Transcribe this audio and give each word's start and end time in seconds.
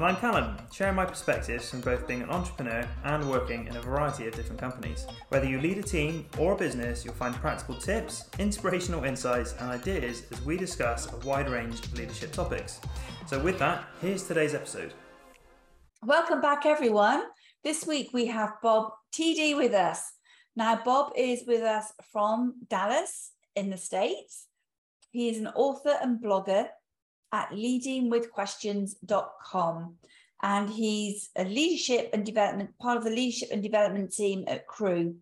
And 0.00 0.06
I'm 0.06 0.16
Callum, 0.16 0.56
sharing 0.72 0.94
my 0.94 1.04
perspectives 1.04 1.68
from 1.68 1.82
both 1.82 2.08
being 2.08 2.22
an 2.22 2.30
entrepreneur 2.30 2.88
and 3.04 3.28
working 3.28 3.66
in 3.66 3.76
a 3.76 3.82
variety 3.82 4.26
of 4.26 4.34
different 4.34 4.58
companies. 4.58 5.06
Whether 5.28 5.44
you 5.44 5.60
lead 5.60 5.76
a 5.76 5.82
team 5.82 6.24
or 6.38 6.54
a 6.54 6.56
business, 6.56 7.04
you'll 7.04 7.12
find 7.12 7.34
practical 7.34 7.74
tips, 7.74 8.30
inspirational 8.38 9.04
insights, 9.04 9.52
and 9.60 9.68
ideas 9.68 10.22
as 10.32 10.40
we 10.40 10.56
discuss 10.56 11.12
a 11.12 11.16
wide 11.18 11.50
range 11.50 11.84
of 11.84 11.92
leadership 11.98 12.32
topics. 12.32 12.80
So, 13.26 13.38
with 13.40 13.58
that, 13.58 13.84
here's 14.00 14.26
today's 14.26 14.54
episode. 14.54 14.94
Welcome 16.02 16.40
back, 16.40 16.64
everyone. 16.64 17.24
This 17.62 17.86
week 17.86 18.08
we 18.14 18.24
have 18.24 18.54
Bob 18.62 18.92
Tiede 19.12 19.54
with 19.54 19.74
us. 19.74 20.12
Now, 20.56 20.80
Bob 20.82 21.12
is 21.14 21.42
with 21.46 21.60
us 21.60 21.92
from 22.10 22.54
Dallas 22.70 23.32
in 23.54 23.68
the 23.68 23.76
States. 23.76 24.46
He 25.10 25.28
is 25.28 25.36
an 25.36 25.48
author 25.48 25.98
and 26.00 26.22
blogger 26.22 26.68
at 27.32 27.50
leadingwithquestions.com. 27.50 29.94
And 30.42 30.70
he's 30.70 31.28
a 31.36 31.44
leadership 31.44 32.08
and 32.12 32.24
development, 32.24 32.70
part 32.80 32.96
of 32.96 33.04
the 33.04 33.10
leadership 33.10 33.50
and 33.52 33.62
development 33.62 34.12
team 34.12 34.44
at 34.46 34.66
Cru. 34.66 35.16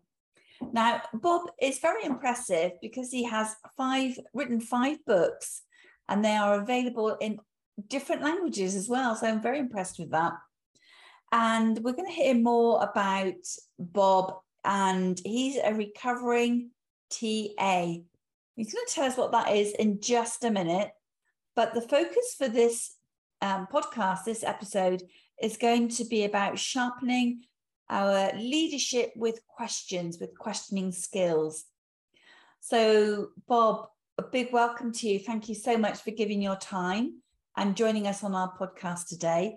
Now, 0.73 1.03
Bob 1.13 1.51
is 1.61 1.79
very 1.79 2.05
impressive 2.05 2.73
because 2.81 3.11
he 3.11 3.25
has 3.25 3.55
five 3.77 4.19
written 4.33 4.61
five 4.61 5.05
books 5.07 5.63
and 6.09 6.25
they 6.25 6.37
are 6.37 6.61
available 6.61 7.17
in 7.21 7.39
different 7.87 8.23
languages 8.23 8.75
as 8.75 8.89
well. 8.89 9.15
So 9.15 9.27
I'm 9.27 9.43
very 9.43 9.59
impressed 9.59 9.99
with 9.99 10.11
that. 10.11 10.33
And 11.31 11.79
we're 11.81 11.93
going 11.93 12.09
to 12.09 12.13
hear 12.13 12.35
more 12.35 12.83
about 12.83 13.35
Bob, 13.79 14.39
and 14.65 15.21
he's 15.25 15.59
a 15.63 15.75
recovering 15.75 16.71
TA. 17.11 17.97
He's 18.57 18.73
going 18.73 18.87
to 18.87 18.95
tell 18.95 19.05
us 19.05 19.17
what 19.17 19.33
that 19.33 19.55
is 19.55 19.73
in 19.73 20.01
just 20.01 20.45
a 20.45 20.51
minute. 20.51 20.91
But 21.59 21.75
the 21.75 21.81
focus 21.81 22.37
for 22.39 22.49
this 22.49 22.95
um, 23.43 23.67
podcast, 23.67 24.23
this 24.23 24.45
episode, 24.45 25.03
is 25.43 25.57
going 25.57 25.89
to 25.89 26.05
be 26.05 26.23
about 26.23 26.57
sharpening 26.57 27.43
our 27.91 28.31
leadership 28.37 29.11
with 29.17 29.41
questions, 29.49 30.19
with 30.21 30.39
questioning 30.39 30.93
skills. 30.93 31.65
So, 32.61 33.31
Bob, 33.49 33.89
a 34.19 34.23
big 34.23 34.53
welcome 34.53 34.93
to 34.93 35.09
you. 35.09 35.19
Thank 35.19 35.49
you 35.49 35.57
so 35.57 35.77
much 35.77 35.99
for 36.03 36.13
giving 36.13 36.41
your 36.41 36.55
time 36.55 37.23
and 37.57 37.77
joining 37.77 38.07
us 38.07 38.23
on 38.23 38.37
our 38.37 38.57
podcast 38.57 39.09
today. 39.09 39.57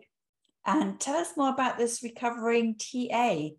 And 0.66 1.00
tell 1.00 1.18
us 1.18 1.38
more 1.38 1.50
about 1.50 1.78
this 1.78 2.02
recovering 2.02 2.78
TA. 2.80 3.50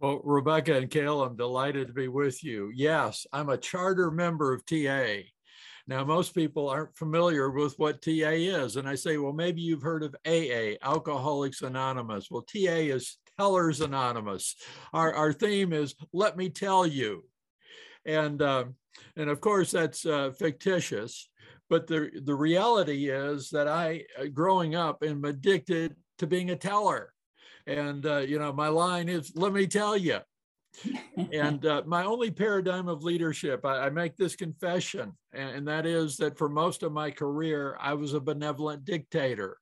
Well, 0.00 0.22
Rebecca 0.24 0.78
and 0.78 0.90
Kale, 0.90 1.24
I'm 1.24 1.36
delighted 1.36 1.88
to 1.88 1.92
be 1.92 2.08
with 2.08 2.42
you. 2.42 2.72
Yes, 2.74 3.26
I'm 3.34 3.50
a 3.50 3.58
charter 3.58 4.10
member 4.10 4.54
of 4.54 4.64
TA. 4.64 5.24
Now, 5.88 6.04
most 6.04 6.34
people 6.34 6.68
aren't 6.68 6.94
familiar 6.94 7.48
with 7.50 7.78
what 7.78 8.02
TA 8.02 8.10
is. 8.10 8.76
And 8.76 8.86
I 8.86 8.94
say, 8.94 9.16
well, 9.16 9.32
maybe 9.32 9.62
you've 9.62 9.80
heard 9.80 10.02
of 10.02 10.14
AA, 10.26 10.76
Alcoholics 10.82 11.62
Anonymous. 11.62 12.30
Well, 12.30 12.42
TA 12.42 12.76
is 12.92 13.16
Tellers 13.38 13.80
Anonymous. 13.80 14.54
Our, 14.92 15.14
our 15.14 15.32
theme 15.32 15.72
is 15.72 15.94
Let 16.12 16.36
Me 16.36 16.50
Tell 16.50 16.86
You. 16.86 17.24
And, 18.04 18.42
uh, 18.42 18.66
and 19.16 19.30
of 19.30 19.40
course, 19.40 19.70
that's 19.70 20.04
uh, 20.04 20.32
fictitious. 20.38 21.30
But 21.70 21.86
the, 21.86 22.10
the 22.22 22.34
reality 22.34 23.08
is 23.08 23.48
that 23.50 23.66
I, 23.66 24.04
uh, 24.20 24.26
growing 24.26 24.74
up, 24.74 25.02
am 25.02 25.24
addicted 25.24 25.96
to 26.18 26.26
being 26.26 26.50
a 26.50 26.56
teller. 26.56 27.14
And, 27.66 28.04
uh, 28.04 28.18
you 28.18 28.38
know, 28.38 28.52
my 28.52 28.68
line 28.68 29.08
is, 29.08 29.32
let 29.34 29.54
me 29.54 29.66
tell 29.66 29.96
you. 29.96 30.18
And 31.32 31.64
uh, 31.66 31.82
my 31.86 32.04
only 32.04 32.30
paradigm 32.30 32.88
of 32.88 33.02
leadership, 33.02 33.64
I, 33.64 33.86
I 33.86 33.90
make 33.90 34.16
this 34.16 34.36
confession, 34.36 35.12
and, 35.32 35.50
and 35.50 35.68
that 35.68 35.86
is 35.86 36.16
that 36.18 36.38
for 36.38 36.48
most 36.48 36.82
of 36.82 36.92
my 36.92 37.10
career, 37.10 37.76
I 37.80 37.94
was 37.94 38.14
a 38.14 38.20
benevolent 38.20 38.84
dictator 38.84 39.58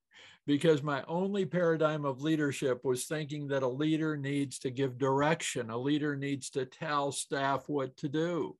because 0.46 0.82
my 0.82 1.02
only 1.08 1.44
paradigm 1.44 2.04
of 2.04 2.22
leadership 2.22 2.84
was 2.84 3.04
thinking 3.04 3.48
that 3.48 3.64
a 3.64 3.68
leader 3.68 4.16
needs 4.16 4.58
to 4.60 4.70
give 4.70 4.98
direction, 4.98 5.70
a 5.70 5.78
leader 5.78 6.16
needs 6.16 6.50
to 6.50 6.64
tell 6.64 7.10
staff 7.10 7.64
what 7.66 7.96
to 7.96 8.08
do. 8.08 8.56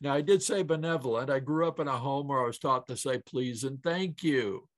Now, 0.00 0.14
I 0.14 0.20
did 0.20 0.42
say 0.42 0.62
benevolent. 0.62 1.30
I 1.30 1.38
grew 1.38 1.66
up 1.66 1.80
in 1.80 1.88
a 1.88 1.96
home 1.96 2.28
where 2.28 2.42
I 2.42 2.46
was 2.46 2.58
taught 2.58 2.86
to 2.88 2.96
say 2.96 3.18
please 3.18 3.64
and 3.64 3.82
thank 3.82 4.22
you. 4.22 4.68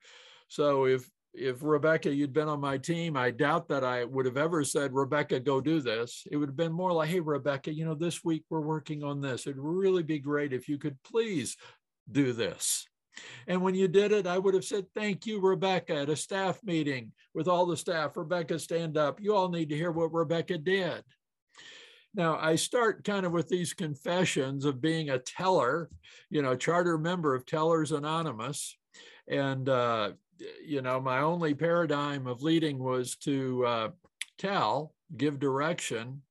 So 0.49 0.87
if 0.87 1.09
if 1.37 1.63
Rebecca, 1.63 2.13
you'd 2.13 2.33
been 2.33 2.49
on 2.49 2.61
my 2.61 2.79
team, 2.79 3.17
I 3.17 3.31
doubt 3.31 3.69
that 3.69 3.85
I 3.85 4.05
would 4.05 4.27
have 4.27 4.37
ever 4.37 4.65
said, 4.65 4.95
Rebecca, 4.95 5.39
go 5.39 5.61
do 5.61 5.81
this. 5.81 6.27
It 6.31 6.37
would 6.37 6.49
have 6.49 6.57
been 6.57 6.73
more 6.73 6.93
like, 6.93 7.11
hey, 7.11 7.21
Rebecca, 7.21 7.73
you 7.73 7.85
know, 7.85 7.95
this 7.95 8.25
week 8.25 8.45
we're 8.49 8.61
working 8.61 9.05
on 9.05 9.21
this. 9.21 9.47
It'd 9.47 9.59
really 9.59 10.03
be 10.03 10.19
great 10.19 10.53
if 10.53 10.69
you 10.69 10.79
could 10.79 10.97
please 11.03 11.57
do 12.11 12.33
this. 12.33 12.87
And 13.47 13.63
when 13.63 13.75
you 13.75 13.89
did 13.89 14.13
it, 14.13 14.27
I 14.27 14.39
would 14.39 14.55
have 14.55 14.65
said, 14.65 14.87
thank 14.95 15.27
you, 15.27 15.41
Rebecca, 15.41 15.95
at 15.97 16.11
a 16.11 16.17
staff 16.17 16.59
meeting 16.63 17.13
with 17.35 17.49
all 17.49 17.67
the 17.67 17.77
staff. 17.77 18.17
Rebecca, 18.17 18.59
stand 18.59 18.97
up. 18.97 19.21
You 19.21 19.35
all 19.35 19.49
need 19.49 19.69
to 19.71 19.77
hear 19.77 19.91
what 19.91 20.13
Rebecca 20.13 20.59
did. 20.59 21.03
Now, 22.15 22.39
I 22.41 22.57
start 22.57 23.05
kind 23.05 23.27
of 23.27 23.33
with 23.33 23.49
these 23.49 23.75
confessions 23.75 24.65
of 24.65 24.81
being 24.81 25.11
a 25.11 25.19
teller, 25.19 25.91
you 26.31 26.41
know, 26.41 26.57
charter 26.57 26.97
member 26.97 27.35
of 27.35 27.45
Tellers 27.45 27.93
Anonymous. 27.93 28.77
And 29.29 29.69
uh, 29.69 30.13
you 30.65 30.83
know, 30.83 31.01
my 31.01 31.21
only 31.21 31.55
paradigm 31.55 32.27
of 32.27 32.43
leading 32.43 32.79
was 32.79 33.17
to 33.17 33.67
uh, 33.67 33.89
tell, 34.39 34.95
give 35.17 35.39
direction. 35.39 36.23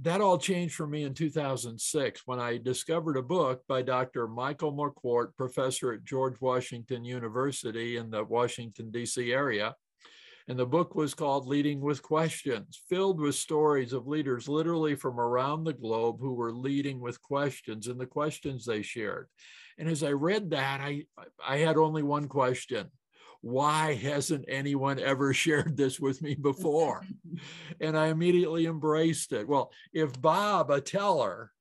That 0.00 0.20
all 0.20 0.38
changed 0.38 0.74
for 0.74 0.86
me 0.86 1.04
in 1.04 1.14
2006 1.14 2.22
when 2.24 2.40
I 2.40 2.58
discovered 2.58 3.16
a 3.16 3.22
book 3.22 3.62
by 3.68 3.82
Dr. 3.82 4.26
Michael 4.26 4.72
Marquardt, 4.72 5.36
professor 5.36 5.92
at 5.92 6.04
George 6.04 6.40
Washington 6.40 7.04
University 7.04 7.96
in 7.96 8.10
the 8.10 8.24
Washington, 8.24 8.90
D.C. 8.90 9.32
area. 9.32 9.74
And 10.48 10.58
the 10.58 10.66
book 10.66 10.94
was 10.94 11.14
called 11.14 11.46
Leading 11.46 11.80
with 11.80 12.02
Questions, 12.02 12.80
filled 12.88 13.20
with 13.20 13.34
stories 13.34 13.92
of 13.92 14.08
leaders 14.08 14.48
literally 14.48 14.94
from 14.94 15.20
around 15.20 15.64
the 15.64 15.72
globe 15.72 16.18
who 16.20 16.34
were 16.34 16.52
leading 16.52 17.00
with 17.00 17.22
questions 17.22 17.86
and 17.86 18.00
the 18.00 18.06
questions 18.06 18.64
they 18.64 18.82
shared. 18.82 19.28
And 19.78 19.88
as 19.88 20.02
I 20.02 20.12
read 20.12 20.50
that, 20.50 20.80
I, 20.80 21.04
I 21.46 21.58
had 21.58 21.76
only 21.76 22.02
one 22.02 22.28
question. 22.28 22.90
Why 23.40 23.94
hasn't 23.94 24.44
anyone 24.48 24.98
ever 24.98 25.32
shared 25.34 25.76
this 25.76 25.98
with 25.98 26.22
me 26.22 26.34
before? 26.34 27.04
and 27.80 27.96
I 27.96 28.08
immediately 28.08 28.66
embraced 28.66 29.32
it. 29.32 29.46
Well, 29.46 29.72
if 29.92 30.20
Bob, 30.20 30.70
a 30.70 30.80
teller, 30.80 31.52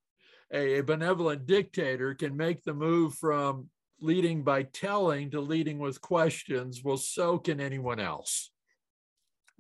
a, 0.54 0.80
a 0.80 0.84
benevolent 0.84 1.46
dictator, 1.46 2.14
can 2.14 2.36
make 2.36 2.64
the 2.64 2.74
move 2.74 3.16
from 3.16 3.70
leading 4.00 4.44
by 4.44 4.64
telling 4.64 5.32
to 5.32 5.40
leading 5.42 5.80
with 5.80 6.02
questions, 6.02 6.84
well, 6.84 6.98
so 6.98 7.38
can 7.38 7.60
anyone 7.60 8.00
else. 8.00 8.51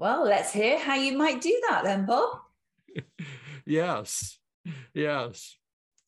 Well, 0.01 0.23
let's 0.23 0.51
hear 0.51 0.79
how 0.79 0.95
you 0.95 1.15
might 1.15 1.41
do 1.41 1.61
that 1.69 1.83
then, 1.83 2.07
Bob. 2.07 2.39
yes. 3.67 4.39
Yes. 4.95 5.57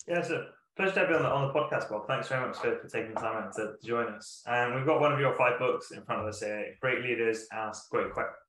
Yes, 0.08 0.30
sir. 0.30 0.48
Pleasure 0.76 0.94
to 0.94 1.00
have 1.02 1.10
you 1.12 1.16
on 1.18 1.22
the, 1.22 1.30
on 1.30 1.48
the 1.48 1.54
podcast, 1.54 1.92
Bob. 1.92 2.08
Thanks 2.08 2.28
very 2.28 2.44
much 2.44 2.58
for, 2.58 2.80
for 2.80 2.88
taking 2.88 3.14
the 3.14 3.20
time 3.20 3.44
out 3.44 3.54
to, 3.54 3.76
to 3.80 3.88
join 3.88 4.08
us. 4.08 4.42
And 4.48 4.74
we've 4.74 4.88
got 4.88 5.00
one 5.00 5.14
of 5.14 5.20
your 5.20 5.36
five 5.36 5.60
books 5.60 5.92
in 5.92 6.02
front 6.06 6.24
of 6.24 6.28
us 6.28 6.40
here. 6.40 6.74
Great 6.82 7.04
leaders 7.04 7.46
ask 7.54 7.88
great 7.92 8.08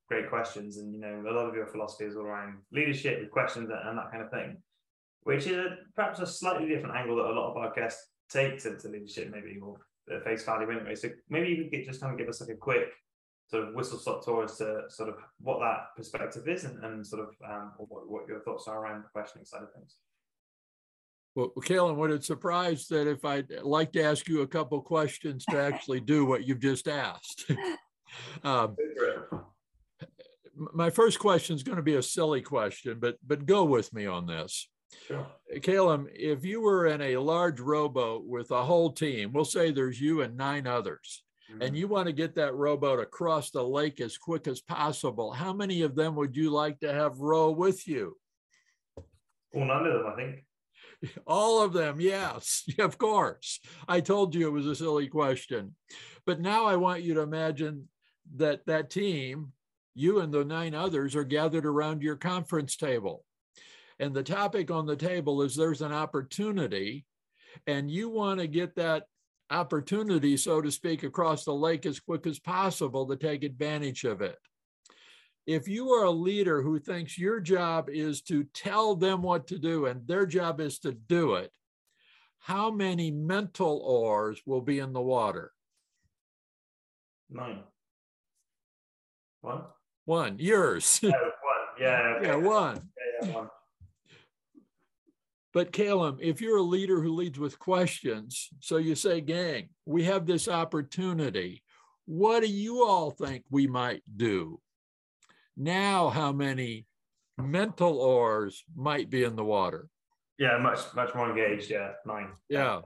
great 0.08 0.30
questions, 0.30 0.78
and 0.78 0.94
you 0.94 0.98
know 0.98 1.22
a 1.28 1.34
lot 1.34 1.46
of 1.46 1.54
your 1.54 1.66
philosophy 1.66 2.06
is 2.06 2.16
all 2.16 2.22
around 2.22 2.54
leadership 2.72 3.20
with 3.20 3.30
questions 3.30 3.68
and, 3.68 3.86
and 3.86 3.98
that 3.98 4.10
kind 4.10 4.22
of 4.24 4.30
thing, 4.30 4.56
which 5.24 5.46
is 5.46 5.58
a, 5.58 5.76
perhaps 5.94 6.20
a 6.20 6.26
slightly 6.26 6.66
different 6.66 6.96
angle 6.96 7.16
that 7.16 7.26
a 7.26 7.38
lot 7.38 7.50
of 7.50 7.56
our 7.58 7.70
guests 7.74 8.08
take 8.30 8.62
to, 8.62 8.78
to 8.78 8.88
leadership, 8.88 9.30
maybe 9.30 9.58
or 9.60 9.76
at 10.10 10.24
face 10.24 10.42
value 10.42 10.70
anyway. 10.70 10.94
So 10.94 11.10
maybe 11.28 11.48
you 11.50 11.68
could 11.70 11.84
just 11.84 12.00
kind 12.00 12.14
of 12.14 12.18
give 12.18 12.30
us 12.30 12.40
like 12.40 12.48
a 12.48 12.56
quick 12.56 12.88
sort 13.50 13.68
of 13.68 13.74
whistle 13.74 13.98
stop 13.98 14.24
tour 14.24 14.44
as 14.44 14.56
to 14.58 14.82
sort 14.88 15.08
of 15.08 15.16
what 15.40 15.60
that 15.60 15.94
perspective 15.96 16.48
is 16.48 16.64
and, 16.64 16.82
and 16.84 17.06
sort 17.06 17.22
of 17.22 17.34
um, 17.48 17.72
what, 17.76 18.08
what 18.08 18.28
your 18.28 18.40
thoughts 18.40 18.66
are 18.68 18.82
around 18.82 19.02
the 19.02 19.08
questioning 19.12 19.44
side 19.44 19.62
of 19.62 19.72
things. 19.72 19.96
Well, 21.34 21.52
Kalen, 21.58 21.96
would 21.96 22.12
it 22.12 22.24
surprise 22.24 22.86
that 22.88 23.08
if 23.08 23.24
I'd 23.24 23.50
like 23.62 23.92
to 23.92 24.02
ask 24.02 24.28
you 24.28 24.42
a 24.42 24.46
couple 24.46 24.80
questions 24.80 25.44
to 25.46 25.58
actually 25.58 26.00
do 26.00 26.24
what 26.24 26.46
you've 26.46 26.60
just 26.60 26.86
asked? 26.86 27.50
um, 28.44 28.76
my 30.72 30.90
first 30.90 31.18
question 31.18 31.56
is 31.56 31.64
going 31.64 31.76
to 31.76 31.82
be 31.82 31.96
a 31.96 32.02
silly 32.02 32.40
question, 32.40 32.98
but 33.00 33.16
but 33.26 33.46
go 33.46 33.64
with 33.64 33.92
me 33.92 34.06
on 34.06 34.26
this. 34.26 34.68
Sure. 35.08 35.26
Caleb, 35.62 36.06
if 36.14 36.44
you 36.44 36.60
were 36.60 36.86
in 36.86 37.00
a 37.00 37.16
large 37.16 37.58
rowboat 37.58 38.24
with 38.24 38.52
a 38.52 38.64
whole 38.64 38.92
team, 38.92 39.32
we'll 39.32 39.44
say 39.44 39.72
there's 39.72 40.00
you 40.00 40.22
and 40.22 40.36
nine 40.36 40.68
others, 40.68 41.23
mm-hmm. 41.50 41.62
and 41.62 41.76
you 41.76 41.88
want 41.88 42.06
to 42.06 42.12
get 42.12 42.34
that 42.36 42.54
rowboat 42.54 43.00
across 43.00 43.50
the 43.50 43.62
lake 43.62 44.00
as 44.00 44.18
quick 44.18 44.46
as 44.46 44.60
possible, 44.60 45.32
how 45.32 45.52
many 45.52 45.82
of 45.82 45.94
them 45.94 46.14
would 46.16 46.36
you 46.36 46.50
like 46.50 46.80
to 46.80 46.92
have 46.92 47.18
row 47.18 47.50
with 47.50 47.86
you? 47.86 48.16
Well, 49.52 49.66
none 49.66 49.86
of 49.86 49.92
them, 49.92 50.12
I 50.12 50.16
think 50.16 50.44
All 51.26 51.62
of 51.62 51.72
them, 51.72 52.00
yes, 52.00 52.64
of 52.78 52.98
course. 52.98 53.60
I 53.88 54.00
told 54.00 54.34
you 54.34 54.46
it 54.46 54.52
was 54.52 54.66
a 54.66 54.74
silly 54.74 55.08
question. 55.08 55.74
But 56.26 56.40
now 56.40 56.66
I 56.66 56.76
want 56.76 57.02
you 57.02 57.14
to 57.14 57.20
imagine 57.20 57.88
that 58.36 58.64
that 58.66 58.90
team, 58.90 59.52
you 59.94 60.20
and 60.20 60.32
the 60.32 60.44
nine 60.44 60.74
others, 60.74 61.14
are 61.14 61.24
gathered 61.24 61.66
around 61.66 62.02
your 62.02 62.16
conference 62.16 62.76
table. 62.76 63.24
And 63.98 64.14
the 64.14 64.22
topic 64.22 64.70
on 64.70 64.86
the 64.86 64.96
table 64.96 65.42
is 65.42 65.54
there's 65.54 65.82
an 65.82 65.92
opportunity, 65.92 67.04
and 67.66 67.90
you 67.90 68.08
want 68.08 68.40
to 68.40 68.46
get 68.48 68.74
that 68.76 69.04
opportunity, 69.50 70.36
so 70.36 70.60
to 70.60 70.70
speak, 70.70 71.02
across 71.02 71.44
the 71.44 71.54
lake 71.54 71.86
as 71.86 72.00
quick 72.00 72.26
as 72.26 72.38
possible 72.38 73.06
to 73.06 73.16
take 73.16 73.44
advantage 73.44 74.04
of 74.04 74.20
it. 74.20 74.38
If 75.46 75.68
you 75.68 75.90
are 75.90 76.04
a 76.04 76.10
leader 76.10 76.62
who 76.62 76.78
thinks 76.78 77.18
your 77.18 77.40
job 77.40 77.90
is 77.90 78.22
to 78.22 78.44
tell 78.54 78.96
them 78.96 79.22
what 79.22 79.46
to 79.48 79.58
do 79.58 79.86
and 79.86 80.06
their 80.06 80.24
job 80.26 80.60
is 80.60 80.78
to 80.80 80.92
do 80.92 81.34
it, 81.34 81.52
how 82.38 82.70
many 82.70 83.10
mental 83.10 83.78
oars 83.84 84.40
will 84.46 84.62
be 84.62 84.78
in 84.78 84.92
the 84.92 85.02
water? 85.02 85.52
Nine. 87.30 87.60
One? 89.40 89.62
One. 90.04 90.36
Yours. 90.38 90.98
one. 91.02 91.12
Yeah. 91.78 92.14
Okay. 92.16 92.26
Yeah, 92.28 92.36
one. 92.36 92.88
Yeah, 93.22 93.28
yeah, 93.28 93.34
one. 93.34 93.48
But 95.54 95.70
Caleb, 95.70 96.18
if 96.20 96.40
you're 96.40 96.58
a 96.58 96.62
leader 96.62 97.00
who 97.00 97.14
leads 97.14 97.38
with 97.38 97.60
questions, 97.60 98.48
so 98.58 98.76
you 98.76 98.96
say, 98.96 99.20
gang, 99.20 99.68
we 99.86 100.02
have 100.02 100.26
this 100.26 100.48
opportunity. 100.48 101.62
What 102.06 102.40
do 102.40 102.48
you 102.48 102.84
all 102.84 103.12
think 103.12 103.44
we 103.48 103.68
might 103.68 104.02
do? 104.16 104.60
Now, 105.56 106.08
how 106.08 106.32
many 106.32 106.86
mental 107.38 107.98
oars 108.00 108.64
might 108.74 109.08
be 109.08 109.22
in 109.22 109.36
the 109.36 109.44
water? 109.44 109.88
Yeah, 110.40 110.58
much, 110.58 110.80
much 110.96 111.14
more 111.14 111.30
engaged. 111.30 111.70
Yeah, 111.70 111.92
nine. 112.04 112.30
Yeah, 112.48 112.80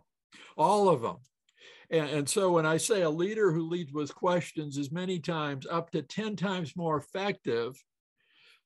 all 0.55 0.91
of 0.91 1.00
them. 1.00 1.17
And, 1.91 2.11
and 2.11 2.29
so 2.29 2.53
when 2.53 2.67
I 2.67 2.76
say 2.76 3.00
a 3.00 3.09
leader 3.09 3.50
who 3.50 3.67
leads 3.67 3.94
with 3.94 4.14
questions 4.14 4.76
is 4.76 4.93
many 4.93 5.19
times 5.21 5.67
up 5.67 5.91
to 5.93 6.03
10 6.03 6.37
times 6.37 6.76
more 6.76 6.99
effective 6.99 7.82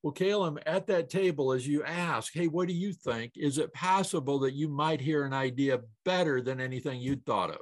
well, 0.02 0.12
Caleb, 0.12 0.60
at 0.66 0.87
that 0.88 1.10
table, 1.10 1.52
as 1.52 1.66
you 1.66 1.84
ask, 1.84 2.32
hey, 2.32 2.49
what 2.49 2.66
do 2.69 2.75
you 2.75 2.93
think? 2.93 3.32
Is 3.37 3.58
it 3.58 3.72
possible 3.72 4.40
that 4.40 4.54
you 4.54 4.69
might 4.69 5.00
hear 5.00 5.25
an 5.25 5.32
idea 5.32 5.81
better 6.04 6.40
than 6.40 6.60
anything 6.60 7.00
you'd 7.00 7.25
thought 7.25 7.50
of? 7.50 7.60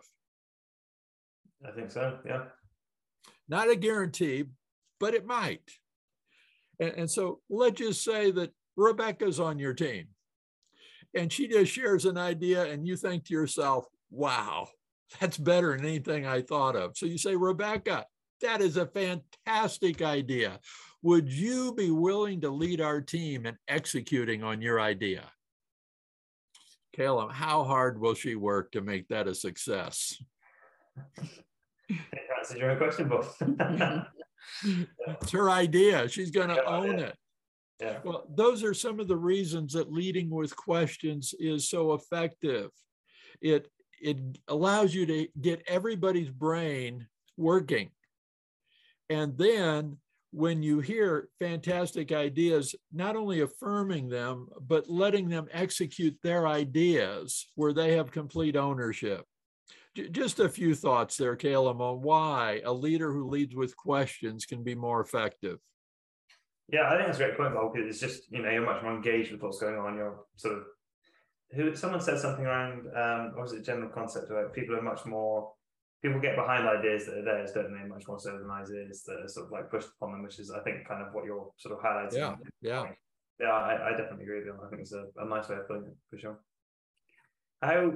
I 1.66 1.72
think 1.72 1.90
so, 1.90 2.18
yeah. 2.24 2.44
Not 3.48 3.70
a 3.70 3.76
guarantee, 3.76 4.44
but 4.98 5.12
it 5.12 5.26
might. 5.26 5.68
And, 6.78 6.92
and 6.96 7.10
so 7.10 7.40
let's 7.50 7.78
just 7.78 8.02
say 8.02 8.30
that 8.30 8.52
Rebecca's 8.76 9.38
on 9.38 9.58
your 9.58 9.74
team 9.74 10.06
and 11.14 11.32
she 11.32 11.48
just 11.48 11.72
shares 11.72 12.04
an 12.04 12.16
idea, 12.16 12.64
and 12.64 12.86
you 12.86 12.96
think 12.96 13.24
to 13.24 13.34
yourself, 13.34 13.86
wow, 14.10 14.68
that's 15.18 15.36
better 15.36 15.76
than 15.76 15.84
anything 15.84 16.26
I 16.26 16.42
thought 16.42 16.76
of. 16.76 16.96
So 16.96 17.06
you 17.06 17.18
say, 17.18 17.34
Rebecca, 17.36 18.06
that 18.42 18.60
is 18.60 18.76
a 18.76 18.86
fantastic 18.86 20.02
idea. 20.02 20.60
Would 21.02 21.32
you 21.32 21.72
be 21.74 21.90
willing 21.90 22.42
to 22.42 22.50
lead 22.50 22.80
our 22.80 23.00
team 23.00 23.46
in 23.46 23.56
executing 23.68 24.42
on 24.42 24.60
your 24.60 24.80
idea? 24.80 25.24
Caleb, 26.94 27.32
how 27.32 27.64
hard 27.64 28.00
will 28.00 28.14
she 28.14 28.34
work 28.34 28.72
to 28.72 28.82
make 28.82 29.08
that 29.08 29.28
a 29.28 29.34
success? 29.34 30.20
That's 31.88 32.54
your 32.54 32.76
question, 32.76 33.08
Bob. 33.08 33.26
it's 35.22 35.30
her 35.30 35.50
idea. 35.50 36.08
She's 36.08 36.30
going 36.30 36.48
to 36.48 36.64
own 36.64 36.98
it. 36.98 37.16
Yeah. 37.80 37.98
Well, 38.04 38.26
those 38.34 38.62
are 38.62 38.74
some 38.74 39.00
of 39.00 39.08
the 39.08 39.16
reasons 39.16 39.72
that 39.72 39.90
leading 39.90 40.28
with 40.28 40.54
questions 40.54 41.34
is 41.38 41.68
so 41.68 41.94
effective. 41.94 42.70
It 43.40 43.70
it 44.02 44.18
allows 44.48 44.94
you 44.94 45.06
to 45.06 45.28
get 45.40 45.62
everybody's 45.66 46.30
brain 46.30 47.06
working. 47.36 47.90
And 49.10 49.36
then 49.36 49.98
when 50.32 50.62
you 50.62 50.80
hear 50.80 51.28
fantastic 51.38 52.12
ideas, 52.12 52.74
not 52.92 53.16
only 53.16 53.40
affirming 53.40 54.08
them, 54.08 54.46
but 54.60 54.88
letting 54.88 55.28
them 55.28 55.48
execute 55.52 56.16
their 56.22 56.46
ideas 56.46 57.48
where 57.56 57.72
they 57.72 57.96
have 57.96 58.12
complete 58.12 58.56
ownership. 58.56 59.24
Just 60.12 60.38
a 60.38 60.48
few 60.48 60.74
thoughts 60.76 61.16
there, 61.16 61.34
Caleb, 61.34 61.80
on 61.80 62.00
why 62.00 62.62
a 62.64 62.72
leader 62.72 63.12
who 63.12 63.28
leads 63.28 63.56
with 63.56 63.76
questions 63.76 64.46
can 64.46 64.62
be 64.62 64.76
more 64.76 65.00
effective. 65.00 65.58
Yeah, 66.68 66.88
I 66.88 66.94
think 66.94 67.06
that's 67.06 67.18
a 67.18 67.24
great 67.24 67.36
point, 67.36 67.54
Bob, 67.54 67.72
because 67.72 67.88
it's 67.88 67.98
just, 67.98 68.30
you 68.30 68.40
know, 68.40 68.50
you're 68.50 68.64
much 68.64 68.84
more 68.84 68.94
engaged 68.94 69.32
with 69.32 69.42
what's 69.42 69.58
going 69.58 69.74
on. 69.74 69.96
You're 69.96 70.20
sort 70.36 70.58
of, 70.58 70.62
who 71.52 71.74
someone 71.74 72.00
said 72.00 72.20
something 72.20 72.46
around, 72.46 72.86
um, 72.94 73.32
what 73.34 73.42
was 73.42 73.52
it, 73.52 73.64
general 73.64 73.90
concept 73.90 74.30
of 74.30 74.52
people 74.52 74.76
are 74.76 74.82
much 74.82 75.04
more 75.04 75.52
people 76.02 76.20
get 76.20 76.36
behind 76.36 76.66
ideas 76.66 77.06
that 77.06 77.18
are 77.18 77.24
theirs, 77.24 77.52
don't 77.52 77.72
they? 77.72 77.86
Much 77.86 78.08
more 78.08 78.18
so 78.18 78.38
than 78.38 78.50
ideas 78.50 79.02
that 79.06 79.20
are 79.22 79.28
sort 79.28 79.46
of 79.46 79.52
like 79.52 79.70
pushed 79.70 79.88
upon 79.96 80.12
them, 80.12 80.22
which 80.22 80.38
is, 80.38 80.50
I 80.50 80.60
think, 80.60 80.86
kind 80.86 81.02
of 81.06 81.12
what 81.12 81.24
you're 81.24 81.50
sort 81.56 81.78
of 81.78 81.84
highlighting. 81.84 82.16
Yeah, 82.16 82.34
yeah, 82.62 82.86
yeah. 83.38 83.48
I, 83.48 83.88
I, 83.88 83.90
definitely 83.90 84.24
agree 84.24 84.38
with 84.38 84.46
you. 84.46 84.58
I 84.64 84.68
think 84.70 84.82
it's 84.82 84.92
a, 84.92 85.06
a 85.16 85.26
nice 85.26 85.48
way 85.48 85.56
of 85.56 85.68
putting 85.68 85.84
it 85.84 85.96
for 86.08 86.18
sure. 86.18 86.40
How, 87.62 87.92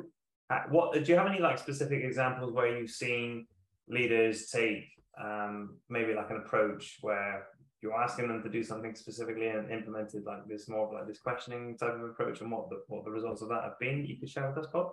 uh, 0.50 0.62
what 0.68 0.92
do 0.92 1.00
you 1.10 1.16
have 1.16 1.26
any 1.26 1.40
like 1.40 1.58
specific 1.58 2.04
examples 2.04 2.52
where 2.52 2.78
you've 2.78 2.90
seen 2.90 3.46
leaders 3.88 4.50
take 4.50 4.84
um, 5.22 5.78
maybe 5.88 6.12
like 6.12 6.30
an 6.30 6.38
approach 6.44 6.98
where 7.00 7.46
you're 7.80 7.94
asking 8.00 8.28
them 8.28 8.42
to 8.42 8.48
do 8.48 8.62
something 8.62 8.94
specifically 8.94 9.48
and 9.48 9.70
implemented 9.70 10.24
like 10.24 10.46
this 10.48 10.68
more 10.68 10.86
of 10.86 10.92
like 10.92 11.06
this 11.06 11.18
questioning 11.18 11.76
type 11.78 11.94
of 11.94 12.02
approach, 12.02 12.40
and 12.40 12.50
what 12.50 12.68
the 12.68 12.82
what 12.88 13.04
the 13.04 13.10
results 13.10 13.42
of 13.42 13.48
that 13.48 13.62
have 13.62 13.78
been? 13.78 14.04
You 14.04 14.18
could 14.18 14.28
share 14.28 14.48
with 14.48 14.58
us, 14.58 14.70
Bob. 14.72 14.92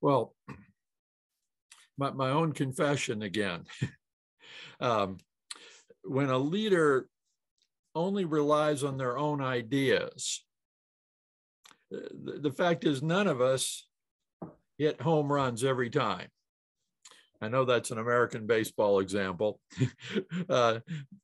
Well, 0.00 0.34
my, 1.98 2.10
my 2.10 2.30
own 2.30 2.52
confession 2.52 3.22
again. 3.22 3.64
um, 4.80 5.18
when 6.04 6.30
a 6.30 6.38
leader 6.38 7.08
only 7.94 8.24
relies 8.24 8.84
on 8.84 8.96
their 8.96 9.18
own 9.18 9.40
ideas, 9.40 10.44
uh, 11.94 12.00
the, 12.24 12.38
the 12.40 12.52
fact 12.52 12.84
is, 12.84 13.02
none 13.02 13.26
of 13.26 13.40
us 13.40 13.86
hit 14.78 15.00
home 15.00 15.32
runs 15.32 15.64
every 15.64 15.90
time. 15.90 16.28
I 17.40 17.48
know 17.48 17.64
that's 17.64 17.90
an 17.90 17.98
American 17.98 18.46
baseball 18.46 19.00
example. 19.00 19.60
uh, 20.48 20.80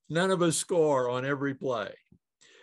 none 0.09 0.31
of 0.31 0.43
us 0.43 0.57
score 0.57 1.09
on 1.09 1.25
every 1.25 1.55
play. 1.55 1.93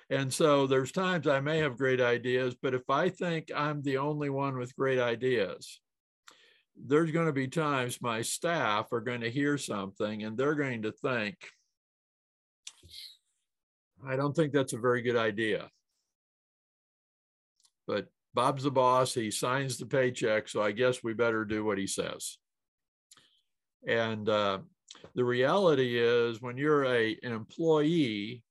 And 0.09 0.33
so 0.33 0.65
there's 0.65 0.91
times 0.91 1.27
I 1.27 1.39
may 1.39 1.59
have 1.59 1.77
great 1.77 2.01
ideas, 2.01 2.56
but 2.59 2.73
if 2.73 2.89
I 2.89 3.09
think 3.09 3.51
I'm 3.56 3.81
the 3.81 3.97
only 3.97 4.29
one 4.29 4.57
with 4.57 4.75
great 4.75 5.00
ideas, 5.00 5.79
there's 6.85 7.11
going 7.11 7.27
to 7.27 7.33
be 7.33 7.47
times 7.47 8.01
my 8.01 8.21
staff 8.21 8.91
are 8.91 9.01
going 9.01 9.21
to 9.21 9.31
hear 9.31 9.57
something 9.57 10.23
and 10.23 10.37
they're 10.37 10.56
going 10.56 10.83
to 10.83 10.92
think, 10.92 11.35
I 14.07 14.15
don't 14.15 14.35
think 14.35 14.54
that's 14.54 14.73
a 14.73 14.77
very 14.77 15.01
good 15.01 15.18
idea. 15.18 15.69
But 17.87 18.07
Bob's 18.33 18.63
the 18.63 18.71
boss, 18.71 19.13
he 19.13 19.31
signs 19.31 19.77
the 19.77 19.85
paycheck, 19.85 20.47
so 20.47 20.61
I 20.61 20.71
guess 20.71 21.04
we 21.04 21.13
better 21.13 21.44
do 21.44 21.65
what 21.65 21.77
he 21.77 21.87
says. 21.87 22.37
And 23.87 24.30
uh, 24.30 24.59
the 25.15 25.25
reality 25.25 25.97
is, 25.97 26.42
when 26.42 26.57
you're 26.57 26.85
a, 26.85 27.18
an 27.23 27.31
employee 27.31 28.44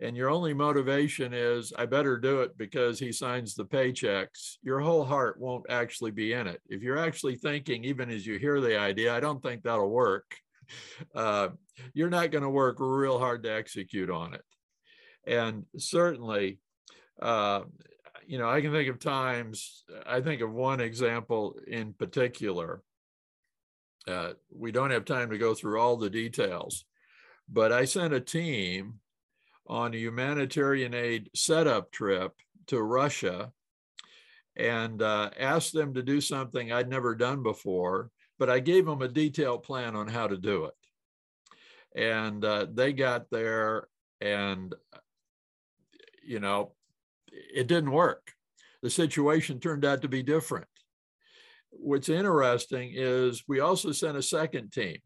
and 0.00 0.16
your 0.16 0.30
only 0.30 0.54
motivation 0.54 1.32
is 1.32 1.72
i 1.76 1.84
better 1.86 2.18
do 2.18 2.40
it 2.40 2.56
because 2.56 2.98
he 2.98 3.12
signs 3.12 3.54
the 3.54 3.64
paychecks 3.64 4.56
your 4.62 4.80
whole 4.80 5.04
heart 5.04 5.38
won't 5.38 5.66
actually 5.68 6.10
be 6.10 6.32
in 6.32 6.46
it. 6.46 6.60
If 6.68 6.82
you're 6.82 6.98
actually 6.98 7.36
thinking 7.36 7.84
even 7.84 8.10
as 8.10 8.26
you 8.26 8.38
hear 8.38 8.60
the 8.60 8.78
idea 8.78 9.14
i 9.14 9.20
don't 9.20 9.42
think 9.42 9.62
that'll 9.62 9.90
work 9.90 10.36
uh, 11.14 11.48
you're 11.94 12.10
not 12.10 12.30
going 12.30 12.44
to 12.44 12.50
work 12.50 12.76
real 12.78 13.18
hard 13.18 13.42
to 13.42 13.52
execute 13.52 14.08
on 14.08 14.34
it. 14.34 14.44
And 15.26 15.64
certainly 15.76 16.60
uh, 17.20 17.62
you 18.30 18.38
know 18.38 18.48
i 18.48 18.60
can 18.60 18.70
think 18.70 18.88
of 18.88 19.00
times 19.00 19.82
i 20.06 20.20
think 20.20 20.40
of 20.40 20.52
one 20.52 20.80
example 20.80 21.56
in 21.66 21.92
particular 21.92 22.80
uh, 24.06 24.30
we 24.56 24.70
don't 24.70 24.92
have 24.92 25.04
time 25.04 25.30
to 25.30 25.38
go 25.38 25.52
through 25.52 25.80
all 25.80 25.96
the 25.96 26.08
details 26.08 26.84
but 27.48 27.72
i 27.72 27.84
sent 27.84 28.14
a 28.14 28.20
team 28.20 28.94
on 29.70 29.94
a 29.94 29.98
humanitarian 29.98 30.92
aid 30.94 31.30
setup 31.32 31.92
trip 31.92 32.32
to 32.66 32.82
Russia 32.82 33.52
and 34.56 35.00
uh, 35.00 35.30
asked 35.38 35.72
them 35.72 35.94
to 35.94 36.02
do 36.02 36.20
something 36.20 36.72
I'd 36.72 36.90
never 36.90 37.14
done 37.14 37.44
before, 37.44 38.10
but 38.36 38.50
I 38.50 38.58
gave 38.58 38.84
them 38.84 39.00
a 39.00 39.08
detailed 39.08 39.62
plan 39.62 39.94
on 39.94 40.08
how 40.08 40.26
to 40.26 40.36
do 40.36 40.64
it. 40.64 40.74
And 41.94 42.44
uh, 42.44 42.66
they 42.72 42.92
got 42.92 43.30
there, 43.30 43.86
and, 44.20 44.74
you 46.24 46.40
know, 46.40 46.72
it 47.32 47.68
didn't 47.68 47.92
work. 47.92 48.32
The 48.82 48.90
situation 48.90 49.60
turned 49.60 49.84
out 49.84 50.02
to 50.02 50.08
be 50.08 50.24
different. 50.24 50.66
What's 51.70 52.08
interesting 52.08 52.90
is 52.92 53.44
we 53.46 53.60
also 53.60 53.92
sent 53.92 54.16
a 54.16 54.22
second 54.22 54.72
team 54.72 54.98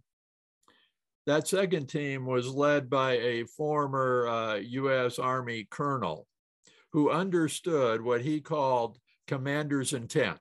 that 1.27 1.49
second 1.49 1.87
team 1.87 2.27
was 2.27 2.49
led 2.49 2.91
by 2.91 3.13
a 3.13 3.45
former 3.45 4.29
uh, 4.29 4.55
US 4.57 5.19
Army 5.19 5.67
colonel 5.71 6.27
who 6.93 7.11
understood 7.11 8.01
what 8.01 8.21
he 8.21 8.41
called 8.41 8.99
commander's 9.27 9.93
intent. 9.93 10.41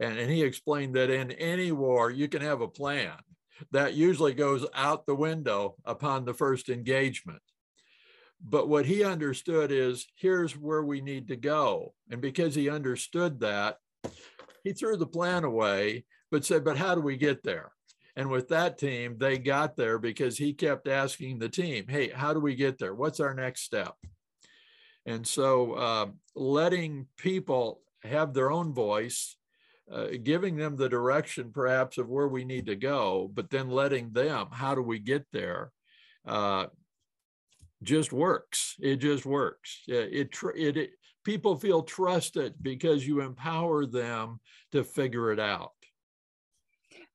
And, 0.00 0.18
and 0.18 0.30
he 0.30 0.42
explained 0.42 0.94
that 0.96 1.10
in 1.10 1.30
any 1.32 1.72
war, 1.72 2.10
you 2.10 2.28
can 2.28 2.42
have 2.42 2.60
a 2.60 2.68
plan 2.68 3.14
that 3.70 3.94
usually 3.94 4.34
goes 4.34 4.66
out 4.74 5.06
the 5.06 5.14
window 5.14 5.76
upon 5.84 6.24
the 6.24 6.34
first 6.34 6.68
engagement. 6.68 7.40
But 8.42 8.68
what 8.68 8.84
he 8.84 9.02
understood 9.02 9.72
is 9.72 10.06
here's 10.14 10.52
where 10.56 10.82
we 10.82 11.00
need 11.00 11.28
to 11.28 11.36
go. 11.36 11.94
And 12.10 12.20
because 12.20 12.54
he 12.54 12.68
understood 12.68 13.40
that, 13.40 13.78
he 14.62 14.72
threw 14.72 14.96
the 14.96 15.06
plan 15.06 15.44
away, 15.44 16.04
but 16.30 16.44
said, 16.44 16.64
but 16.64 16.76
how 16.76 16.94
do 16.94 17.00
we 17.00 17.16
get 17.16 17.42
there? 17.42 17.72
And 18.16 18.30
with 18.30 18.48
that 18.48 18.78
team, 18.78 19.18
they 19.18 19.36
got 19.36 19.76
there 19.76 19.98
because 19.98 20.38
he 20.38 20.54
kept 20.54 20.88
asking 20.88 21.38
the 21.38 21.50
team, 21.50 21.84
hey, 21.86 22.08
how 22.08 22.32
do 22.32 22.40
we 22.40 22.54
get 22.54 22.78
there? 22.78 22.94
What's 22.94 23.20
our 23.20 23.34
next 23.34 23.62
step? 23.62 23.94
And 25.04 25.26
so 25.26 25.74
uh, 25.74 26.06
letting 26.34 27.06
people 27.18 27.82
have 28.02 28.32
their 28.32 28.50
own 28.50 28.72
voice, 28.72 29.36
uh, 29.92 30.08
giving 30.22 30.56
them 30.56 30.76
the 30.76 30.88
direction 30.88 31.52
perhaps 31.52 31.98
of 31.98 32.08
where 32.08 32.26
we 32.26 32.44
need 32.44 32.66
to 32.66 32.76
go, 32.76 33.30
but 33.32 33.50
then 33.50 33.68
letting 33.68 34.12
them, 34.12 34.48
how 34.50 34.74
do 34.74 34.82
we 34.82 34.98
get 34.98 35.26
there? 35.32 35.70
Uh, 36.26 36.66
just 37.82 38.14
works. 38.14 38.76
It 38.80 38.96
just 38.96 39.26
works. 39.26 39.82
It, 39.86 40.32
it, 40.32 40.76
it, 40.76 40.90
people 41.22 41.56
feel 41.56 41.82
trusted 41.82 42.54
because 42.62 43.06
you 43.06 43.20
empower 43.20 43.84
them 43.84 44.40
to 44.72 44.82
figure 44.82 45.32
it 45.32 45.38
out 45.38 45.72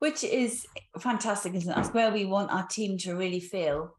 which 0.01 0.23
is 0.23 0.65
fantastic, 0.97 1.53
isn't 1.53 1.71
it? 1.71 1.75
That's 1.75 1.93
where 1.93 2.11
we 2.11 2.25
want 2.25 2.51
our 2.51 2.65
team 2.65 2.97
to 2.99 3.15
really 3.15 3.39
feel. 3.39 3.95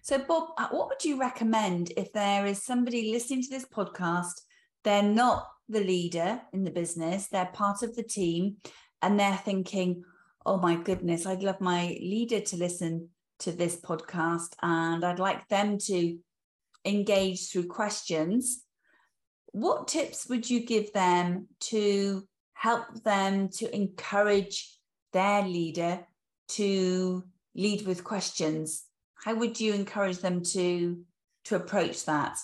So, 0.00 0.18
Bob, 0.18 0.50
uh, 0.56 0.68
what 0.70 0.88
would 0.88 1.04
you 1.04 1.18
recommend 1.18 1.92
if 1.96 2.12
there 2.12 2.46
is 2.46 2.64
somebody 2.64 3.10
listening 3.10 3.42
to 3.42 3.50
this 3.50 3.66
podcast? 3.66 4.40
They're 4.84 5.02
not 5.02 5.48
the 5.68 5.82
leader 5.82 6.40
in 6.52 6.62
the 6.62 6.70
business, 6.70 7.26
they're 7.26 7.46
part 7.46 7.82
of 7.82 7.96
the 7.96 8.04
team, 8.04 8.58
and 9.02 9.18
they're 9.18 9.36
thinking, 9.36 10.04
oh 10.46 10.58
my 10.58 10.76
goodness, 10.76 11.26
I'd 11.26 11.42
love 11.42 11.60
my 11.60 11.98
leader 12.00 12.38
to 12.38 12.56
listen 12.56 13.08
to 13.40 13.50
this 13.50 13.80
podcast, 13.80 14.54
and 14.62 15.04
I'd 15.04 15.18
like 15.18 15.48
them 15.48 15.76
to 15.86 16.18
engage 16.84 17.50
through 17.50 17.66
questions. 17.66 18.62
What 19.50 19.88
tips 19.88 20.28
would 20.28 20.48
you 20.48 20.64
give 20.64 20.92
them 20.92 21.48
to 21.72 22.28
help 22.54 23.02
them 23.02 23.48
to 23.54 23.74
encourage 23.74 24.78
their 25.12 25.42
leader 25.42 26.06
to 26.48 27.24
lead 27.54 27.86
with 27.86 28.04
questions. 28.04 28.84
How 29.24 29.34
would 29.34 29.60
you 29.60 29.74
encourage 29.74 30.18
them 30.18 30.42
to 30.52 31.04
to 31.44 31.56
approach 31.56 32.04
that? 32.04 32.38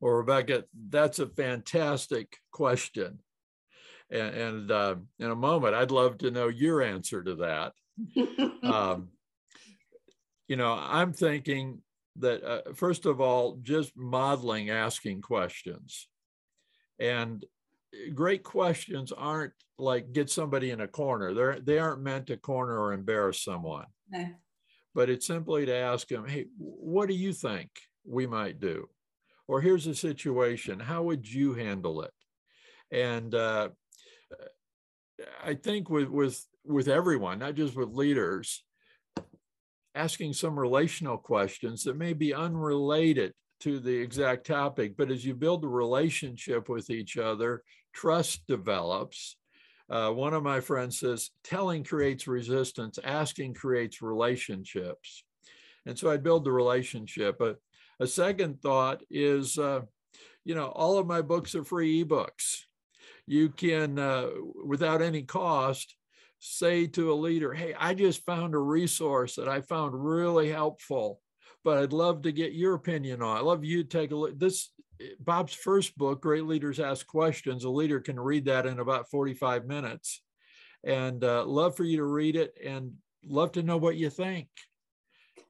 Well 0.00 0.12
rebecca 0.12 0.64
that's 0.90 1.18
a 1.18 1.26
fantastic 1.26 2.36
question. 2.50 3.18
And, 4.10 4.34
and 4.34 4.70
uh, 4.70 4.94
in 5.18 5.30
a 5.30 5.36
moment 5.36 5.74
i'd 5.74 5.90
love 5.90 6.18
to 6.18 6.30
know 6.30 6.48
your 6.48 6.82
answer 6.82 7.22
to 7.22 7.34
that. 7.36 7.72
Um, 8.62 9.08
you 10.46 10.56
know 10.56 10.72
i'm 10.72 11.12
thinking 11.12 11.80
that 12.16 12.42
uh, 12.44 12.72
first 12.74 13.06
of 13.06 13.20
all 13.20 13.58
just 13.62 13.96
modeling 13.96 14.70
asking 14.70 15.22
questions. 15.22 16.08
And 16.98 17.44
great 18.14 18.42
questions 18.42 19.12
aren't 19.12 19.52
like 19.78 20.12
get 20.12 20.30
somebody 20.30 20.70
in 20.70 20.80
a 20.80 20.88
corner. 20.88 21.34
They're 21.34 21.60
they 21.60 21.78
aren't 21.78 22.02
meant 22.02 22.26
to 22.28 22.36
corner 22.36 22.78
or 22.78 22.92
embarrass 22.92 23.42
someone. 23.42 23.86
No. 24.10 24.26
But 24.94 25.10
it's 25.10 25.26
simply 25.26 25.66
to 25.66 25.74
ask 25.74 26.08
them, 26.08 26.26
hey, 26.26 26.46
what 26.58 27.08
do 27.08 27.14
you 27.14 27.32
think 27.32 27.70
we 28.04 28.26
might 28.26 28.58
do? 28.60 28.88
Or 29.46 29.60
here's 29.60 29.86
a 29.86 29.94
situation. 29.94 30.80
How 30.80 31.02
would 31.04 31.30
you 31.30 31.54
handle 31.54 32.02
it? 32.02 32.10
And 32.90 33.34
uh, 33.34 33.68
I 35.44 35.54
think 35.54 35.88
with 35.88 36.08
with 36.08 36.44
with 36.64 36.88
everyone, 36.88 37.38
not 37.38 37.54
just 37.54 37.76
with 37.76 37.90
leaders, 37.90 38.64
asking 39.94 40.32
some 40.32 40.58
relational 40.58 41.18
questions 41.18 41.84
that 41.84 41.96
may 41.96 42.12
be 42.12 42.34
unrelated 42.34 43.32
to 43.60 43.80
the 43.80 43.96
exact 43.96 44.46
topic, 44.46 44.96
but 44.96 45.10
as 45.10 45.24
you 45.24 45.34
build 45.34 45.64
a 45.64 45.68
relationship 45.68 46.68
with 46.68 46.90
each 46.90 47.16
other, 47.16 47.62
trust 47.92 48.46
develops. 48.46 49.36
Uh, 49.90 50.10
one 50.10 50.34
of 50.34 50.42
my 50.42 50.60
friends 50.60 50.98
says, 50.98 51.30
telling 51.42 51.82
creates 51.82 52.26
resistance, 52.26 52.98
asking 53.02 53.54
creates 53.54 54.02
relationships. 54.02 55.24
And 55.86 55.98
so 55.98 56.10
I 56.10 56.18
build 56.18 56.44
the 56.44 56.52
relationship. 56.52 57.36
But 57.38 57.56
a 57.98 58.06
second 58.06 58.60
thought 58.60 59.02
is, 59.10 59.58
uh, 59.58 59.82
you 60.44 60.54
know, 60.54 60.66
all 60.66 60.98
of 60.98 61.06
my 61.06 61.22
books 61.22 61.54
are 61.54 61.64
free 61.64 62.04
ebooks. 62.04 62.62
You 63.26 63.48
can, 63.48 63.98
uh, 63.98 64.28
without 64.64 65.02
any 65.02 65.22
cost, 65.22 65.94
say 66.38 66.86
to 66.88 67.12
a 67.12 67.14
leader, 67.14 67.52
hey, 67.52 67.74
I 67.78 67.94
just 67.94 68.24
found 68.24 68.54
a 68.54 68.58
resource 68.58 69.36
that 69.36 69.48
I 69.48 69.62
found 69.62 69.92
really 69.94 70.50
helpful 70.50 71.20
but 71.64 71.78
I'd 71.78 71.92
love 71.92 72.22
to 72.22 72.32
get 72.32 72.52
your 72.52 72.74
opinion 72.74 73.22
on. 73.22 73.36
I'd 73.36 73.42
love 73.42 73.64
you 73.64 73.82
to 73.82 73.88
take 73.88 74.10
a 74.10 74.16
look. 74.16 74.38
This 74.38 74.70
Bob's 75.20 75.54
first 75.54 75.96
book, 75.96 76.22
Great 76.22 76.44
Leaders 76.44 76.80
Ask 76.80 77.06
Questions. 77.06 77.64
A 77.64 77.70
leader 77.70 78.00
can 78.00 78.18
read 78.18 78.46
that 78.46 78.66
in 78.66 78.80
about 78.80 79.10
45 79.10 79.66
minutes, 79.66 80.22
and 80.84 81.22
uh, 81.22 81.44
love 81.44 81.76
for 81.76 81.84
you 81.84 81.98
to 81.98 82.04
read 82.04 82.36
it 82.36 82.56
and 82.64 82.94
love 83.24 83.52
to 83.52 83.62
know 83.62 83.76
what 83.76 83.96
you 83.96 84.10
think 84.10 84.48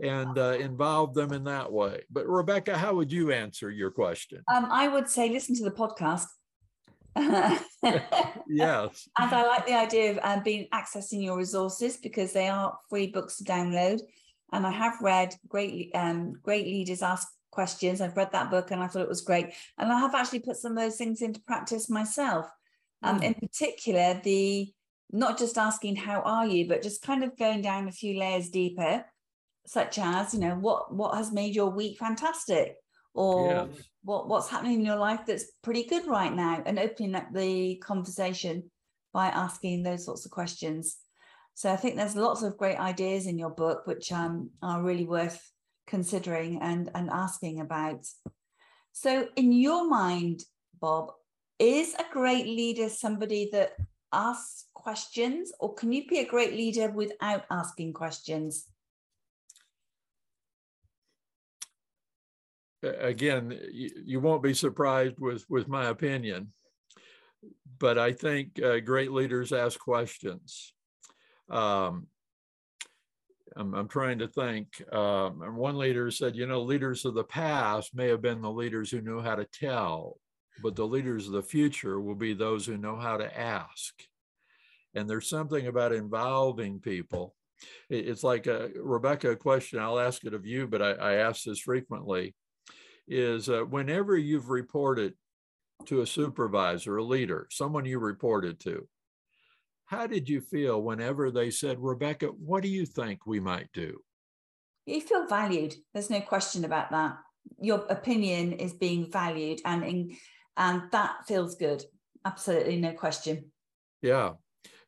and 0.00 0.38
uh, 0.38 0.57
involve 0.59 1.14
them 1.14 1.33
in 1.33 1.45
that 1.45 1.73
way. 1.73 2.02
But 2.11 2.28
Rebecca, 2.28 2.76
how 2.76 2.95
would 2.95 3.11
you 3.11 3.33
answer 3.33 3.71
your 3.71 3.90
question? 3.90 4.43
Um, 4.55 4.67
I 4.71 4.88
would 4.88 5.09
say 5.09 5.28
listen 5.28 5.57
to 5.57 5.64
the 5.64 5.71
podcast. 5.71 6.26
yes. 8.49 9.09
And 9.19 9.35
I 9.35 9.47
like 9.47 9.67
the 9.67 9.75
idea 9.75 10.12
of 10.12 10.19
um, 10.23 10.43
being 10.45 10.69
accessing 10.73 11.25
your 11.25 11.37
resources 11.37 11.97
because 11.97 12.33
they 12.33 12.49
are 12.49 12.78
free 12.88 13.09
books 13.09 13.38
to 13.38 13.45
download. 13.45 14.00
And 14.52 14.67
I 14.67 14.71
have 14.71 14.95
read 15.02 15.35
Great 15.49 15.90
um, 15.95 16.35
Great 16.43 16.67
Leaders 16.67 17.02
Ask 17.02 17.28
Questions. 17.50 18.00
I've 18.00 18.17
read 18.17 18.33
that 18.33 18.50
book 18.50 18.71
and 18.71 18.83
I 18.83 18.87
thought 18.87 19.02
it 19.02 19.09
was 19.09 19.23
great. 19.23 19.52
And 19.78 19.93
I 19.93 19.99
have 19.99 20.14
actually 20.14 20.40
put 20.40 20.57
some 20.57 20.73
of 20.73 20.78
those 20.78 20.97
things 20.97 21.23
into 21.23 21.40
practice 21.40 21.88
myself. 21.88 22.47
Um, 23.02 23.21
mm. 23.21 23.25
In 23.25 23.35
particular, 23.35 24.21
the 24.23 24.73
not 25.11 25.38
just 25.38 25.57
asking 25.57 25.97
how 25.97 26.21
are 26.21 26.47
you, 26.47 26.69
but 26.69 26.83
just 26.83 27.02
kind 27.02 27.25
of 27.25 27.38
going 27.38 27.62
down 27.62 27.88
a 27.88 27.93
few 27.93 28.19
layers 28.19 28.50
deeper, 28.50 29.05
such 29.67 29.99
as 29.99 30.35
you 30.35 30.40
know 30.40 30.55
what 30.55 30.95
what 30.95 31.17
has 31.17 31.33
made 31.33 31.55
your 31.55 31.71
week 31.71 31.99
fantastic, 31.99 32.76
or 33.14 33.69
yes. 33.73 33.83
what 34.02 34.28
what's 34.28 34.50
happening 34.50 34.81
in 34.81 34.85
your 34.85 34.97
life 34.97 35.21
that's 35.26 35.47
pretty 35.62 35.85
good 35.85 36.07
right 36.07 36.35
now, 36.35 36.62
and 36.67 36.78
opening 36.78 37.14
up 37.14 37.33
the 37.33 37.76
conversation 37.76 38.71
by 39.12 39.28
asking 39.28 39.83
those 39.83 40.05
sorts 40.05 40.26
of 40.26 40.31
questions. 40.31 40.99
So 41.55 41.73
I 41.73 41.76
think 41.76 41.97
there's 41.97 42.14
lots 42.14 42.43
of 42.43 42.57
great 42.57 42.78
ideas 42.78 43.26
in 43.26 43.38
your 43.38 43.50
book, 43.50 43.87
which 43.87 44.12
um, 44.12 44.50
are 44.62 44.83
really 44.83 45.07
worth 45.07 45.50
considering 45.88 46.61
and, 46.62 46.90
and 46.95 47.11
asking 47.11 47.61
about. 47.61 48.07
So, 48.92 49.28
in 49.37 49.52
your 49.52 49.88
mind, 49.88 50.45
Bob, 50.80 51.12
is 51.59 51.95
a 51.95 52.04
great 52.12 52.47
leader 52.47 52.88
somebody 52.88 53.49
that 53.52 53.73
asks 54.12 54.66
questions, 54.75 55.52
or 55.61 55.75
can 55.75 55.92
you 55.92 56.07
be 56.07 56.18
a 56.18 56.26
great 56.26 56.52
leader 56.52 56.90
without 56.90 57.45
asking 57.50 57.92
questions? 57.92 58.66
Again, 62.83 63.59
you, 63.73 64.21
won't 64.21 64.42
be 64.42 64.54
surprised 64.54 65.18
with, 65.18 65.45
with 65.49 65.66
my 65.66 65.87
opinion, 65.87 66.52
but 67.80 67.99
I 67.99 68.12
think 68.12 68.62
uh, 68.62 68.78
great 68.78 69.11
leaders 69.11 69.52
ask 69.52 69.80
questions 69.80 70.73
um, 71.50 72.07
I'm, 73.57 73.75
I'm, 73.75 73.88
trying 73.88 74.19
to 74.19 74.28
think. 74.28 74.83
Um, 74.93 75.57
one 75.57 75.78
leader 75.78 76.11
said, 76.11 76.37
you 76.37 76.47
know, 76.47 76.62
leaders 76.62 77.05
of 77.05 77.14
the 77.14 77.25
past 77.25 77.95
may 77.95 78.09
have 78.09 78.23
been 78.23 78.40
the 78.40 78.50
leaders 78.50 78.90
who 78.90 79.00
knew 79.00 79.21
how 79.21 79.35
to 79.35 79.45
tell, 79.47 80.19
but 80.62 80.76
the 80.76 80.87
leaders 80.87 81.26
of 81.26 81.33
the 81.33 81.43
future 81.43 82.00
will 82.00 82.14
be 82.14 82.35
those 82.35 82.67
who 82.67 82.76
know 82.76 82.97
how 82.97 83.17
to 83.17 83.38
ask. 83.38 83.95
And 84.95 85.09
there's 85.09 85.28
something 85.28 85.67
about 85.67 85.93
involving 85.93 86.81
people. 86.81 87.35
It's 87.90 88.23
like 88.23 88.47
a, 88.47 88.71
Rebecca, 88.76 89.31
a 89.31 89.37
question, 89.37 89.81
I'll 89.81 89.99
ask 89.99 90.25
it 90.25 90.35
of 90.35 90.47
you, 90.47 90.67
but 90.67 90.83
I, 90.83 90.93
I 90.93 91.14
ask 91.14 91.45
this 91.45 91.61
frequently 91.61 92.35
is 93.09 93.49
uh, 93.49 93.62
whenever 93.62 94.17
you've 94.17 94.50
reported 94.50 95.14
to 95.87 96.02
a 96.02 96.07
supervisor, 96.07 96.99
a 96.99 97.05
leader, 97.05 97.47
someone 97.50 97.85
you 97.85 97.99
reported 97.99 98.61
to, 98.61 98.87
how 99.88 100.07
did 100.07 100.28
you 100.28 100.42
feel 100.42 100.83
whenever 100.83 101.30
they 101.30 101.50
said, 101.50 101.78
Rebecca, 101.80 102.26
what 102.26 102.62
do 102.62 102.68
you 102.68 102.85
think 102.85 103.26
we 103.26 103.40
might 103.40 103.68
do? 103.73 103.99
You 104.85 105.00
feel 105.00 105.26
valued. 105.26 105.75
There's 105.95 106.11
no 106.11 106.21
question 106.21 106.66
about 106.66 106.90
that. 106.90 107.16
Your 107.59 107.87
opinion 107.88 108.52
is 108.52 108.75
being 108.75 109.11
valued, 109.11 109.62
and 109.64 109.83
in, 109.83 110.16
and 110.59 110.83
that 110.92 111.26
feels 111.26 111.54
good. 111.54 111.83
Absolutely, 112.26 112.76
no 112.76 112.92
question. 112.92 113.50
Yeah. 114.02 114.33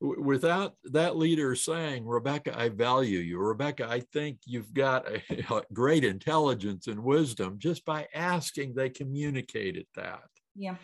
Without 0.02 0.74
that 0.84 1.16
leader 1.16 1.54
saying, 1.54 2.06
Rebecca, 2.06 2.58
I 2.58 2.68
value 2.68 3.20
you, 3.20 3.38
Rebecca, 3.38 3.86
I 3.88 4.00
think 4.00 4.38
you've 4.44 4.74
got 4.74 5.06
a, 5.10 5.22
a 5.54 5.62
great 5.72 6.04
intelligence 6.04 6.88
and 6.88 7.02
wisdom, 7.02 7.58
just 7.58 7.86
by 7.86 8.06
asking, 8.14 8.74
they 8.74 8.90
communicated 8.90 9.86
that. 9.96 10.24
Yeah. 10.54 10.76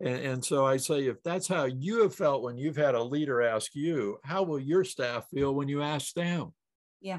And, 0.00 0.16
and 0.16 0.44
so 0.44 0.64
I 0.64 0.76
say, 0.76 1.06
if 1.06 1.22
that's 1.22 1.48
how 1.48 1.64
you 1.64 2.02
have 2.02 2.14
felt 2.14 2.42
when 2.42 2.56
you've 2.56 2.76
had 2.76 2.94
a 2.94 3.02
leader 3.02 3.42
ask 3.42 3.74
you, 3.74 4.18
how 4.24 4.42
will 4.42 4.60
your 4.60 4.84
staff 4.84 5.26
feel 5.32 5.54
when 5.54 5.68
you 5.68 5.82
ask 5.82 6.14
them? 6.14 6.52
Yeah. 7.00 7.18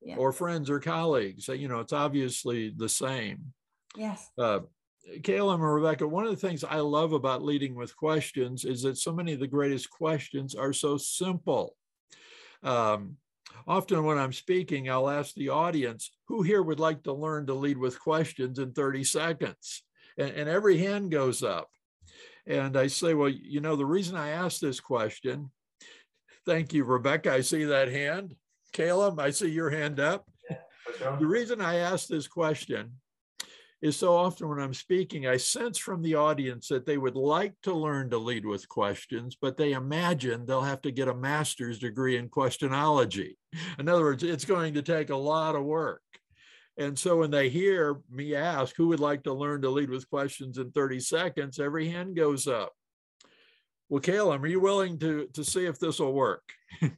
yeah. 0.00 0.16
Or 0.16 0.32
friends 0.32 0.68
or 0.68 0.80
colleagues. 0.80 1.48
You 1.48 1.68
know, 1.68 1.80
it's 1.80 1.92
obviously 1.92 2.72
the 2.76 2.88
same. 2.88 3.52
Yes. 3.96 4.30
Uh, 4.38 4.60
Kayla 5.18 5.54
and 5.54 5.62
Rebecca, 5.62 6.06
one 6.06 6.24
of 6.24 6.30
the 6.30 6.48
things 6.48 6.64
I 6.64 6.76
love 6.76 7.12
about 7.12 7.42
leading 7.42 7.74
with 7.74 7.96
questions 7.96 8.64
is 8.64 8.82
that 8.82 8.98
so 8.98 9.12
many 9.12 9.32
of 9.32 9.40
the 9.40 9.46
greatest 9.46 9.90
questions 9.90 10.54
are 10.54 10.72
so 10.72 10.96
simple. 10.96 11.76
Um, 12.62 13.16
often 13.66 14.04
when 14.04 14.18
I'm 14.18 14.32
speaking, 14.32 14.88
I'll 14.88 15.10
ask 15.10 15.34
the 15.34 15.48
audience, 15.48 16.10
who 16.28 16.42
here 16.42 16.62
would 16.62 16.80
like 16.80 17.02
to 17.04 17.12
learn 17.12 17.46
to 17.46 17.54
lead 17.54 17.78
with 17.78 18.00
questions 18.00 18.58
in 18.58 18.72
30 18.72 19.04
seconds? 19.04 19.82
And, 20.16 20.30
and 20.30 20.48
every 20.48 20.78
hand 20.78 21.10
goes 21.10 21.42
up. 21.42 21.68
And 22.46 22.76
I 22.76 22.88
say, 22.88 23.14
well, 23.14 23.28
you 23.28 23.60
know, 23.60 23.76
the 23.76 23.86
reason 23.86 24.16
I 24.16 24.30
asked 24.30 24.60
this 24.60 24.80
question, 24.80 25.50
thank 26.44 26.72
you, 26.72 26.84
Rebecca. 26.84 27.32
I 27.32 27.40
see 27.40 27.64
that 27.64 27.88
hand. 27.88 28.34
Caleb, 28.72 29.20
I 29.20 29.30
see 29.30 29.50
your 29.50 29.70
hand 29.70 30.00
up. 30.00 30.28
Yeah, 30.50 31.16
the 31.16 31.26
reason 31.26 31.60
I 31.60 31.76
asked 31.76 32.08
this 32.08 32.26
question 32.26 32.92
is 33.82 33.96
so 33.96 34.14
often 34.16 34.48
when 34.48 34.60
I'm 34.60 34.74
speaking, 34.74 35.26
I 35.26 35.36
sense 35.36 35.76
from 35.76 36.02
the 36.02 36.14
audience 36.14 36.68
that 36.68 36.86
they 36.86 36.98
would 36.98 37.16
like 37.16 37.54
to 37.64 37.74
learn 37.74 38.10
to 38.10 38.18
lead 38.18 38.46
with 38.46 38.68
questions, 38.68 39.36
but 39.40 39.56
they 39.56 39.72
imagine 39.72 40.46
they'll 40.46 40.62
have 40.62 40.82
to 40.82 40.92
get 40.92 41.08
a 41.08 41.14
master's 41.14 41.80
degree 41.80 42.16
in 42.16 42.28
questionology. 42.28 43.36
In 43.78 43.88
other 43.88 44.04
words, 44.04 44.22
it's 44.22 44.44
going 44.44 44.74
to 44.74 44.82
take 44.82 45.10
a 45.10 45.16
lot 45.16 45.56
of 45.56 45.64
work. 45.64 46.02
And 46.78 46.98
so 46.98 47.18
when 47.18 47.30
they 47.30 47.48
hear 47.48 48.00
me 48.10 48.34
ask, 48.34 48.74
who 48.76 48.88
would 48.88 49.00
like 49.00 49.24
to 49.24 49.32
learn 49.32 49.62
to 49.62 49.70
lead 49.70 49.90
with 49.90 50.08
questions 50.08 50.58
in 50.58 50.70
30 50.70 51.00
seconds, 51.00 51.58
every 51.58 51.88
hand 51.88 52.16
goes 52.16 52.46
up. 52.46 52.72
Well, 53.88 54.00
Caleb, 54.00 54.42
are 54.42 54.46
you 54.46 54.60
willing 54.60 54.98
to, 55.00 55.28
to 55.34 55.44
see 55.44 55.66
if 55.66 55.78
this 55.78 55.98
will 55.98 56.14
work? 56.14 56.42
Yeah, 56.82 56.88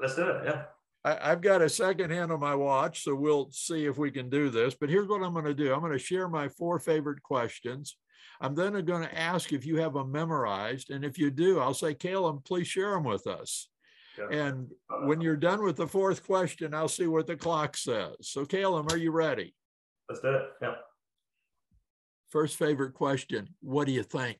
let's 0.00 0.16
do 0.16 0.28
it. 0.28 0.44
Yeah. 0.44 0.62
I, 1.04 1.30
have 1.30 1.40
got 1.40 1.62
a 1.62 1.68
second 1.68 2.10
hand 2.10 2.32
on 2.32 2.40
my 2.40 2.54
watch, 2.54 3.02
so 3.02 3.14
we'll 3.14 3.50
see 3.50 3.86
if 3.86 3.96
we 3.98 4.10
can 4.10 4.28
do 4.28 4.50
this. 4.50 4.74
But 4.74 4.88
here's 4.88 5.08
what 5.08 5.22
I'm 5.22 5.32
going 5.32 5.44
to 5.44 5.54
do 5.54 5.72
I'm 5.72 5.80
going 5.80 5.92
to 5.92 5.98
share 5.98 6.28
my 6.28 6.48
four 6.48 6.78
favorite 6.78 7.22
questions. 7.22 7.96
I'm 8.40 8.54
then 8.54 8.72
going 8.84 9.02
to 9.02 9.18
ask 9.18 9.52
if 9.52 9.64
you 9.64 9.76
have 9.76 9.94
them 9.94 10.12
memorized. 10.12 10.90
And 10.90 11.04
if 11.04 11.18
you 11.18 11.30
do, 11.30 11.60
I'll 11.60 11.74
say, 11.74 11.94
Caleb, 11.94 12.44
please 12.44 12.66
share 12.66 12.90
them 12.90 13.04
with 13.04 13.26
us. 13.26 13.68
Yeah. 14.18 14.46
And 14.46 14.70
when 15.02 15.20
you're 15.20 15.36
done 15.36 15.62
with 15.62 15.76
the 15.76 15.86
fourth 15.86 16.24
question, 16.24 16.74
I'll 16.74 16.88
see 16.88 17.06
what 17.06 17.26
the 17.26 17.36
clock 17.36 17.76
says. 17.76 18.14
So, 18.22 18.44
Caleb, 18.44 18.92
are 18.92 18.96
you 18.96 19.10
ready? 19.10 19.54
Let's 20.08 20.20
do 20.20 20.28
it. 20.28 20.42
Yeah. 20.62 20.74
First 22.30 22.56
favorite 22.56 22.94
question 22.94 23.50
What 23.60 23.86
do 23.86 23.92
you 23.92 24.02
think? 24.02 24.38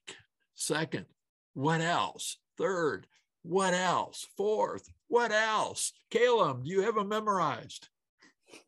Second, 0.54 1.06
what 1.54 1.80
else? 1.80 2.38
Third, 2.56 3.06
what 3.42 3.74
else? 3.74 4.26
Fourth, 4.36 4.88
what 5.08 5.32
else? 5.32 5.92
Caleb, 6.10 6.64
do 6.64 6.70
you 6.70 6.82
have 6.82 6.94
them 6.94 7.08
memorized? 7.08 7.88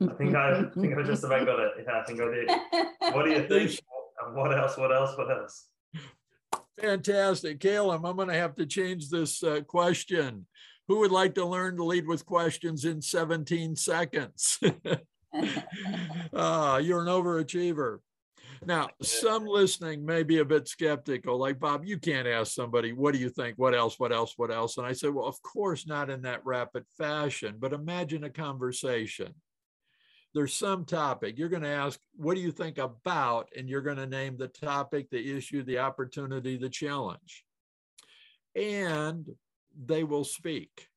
I 0.02 0.12
think 0.14 0.34
I, 0.34 0.60
I 0.60 0.64
think 0.80 0.98
I 0.98 1.02
just 1.02 1.25
about 1.25 1.46
got 1.46 1.60
it. 1.60 1.72
Yeah, 1.84 2.00
I 2.00 2.04
think 2.04 2.20
I 2.20 2.25
did. 2.25 3.14
What 3.14 3.25
do 3.25 3.30
you 3.30 3.46
think? 3.48 3.80
What 4.32 4.56
else? 4.56 4.76
What 4.76 4.92
else? 4.92 5.16
What 5.16 5.30
else? 5.30 5.66
Fantastic. 6.80 7.60
Caleb, 7.60 8.04
I'm 8.04 8.16
going 8.16 8.28
to 8.28 8.34
have 8.34 8.54
to 8.56 8.66
change 8.66 9.08
this 9.08 9.42
uh, 9.42 9.60
question. 9.66 10.46
Who 10.88 11.00
would 11.00 11.11
like 11.11 11.35
to 11.35 11.45
learn 11.45 11.76
to 11.76 11.85
lead 11.85 12.07
with 12.07 12.26
questions 12.26 12.85
in 12.85 13.02
17 13.02 13.76
seconds? 13.76 14.59
ah, 16.35 16.78
you're 16.78 17.02
an 17.02 17.09
overachiever. 17.09 17.99
Now, 18.64 18.88
some 19.02 19.45
listening 19.45 20.05
may 20.07 20.23
be 20.23 20.38
a 20.38 20.45
bit 20.45 20.66
skeptical, 20.69 21.38
like, 21.38 21.59
Bob, 21.59 21.85
you 21.85 21.99
can't 21.99 22.26
ask 22.26 22.52
somebody, 22.52 22.93
what 22.93 23.12
do 23.12 23.21
you 23.21 23.28
think? 23.28 23.59
What 23.59 23.75
else? 23.75 23.99
What 23.99 24.12
else? 24.12 24.35
What 24.37 24.50
else? 24.50 24.78
And 24.78 24.87
I 24.87 24.93
said, 24.93 25.12
well, 25.12 25.26
of 25.26 25.40
course, 25.43 25.87
not 25.87 26.09
in 26.09 26.23
that 26.23 26.45
rapid 26.45 26.85
fashion, 26.97 27.57
but 27.59 27.73
imagine 27.73 28.25
a 28.25 28.31
conversation. 28.31 29.35
There's 30.35 30.55
some 30.55 30.85
topic 30.85 31.38
you're 31.38 31.49
going 31.49 31.62
to 31.62 31.68
ask, 31.68 31.99
what 32.14 32.35
do 32.35 32.40
you 32.40 32.53
think 32.53 32.79
about? 32.79 33.49
And 33.57 33.68
you're 33.68 33.83
going 33.83 33.96
to 33.96 34.07
name 34.07 34.37
the 34.37 34.49
topic, 34.49 35.11
the 35.11 35.37
issue, 35.37 35.62
the 35.62 35.79
opportunity, 35.79 36.57
the 36.57 36.68
challenge. 36.68 37.44
And 38.55 39.27
they 39.84 40.04
will 40.04 40.24
speak. 40.24 40.88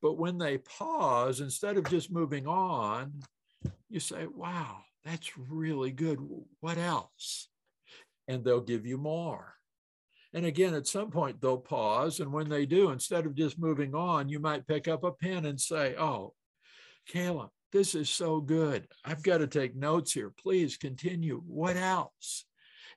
But 0.00 0.18
when 0.18 0.38
they 0.38 0.58
pause, 0.58 1.40
instead 1.40 1.76
of 1.76 1.88
just 1.88 2.10
moving 2.10 2.46
on, 2.46 3.22
you 3.88 4.00
say, 4.00 4.26
wow, 4.26 4.78
that's 5.04 5.36
really 5.38 5.92
good. 5.92 6.18
What 6.60 6.78
else? 6.78 7.48
And 8.26 8.44
they'll 8.44 8.60
give 8.60 8.84
you 8.84 8.98
more. 8.98 9.54
And 10.34 10.46
again, 10.46 10.74
at 10.74 10.86
some 10.86 11.10
point, 11.10 11.40
they'll 11.40 11.58
pause. 11.58 12.20
And 12.20 12.32
when 12.32 12.48
they 12.48 12.66
do, 12.66 12.90
instead 12.90 13.26
of 13.26 13.34
just 13.34 13.58
moving 13.58 13.94
on, 13.94 14.28
you 14.28 14.40
might 14.40 14.66
pick 14.66 14.88
up 14.88 15.04
a 15.04 15.12
pen 15.12 15.44
and 15.44 15.60
say, 15.60 15.94
Oh, 15.96 16.34
Caleb, 17.06 17.50
this 17.72 17.94
is 17.94 18.08
so 18.08 18.40
good. 18.40 18.86
I've 19.04 19.22
got 19.22 19.38
to 19.38 19.46
take 19.46 19.76
notes 19.76 20.12
here. 20.12 20.32
Please 20.42 20.76
continue. 20.76 21.42
What 21.46 21.76
else? 21.76 22.44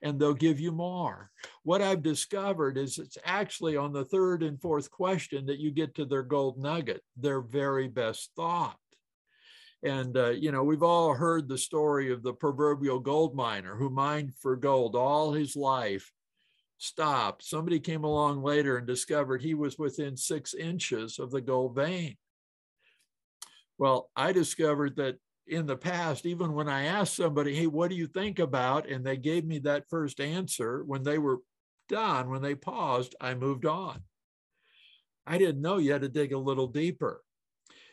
And 0.02 0.18
they'll 0.18 0.34
give 0.34 0.60
you 0.60 0.72
more. 0.72 1.30
What 1.62 1.82
I've 1.82 2.02
discovered 2.02 2.76
is 2.76 2.98
it's 2.98 3.18
actually 3.24 3.76
on 3.76 3.92
the 3.92 4.04
third 4.04 4.42
and 4.42 4.60
fourth 4.60 4.90
question 4.90 5.46
that 5.46 5.58
you 5.58 5.70
get 5.70 5.94
to 5.96 6.04
their 6.04 6.22
gold 6.22 6.58
nugget, 6.58 7.02
their 7.16 7.40
very 7.40 7.88
best 7.88 8.30
thought. 8.36 8.78
And, 9.82 10.16
uh, 10.16 10.30
you 10.30 10.52
know, 10.52 10.64
we've 10.64 10.82
all 10.82 11.14
heard 11.14 11.48
the 11.48 11.58
story 11.58 12.12
of 12.12 12.22
the 12.22 12.32
proverbial 12.32 12.98
gold 12.98 13.34
miner 13.34 13.76
who 13.76 13.90
mined 13.90 14.32
for 14.40 14.56
gold 14.56 14.96
all 14.96 15.32
his 15.32 15.54
life, 15.54 16.10
stopped. 16.78 17.44
Somebody 17.44 17.80
came 17.80 18.04
along 18.04 18.42
later 18.42 18.76
and 18.76 18.86
discovered 18.86 19.42
he 19.42 19.54
was 19.54 19.78
within 19.78 20.16
six 20.16 20.54
inches 20.54 21.18
of 21.18 21.30
the 21.30 21.40
gold 21.40 21.74
vein. 21.74 22.16
Well, 23.78 24.10
I 24.16 24.32
discovered 24.32 24.96
that 24.96 25.18
in 25.46 25.66
the 25.66 25.76
past, 25.76 26.26
even 26.26 26.54
when 26.54 26.68
I 26.68 26.84
asked 26.84 27.16
somebody, 27.16 27.54
hey, 27.54 27.66
what 27.66 27.90
do 27.90 27.96
you 27.96 28.06
think 28.06 28.38
about? 28.38 28.88
And 28.88 29.04
they 29.04 29.16
gave 29.16 29.44
me 29.44 29.58
that 29.60 29.88
first 29.88 30.20
answer, 30.20 30.82
when 30.84 31.02
they 31.02 31.18
were 31.18 31.38
done, 31.88 32.30
when 32.30 32.42
they 32.42 32.54
paused, 32.54 33.14
I 33.20 33.34
moved 33.34 33.64
on. 33.64 34.02
I 35.26 35.38
didn't 35.38 35.62
know 35.62 35.78
you 35.78 35.92
had 35.92 36.02
to 36.02 36.08
dig 36.08 36.32
a 36.32 36.38
little 36.38 36.66
deeper. 36.66 37.22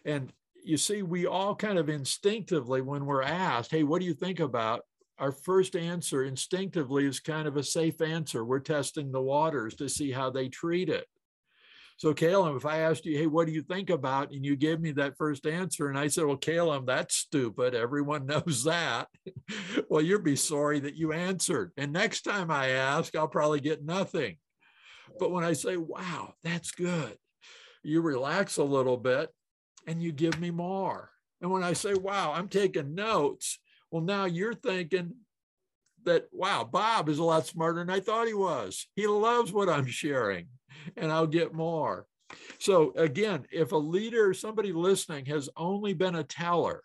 And 0.06 0.32
you 0.64 0.78
see, 0.78 1.02
we 1.02 1.28
all 1.28 1.56
kind 1.56 1.78
of 1.78 1.90
instinctively, 1.90 2.82
when 2.82 3.06
we're 3.06 3.22
asked, 3.22 3.72
hey, 3.72 3.84
what 3.84 4.00
do 4.00 4.06
you 4.06 4.14
think 4.14 4.40
about? 4.40 4.82
Our 5.20 5.32
first 5.32 5.76
answer 5.76 6.24
instinctively 6.24 7.06
is 7.06 7.20
kind 7.20 7.48
of 7.48 7.58
a 7.58 7.64
safe 7.64 8.02
answer. 8.02 8.44
We're 8.44 8.60
testing 8.60 9.12
the 9.12 9.22
waters 9.22 9.76
to 9.76 9.88
see 9.88 10.12
how 10.12 10.32
they 10.32 10.48
treat 10.48 10.90
it. 10.90 11.06
So, 12.04 12.14
Caleb, 12.14 12.58
if 12.58 12.66
I 12.66 12.80
asked 12.80 13.06
you, 13.06 13.18
hey, 13.18 13.28
what 13.28 13.48
do 13.48 13.54
you 13.54 13.62
think 13.62 13.90
about? 13.90 14.34
And 14.34 14.46
you 14.46 14.58
gave 14.58 14.82
me 14.82 14.92
that 14.92 15.16
first 15.18 15.48
answer, 15.48 15.88
and 15.88 15.98
I 15.98 16.10
said, 16.10 16.26
well, 16.26 16.36
Caleb, 16.36 16.86
that's 16.86 17.16
stupid. 17.16 17.74
Everyone 17.74 18.26
knows 18.26 18.66
that. 18.66 19.08
well, 19.90 20.02
you'll 20.02 20.20
be 20.20 20.36
sorry 20.36 20.82
that 20.82 20.98
you 20.98 21.14
answered. 21.14 21.72
And 21.78 21.94
next 21.94 22.24
time 22.24 22.52
I 22.52 22.72
ask, 22.72 23.16
I'll 23.16 23.30
probably 23.30 23.62
get 23.62 23.86
nothing. 23.86 24.36
But 25.18 25.32
when 25.32 25.46
I 25.46 25.54
say, 25.54 25.78
wow, 25.78 26.34
that's 26.44 26.72
good, 26.72 27.16
you 27.84 28.02
relax 28.02 28.58
a 28.58 28.66
little 28.66 28.98
bit 28.98 29.30
and 29.88 30.04
you 30.04 30.12
give 30.12 30.38
me 30.42 30.52
more. 30.52 31.10
And 31.40 31.52
when 31.52 31.64
I 31.64 31.72
say, 31.72 31.94
wow, 31.94 32.34
I'm 32.34 32.50
taking 32.50 32.96
notes, 32.96 33.60
well, 33.92 34.04
now 34.04 34.26
you're 34.26 34.56
thinking 34.56 35.14
that, 36.04 36.26
wow, 36.34 36.68
Bob 36.70 37.08
is 37.08 37.20
a 37.20 37.24
lot 37.24 37.48
smarter 37.48 37.80
than 37.80 37.90
I 37.90 38.02
thought 38.02 38.28
he 38.28 38.34
was. 38.34 38.88
He 38.94 39.08
loves 39.08 39.54
what 39.54 39.70
I'm 39.70 39.88
sharing, 39.88 40.48
and 40.98 41.12
I'll 41.12 41.28
get 41.28 41.54
more. 41.54 42.06
So, 42.60 42.94
again, 42.96 43.46
if 43.52 43.72
a 43.72 43.78
leader, 43.78 44.34
somebody 44.34 44.72
listening, 44.72 45.26
has 45.28 45.50
only 45.56 45.94
been 45.94 46.16
a 46.16 46.24
teller, 46.24 46.84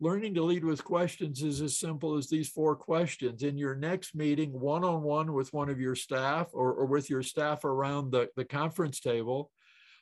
learning 0.00 0.34
to 0.34 0.42
lead 0.42 0.64
with 0.64 0.82
questions 0.82 1.42
is 1.42 1.60
as 1.60 1.78
simple 1.78 2.16
as 2.16 2.28
these 2.28 2.48
four 2.48 2.74
questions. 2.74 3.42
In 3.42 3.56
your 3.56 3.74
next 3.74 4.14
meeting, 4.14 4.50
one 4.58 4.84
on 4.84 5.02
one 5.02 5.32
with 5.32 5.52
one 5.52 5.68
of 5.68 5.80
your 5.80 5.94
staff 5.94 6.48
or, 6.52 6.72
or 6.72 6.86
with 6.86 7.10
your 7.10 7.22
staff 7.22 7.64
around 7.64 8.10
the, 8.10 8.28
the 8.36 8.44
conference 8.44 9.00
table, 9.00 9.50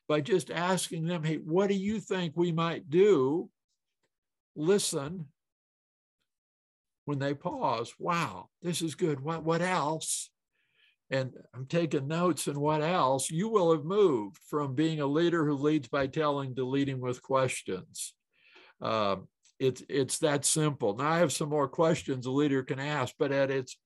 by 0.09 0.21
just 0.21 0.51
asking 0.51 1.07
them, 1.07 1.23
hey, 1.23 1.37
what 1.37 1.69
do 1.69 1.75
you 1.75 2.01
think 2.01 2.33
we 2.35 2.53
might 2.53 2.89
do? 2.89 3.51
Listen. 4.57 5.27
When 7.07 7.19
they 7.19 7.35
pause, 7.35 7.93
wow, 7.99 8.49
this 8.63 8.83
is 8.83 8.95
good. 8.95 9.19
What, 9.19 9.43
what 9.43 9.63
else? 9.63 10.31
And 11.11 11.33
I'm 11.55 11.67
taking 11.67 12.07
notes 12.07 12.47
and 12.47 12.59
what 12.59 12.83
else? 12.83 13.31
You 13.31 13.49
will 13.49 13.73
have 13.73 13.85
moved 13.85 14.39
from 14.49 14.75
being 14.75 15.01
a 15.01 15.07
leader 15.07 15.45
who 15.45 15.55
leads 15.57 15.89
by 15.89 16.07
telling 16.07 16.55
to 16.55 16.65
leading 16.65 17.01
with 17.01 17.23
questions. 17.23 18.15
Uh, 18.81 19.17
it's, 19.59 19.83
it's 19.89 20.19
that 20.19 20.45
simple. 20.45 20.97
Now, 20.97 21.11
I 21.11 21.19
have 21.19 21.33
some 21.33 21.49
more 21.49 21.69
questions 21.69 22.27
a 22.27 22.31
leader 22.31 22.63
can 22.63 22.79
ask, 22.79 23.15
but 23.19 23.33
at 23.33 23.51
its 23.51 23.77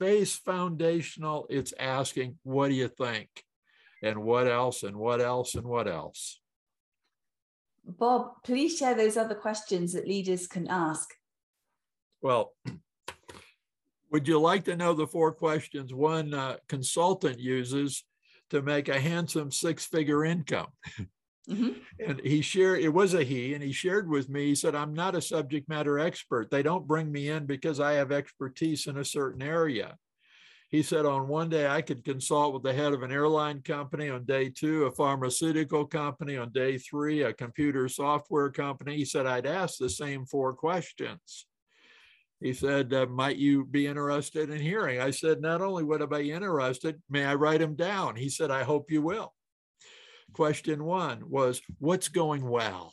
base 0.00 0.34
foundational, 0.36 1.46
it's 1.50 1.74
asking, 1.78 2.38
what 2.42 2.68
do 2.68 2.74
you 2.74 2.88
think? 2.88 3.28
and 4.04 4.22
what 4.22 4.46
else 4.46 4.82
and 4.82 4.96
what 4.96 5.20
else 5.20 5.54
and 5.54 5.64
what 5.66 5.88
else. 5.88 6.38
Bob, 7.86 8.42
please 8.44 8.76
share 8.78 8.94
those 8.94 9.16
other 9.16 9.34
questions 9.34 9.94
that 9.94 10.06
leaders 10.06 10.46
can 10.46 10.68
ask. 10.68 11.08
Well, 12.20 12.52
Would 14.14 14.28
you 14.28 14.38
like 14.38 14.62
to 14.66 14.76
know 14.76 14.94
the 14.94 15.08
four 15.08 15.32
questions 15.32 15.92
one 15.92 16.32
uh, 16.34 16.58
consultant 16.68 17.40
uses 17.40 18.04
to 18.50 18.62
make 18.62 18.88
a 18.88 19.00
handsome 19.00 19.50
six 19.50 19.86
figure 19.86 20.24
income? 20.24 20.68
Mm-hmm. 21.50 21.70
And 21.98 22.20
he 22.20 22.40
shared, 22.40 22.78
it 22.78 22.90
was 22.90 23.14
a 23.14 23.24
he, 23.24 23.54
and 23.54 23.62
he 23.62 23.72
shared 23.72 24.08
with 24.08 24.28
me, 24.28 24.46
he 24.46 24.54
said, 24.54 24.76
I'm 24.76 24.94
not 24.94 25.16
a 25.16 25.20
subject 25.20 25.68
matter 25.68 25.98
expert. 25.98 26.48
They 26.48 26.62
don't 26.62 26.86
bring 26.86 27.10
me 27.10 27.28
in 27.28 27.44
because 27.44 27.80
I 27.80 27.94
have 27.94 28.12
expertise 28.12 28.86
in 28.86 28.98
a 28.98 29.04
certain 29.04 29.42
area. 29.42 29.96
He 30.70 30.84
said, 30.84 31.06
on 31.06 31.26
one 31.26 31.48
day, 31.48 31.66
I 31.66 31.82
could 31.82 32.04
consult 32.04 32.54
with 32.54 32.62
the 32.62 32.72
head 32.72 32.92
of 32.92 33.02
an 33.02 33.10
airline 33.10 33.62
company. 33.62 34.10
On 34.10 34.24
day 34.24 34.48
two, 34.48 34.84
a 34.84 34.92
pharmaceutical 34.92 35.86
company. 35.86 36.36
On 36.36 36.52
day 36.52 36.78
three, 36.78 37.22
a 37.22 37.32
computer 37.32 37.88
software 37.88 38.52
company. 38.52 38.96
He 38.96 39.04
said, 39.06 39.26
I'd 39.26 39.44
ask 39.44 39.76
the 39.78 39.90
same 39.90 40.24
four 40.24 40.52
questions. 40.52 41.46
He 42.44 42.52
said, 42.52 42.92
uh, 42.92 43.06
Might 43.06 43.38
you 43.38 43.64
be 43.64 43.86
interested 43.86 44.50
in 44.50 44.60
hearing? 44.60 45.00
I 45.00 45.10
said, 45.10 45.40
Not 45.40 45.62
only 45.62 45.82
would 45.82 46.02
I 46.02 46.06
be 46.06 46.30
interested, 46.30 47.00
may 47.08 47.24
I 47.24 47.36
write 47.36 47.60
them 47.60 47.74
down? 47.74 48.16
He 48.16 48.28
said, 48.28 48.50
I 48.50 48.64
hope 48.64 48.90
you 48.90 49.00
will. 49.00 49.32
Question 50.34 50.84
one 50.84 51.30
was, 51.30 51.62
What's 51.78 52.08
going 52.08 52.46
well? 52.46 52.92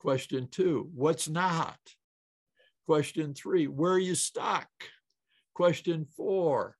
Question 0.00 0.48
two, 0.50 0.90
What's 0.92 1.28
not? 1.28 1.78
Question 2.86 3.32
three, 3.32 3.68
Where 3.68 3.92
are 3.92 3.98
you 4.00 4.16
stuck? 4.16 4.66
Question 5.54 6.04
four, 6.16 6.76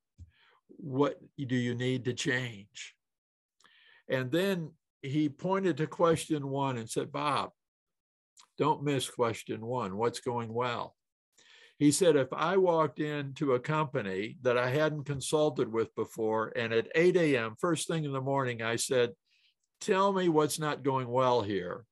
What 0.66 1.20
do 1.38 1.54
you 1.54 1.76
need 1.76 2.06
to 2.06 2.12
change? 2.12 2.96
And 4.08 4.32
then 4.32 4.72
he 5.00 5.28
pointed 5.28 5.76
to 5.76 5.86
question 5.86 6.48
one 6.48 6.76
and 6.76 6.90
said, 6.90 7.12
Bob, 7.12 7.50
don't 8.58 8.82
miss 8.82 9.08
question 9.08 9.64
one. 9.64 9.96
What's 9.96 10.18
going 10.18 10.52
well? 10.52 10.96
He 11.82 11.90
said, 11.90 12.14
if 12.14 12.32
I 12.32 12.58
walked 12.58 13.00
into 13.00 13.54
a 13.54 13.58
company 13.58 14.36
that 14.42 14.56
I 14.56 14.70
hadn't 14.70 15.02
consulted 15.02 15.72
with 15.72 15.92
before, 15.96 16.52
and 16.54 16.72
at 16.72 16.86
8 16.94 17.16
a.m., 17.16 17.56
first 17.58 17.88
thing 17.88 18.04
in 18.04 18.12
the 18.12 18.20
morning, 18.20 18.62
I 18.62 18.76
said, 18.76 19.10
Tell 19.80 20.12
me 20.12 20.28
what's 20.28 20.60
not 20.60 20.84
going 20.84 21.08
well 21.08 21.42
here. 21.42 21.84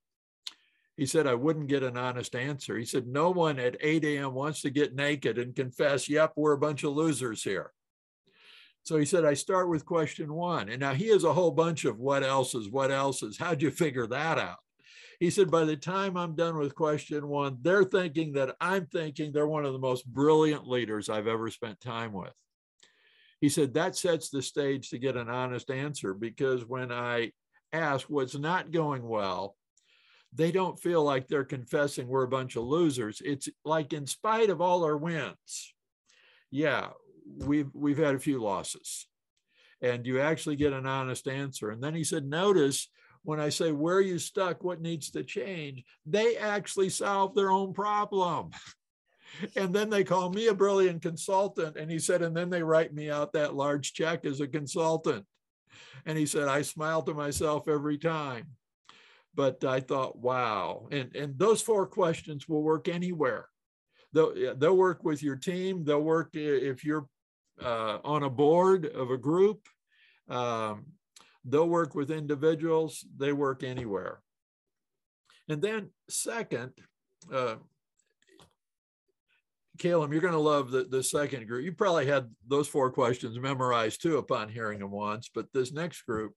He 0.96 1.07
said, 1.07 1.26
I 1.26 1.35
wouldn't 1.35 1.66
get 1.66 1.83
an 1.83 1.96
honest 1.96 2.37
answer. 2.37 2.79
He 2.79 2.85
said, 2.85 3.09
No 3.09 3.31
one 3.31 3.59
at 3.59 3.79
8 3.81 4.05
a.m. 4.05 4.33
wants 4.33 4.62
to 4.62 4.70
get 4.70 4.94
naked 4.94 5.38
and 5.38 5.57
confess, 5.57 6.09
Yep, 6.09 6.35
we're 6.37 6.53
a 6.53 6.57
bunch 6.57 6.85
of 6.85 6.92
losers 6.92 7.42
here. 7.42 7.72
So 8.85 8.96
he 8.96 9.05
said, 9.05 9.24
I 9.24 9.35
start 9.35 9.68
with 9.68 9.85
question 9.85 10.33
one. 10.33 10.68
And 10.68 10.79
now 10.79 10.94
he 10.94 11.09
has 11.09 11.24
a 11.24 11.33
whole 11.33 11.50
bunch 11.50 11.85
of 11.85 11.98
what 11.98 12.22
else 12.22 12.55
is, 12.55 12.68
what 12.68 12.92
else 12.92 13.24
is. 13.24 13.38
How'd 13.38 13.61
you 13.61 13.72
figure 13.72 14.07
that 14.07 14.38
out? 14.38 14.59
He 15.20 15.28
said, 15.30 15.50
by 15.50 15.64
the 15.64 15.76
time 15.76 16.16
I'm 16.16 16.35
done 16.35 16.56
with 16.56 16.74
question 16.74 17.28
one, 17.28 17.59
they're 17.61 17.85
thinking 17.85 18.33
that 18.33 18.56
I'm 18.59 18.87
thinking 18.87 19.33
they're 19.33 19.46
one 19.46 19.66
of 19.66 19.74
the 19.74 19.78
most 19.78 20.06
brilliant 20.06 20.66
leaders 20.66 21.11
I've 21.11 21.26
ever 21.26 21.50
spent 21.50 21.78
time 21.80 22.12
with. 22.12 22.33
He 23.40 23.50
said, 23.50 23.74
that 23.74 23.96
sets 23.96 24.30
the 24.30 24.42
stage 24.42 24.88
to 24.90 24.98
get 24.98 25.16
an 25.16 25.28
honest 25.28 25.70
answer 25.70 26.14
because 26.14 26.64
when 26.64 26.90
I 26.90 27.33
ask 27.72 28.06
what's 28.09 28.37
not 28.37 28.70
going 28.70 29.06
well, 29.06 29.56
they 30.33 30.52
don't 30.52 30.80
feel 30.80 31.02
like 31.04 31.28
they're 31.28 31.44
confessing 31.44 32.06
we're 32.09 32.22
a 32.22 32.28
bunch 32.28 32.56
of 32.56 32.64
losers. 32.64 33.20
It's 33.22 33.48
like, 33.64 33.92
in 33.92 34.06
spite 34.06 34.48
of 34.48 34.61
all 34.61 34.85
our 34.85 34.96
wins, 34.96 35.74
yeah, 36.50 36.88
we've 37.38 37.70
we've 37.74 37.98
had 37.98 38.14
a 38.14 38.20
few 38.20 38.40
losses, 38.40 39.06
and 39.83 40.06
you 40.06 40.20
actually 40.20 40.56
get 40.56 40.72
an 40.72 40.87
honest 40.87 41.26
answer. 41.28 41.70
And 41.70 41.83
then 41.83 41.94
he 41.94 42.04
said, 42.04 42.24
notice 42.24 42.88
when 43.22 43.40
I 43.40 43.48
say, 43.50 43.72
where 43.72 43.96
are 43.96 44.02
you 44.02 44.18
stuck? 44.18 44.64
What 44.64 44.80
needs 44.80 45.11
to 45.11 45.22
change? 45.22 45.85
They 46.06 46.37
actually 46.37 46.88
solve 46.88 47.35
their 47.35 47.50
own 47.50 47.72
problem. 47.72 48.50
and 49.56 49.74
then 49.74 49.90
they 49.90 50.04
call 50.04 50.30
me 50.30 50.48
a 50.48 50.54
brilliant 50.54 51.02
consultant. 51.02 51.76
And 51.76 51.90
he 51.90 51.98
said, 51.98 52.22
and 52.22 52.37
then 52.37 52.50
they 52.50 52.62
write 52.62 52.94
me 52.94 53.11
out 53.11 53.33
that 53.35 53.54
large 53.54 53.92
check 53.92 54.24
as 54.24 54.40
a 54.40 54.48
consultant. 54.48 55.26
And 56.06 56.16
he 56.16 56.26
said, 56.26 56.48
I 56.48 56.62
smile 56.62 57.02
to 57.02 57.14
myself 57.14 57.68
every 57.68 57.98
time. 57.98 58.46
But 59.35 59.64
I 59.64 59.80
thought, 59.80 60.18
wow. 60.18 60.88
And, 60.90 61.14
and 61.14 61.38
those 61.38 61.62
four 61.62 61.87
questions 61.87 62.48
will 62.48 62.62
work 62.62 62.88
anywhere. 62.88 63.46
They'll, 64.12 64.56
they'll 64.56 64.76
work 64.76 65.04
with 65.04 65.22
your 65.22 65.37
team. 65.37 65.85
They'll 65.85 66.00
work 66.00 66.30
if 66.33 66.85
you're 66.85 67.06
uh, 67.62 67.98
on 68.02 68.22
a 68.22 68.30
board 68.30 68.87
of 68.87 69.11
a 69.11 69.18
group. 69.18 69.68
Um, 70.28 70.87
They'll 71.44 71.68
work 71.68 71.94
with 71.94 72.11
individuals, 72.11 73.05
they 73.16 73.33
work 73.33 73.62
anywhere. 73.62 74.20
And 75.48 75.61
then, 75.61 75.90
second, 76.09 76.72
uh, 77.33 77.57
Caleb, 79.79 80.12
you're 80.12 80.20
going 80.20 80.35
to 80.35 80.38
love 80.38 80.70
the, 80.70 80.85
the 80.85 81.03
second 81.03 81.46
group. 81.48 81.64
You 81.64 81.72
probably 81.72 82.07
had 82.07 82.31
those 82.46 82.68
four 82.68 82.90
questions 82.90 83.38
memorized 83.38 84.03
too 84.03 84.18
upon 84.18 84.50
hearing 84.50 84.81
them 84.81 84.90
once, 84.90 85.31
but 85.35 85.46
this 85.55 85.72
next 85.72 86.03
group, 86.03 86.35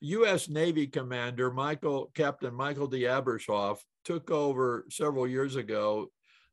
U.S. 0.00 0.48
Navy 0.48 0.86
Commander 0.86 1.50
Michael 1.50 2.10
Captain 2.14 2.54
Michael 2.54 2.86
D. 2.86 3.02
Abrashoff 3.02 3.78
took 4.04 4.30
over 4.30 4.84
several 4.90 5.26
years 5.26 5.56
ago 5.56 6.10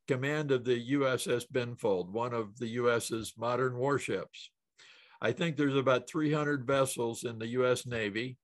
command 0.07 0.51
of 0.51 0.63
the 0.63 0.93
USS 0.93 1.43
Benfold, 1.51 2.09
one 2.09 2.33
of 2.33 2.57
the 2.57 2.67
US's 2.69 3.33
modern 3.37 3.75
warships. 3.77 4.49
I 5.23 5.31
think 5.31 5.55
there's 5.55 5.77
about 5.77 6.09
300 6.09 6.67
vessels 6.67 7.23
in 7.23 7.39
the 7.39 7.47
US 7.47 7.85
Navy, 7.85 8.37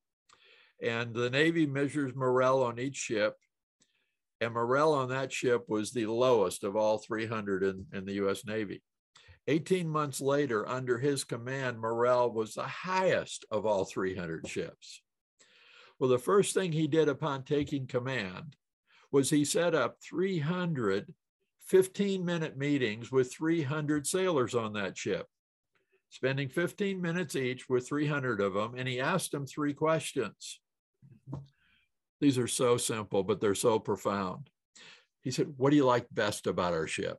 and 0.81 1.13
the 1.13 1.29
Navy 1.29 1.65
measures 1.65 2.15
morale 2.15 2.63
on 2.63 2.79
each 2.79 2.95
ship. 2.95 3.35
And 4.39 4.53
morale 4.53 4.93
on 4.93 5.09
that 5.09 5.33
ship 5.33 5.65
was 5.67 5.91
the 5.91 6.05
lowest 6.05 6.63
of 6.63 6.77
all 6.77 6.97
300 6.97 7.63
in, 7.63 7.85
in 7.91 8.05
the 8.05 8.13
US 8.25 8.45
Navy. 8.45 8.81
18 9.49 9.89
months 9.89 10.21
later, 10.21 10.67
under 10.69 10.97
his 10.97 11.25
command, 11.25 11.77
morale 11.77 12.31
was 12.31 12.53
the 12.53 12.63
highest 12.63 13.45
of 13.51 13.65
all 13.65 13.83
300 13.83 14.47
ships. 14.47 15.01
Well, 15.99 16.09
the 16.09 16.17
first 16.17 16.53
thing 16.53 16.71
he 16.71 16.87
did 16.87 17.09
upon 17.09 17.43
taking 17.43 17.87
command 17.87 18.55
was 19.11 19.29
he 19.29 19.43
set 19.43 19.75
up 19.75 19.97
300 20.01 21.13
15 21.65 22.25
minute 22.25 22.57
meetings 22.57 23.11
with 23.11 23.31
300 23.31 24.07
sailors 24.07 24.55
on 24.55 24.73
that 24.73 24.97
ship 24.97 25.27
spending 26.09 26.49
15 26.49 27.01
minutes 27.01 27.35
each 27.35 27.69
with 27.69 27.87
300 27.87 28.41
of 28.41 28.53
them, 28.53 28.73
and 28.75 28.87
he 28.87 28.99
asked 28.99 29.31
them 29.31 29.45
three 29.45 29.73
questions. 29.73 30.59
These 32.19 32.37
are 32.37 32.47
so 32.47 32.77
simple, 32.77 33.23
but 33.23 33.39
they're 33.39 33.55
so 33.55 33.79
profound. 33.79 34.49
He 35.21 35.31
said, 35.31 35.53
What 35.57 35.69
do 35.69 35.75
you 35.75 35.85
like 35.85 36.07
best 36.11 36.47
about 36.47 36.73
our 36.73 36.87
ship? 36.87 37.17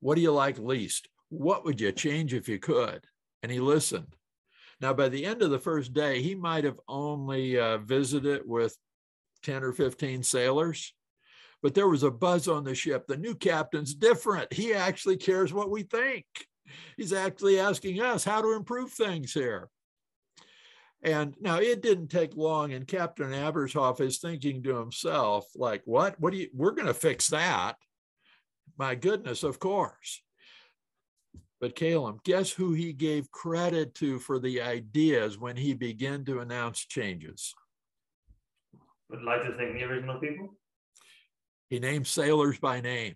What 0.00 0.16
do 0.16 0.20
you 0.20 0.32
like 0.32 0.58
least? 0.58 1.08
What 1.28 1.64
would 1.64 1.80
you 1.80 1.92
change 1.92 2.34
if 2.34 2.48
you 2.48 2.58
could? 2.58 3.04
And 3.42 3.50
he 3.50 3.60
listened. 3.60 4.14
Now, 4.80 4.92
by 4.92 5.08
the 5.08 5.24
end 5.24 5.42
of 5.42 5.50
the 5.50 5.58
first 5.58 5.92
day, 5.92 6.20
he 6.20 6.34
might 6.34 6.64
have 6.64 6.80
only 6.88 7.58
uh, 7.58 7.78
visited 7.78 8.42
with 8.44 8.76
10 9.44 9.62
or 9.62 9.72
15 9.72 10.22
sailors, 10.22 10.92
but 11.62 11.74
there 11.74 11.88
was 11.88 12.02
a 12.02 12.10
buzz 12.10 12.48
on 12.48 12.64
the 12.64 12.74
ship. 12.74 13.06
The 13.06 13.16
new 13.16 13.34
captain's 13.34 13.94
different. 13.94 14.52
He 14.52 14.74
actually 14.74 15.16
cares 15.16 15.52
what 15.52 15.70
we 15.70 15.84
think. 15.84 16.26
He's 16.96 17.12
actually 17.12 17.58
asking 17.58 18.00
us 18.00 18.24
how 18.24 18.40
to 18.42 18.52
improve 18.52 18.92
things 18.92 19.32
here. 19.32 19.68
And 21.02 21.34
now 21.40 21.58
it 21.58 21.82
didn't 21.82 22.08
take 22.08 22.36
long, 22.36 22.72
and 22.72 22.86
Captain 22.86 23.30
Abrashoff 23.30 24.00
is 24.00 24.18
thinking 24.18 24.62
to 24.62 24.76
himself, 24.76 25.46
like, 25.56 25.82
what? 25.84 26.18
What 26.20 26.32
do 26.32 26.38
you, 26.38 26.48
we're 26.54 26.70
going 26.70 26.86
to 26.86 26.94
fix 26.94 27.28
that. 27.28 27.76
My 28.78 28.94
goodness, 28.94 29.42
of 29.42 29.58
course. 29.58 30.22
But 31.60 31.76
Caleb, 31.76 32.22
guess 32.24 32.50
who 32.50 32.72
he 32.72 32.92
gave 32.92 33.30
credit 33.30 33.94
to 33.96 34.18
for 34.18 34.38
the 34.38 34.60
ideas 34.62 35.38
when 35.38 35.56
he 35.56 35.74
began 35.74 36.24
to 36.24 36.40
announce 36.40 36.86
changes? 36.86 37.54
Would 39.10 39.22
like 39.22 39.42
to 39.42 39.56
thank 39.56 39.74
the 39.74 39.84
original 39.84 40.18
people. 40.18 40.54
He 41.68 41.78
named 41.78 42.06
sailors 42.06 42.58
by 42.58 42.80
name. 42.80 43.14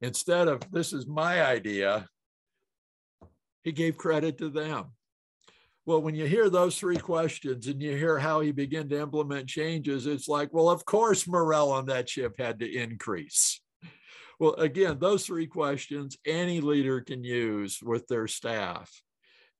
Instead 0.00 0.48
of 0.48 0.62
this 0.70 0.92
is 0.92 1.06
my 1.06 1.44
idea, 1.44 2.08
he 3.62 3.72
gave 3.72 3.96
credit 3.96 4.38
to 4.38 4.48
them. 4.48 4.92
Well, 5.86 6.02
when 6.02 6.14
you 6.14 6.26
hear 6.26 6.50
those 6.50 6.78
three 6.78 6.98
questions 6.98 7.66
and 7.66 7.80
you 7.80 7.96
hear 7.96 8.18
how 8.18 8.40
he 8.40 8.52
began 8.52 8.88
to 8.90 9.00
implement 9.00 9.48
changes, 9.48 10.06
it's 10.06 10.28
like, 10.28 10.52
well, 10.52 10.68
of 10.68 10.84
course, 10.84 11.26
morale 11.26 11.70
on 11.70 11.86
that 11.86 12.08
ship 12.10 12.34
had 12.38 12.58
to 12.58 12.70
increase. 12.70 13.60
Well, 14.38 14.52
again, 14.54 14.98
those 15.00 15.26
three 15.26 15.46
questions 15.46 16.18
any 16.26 16.60
leader 16.60 17.00
can 17.00 17.24
use 17.24 17.80
with 17.82 18.06
their 18.06 18.28
staff 18.28 18.92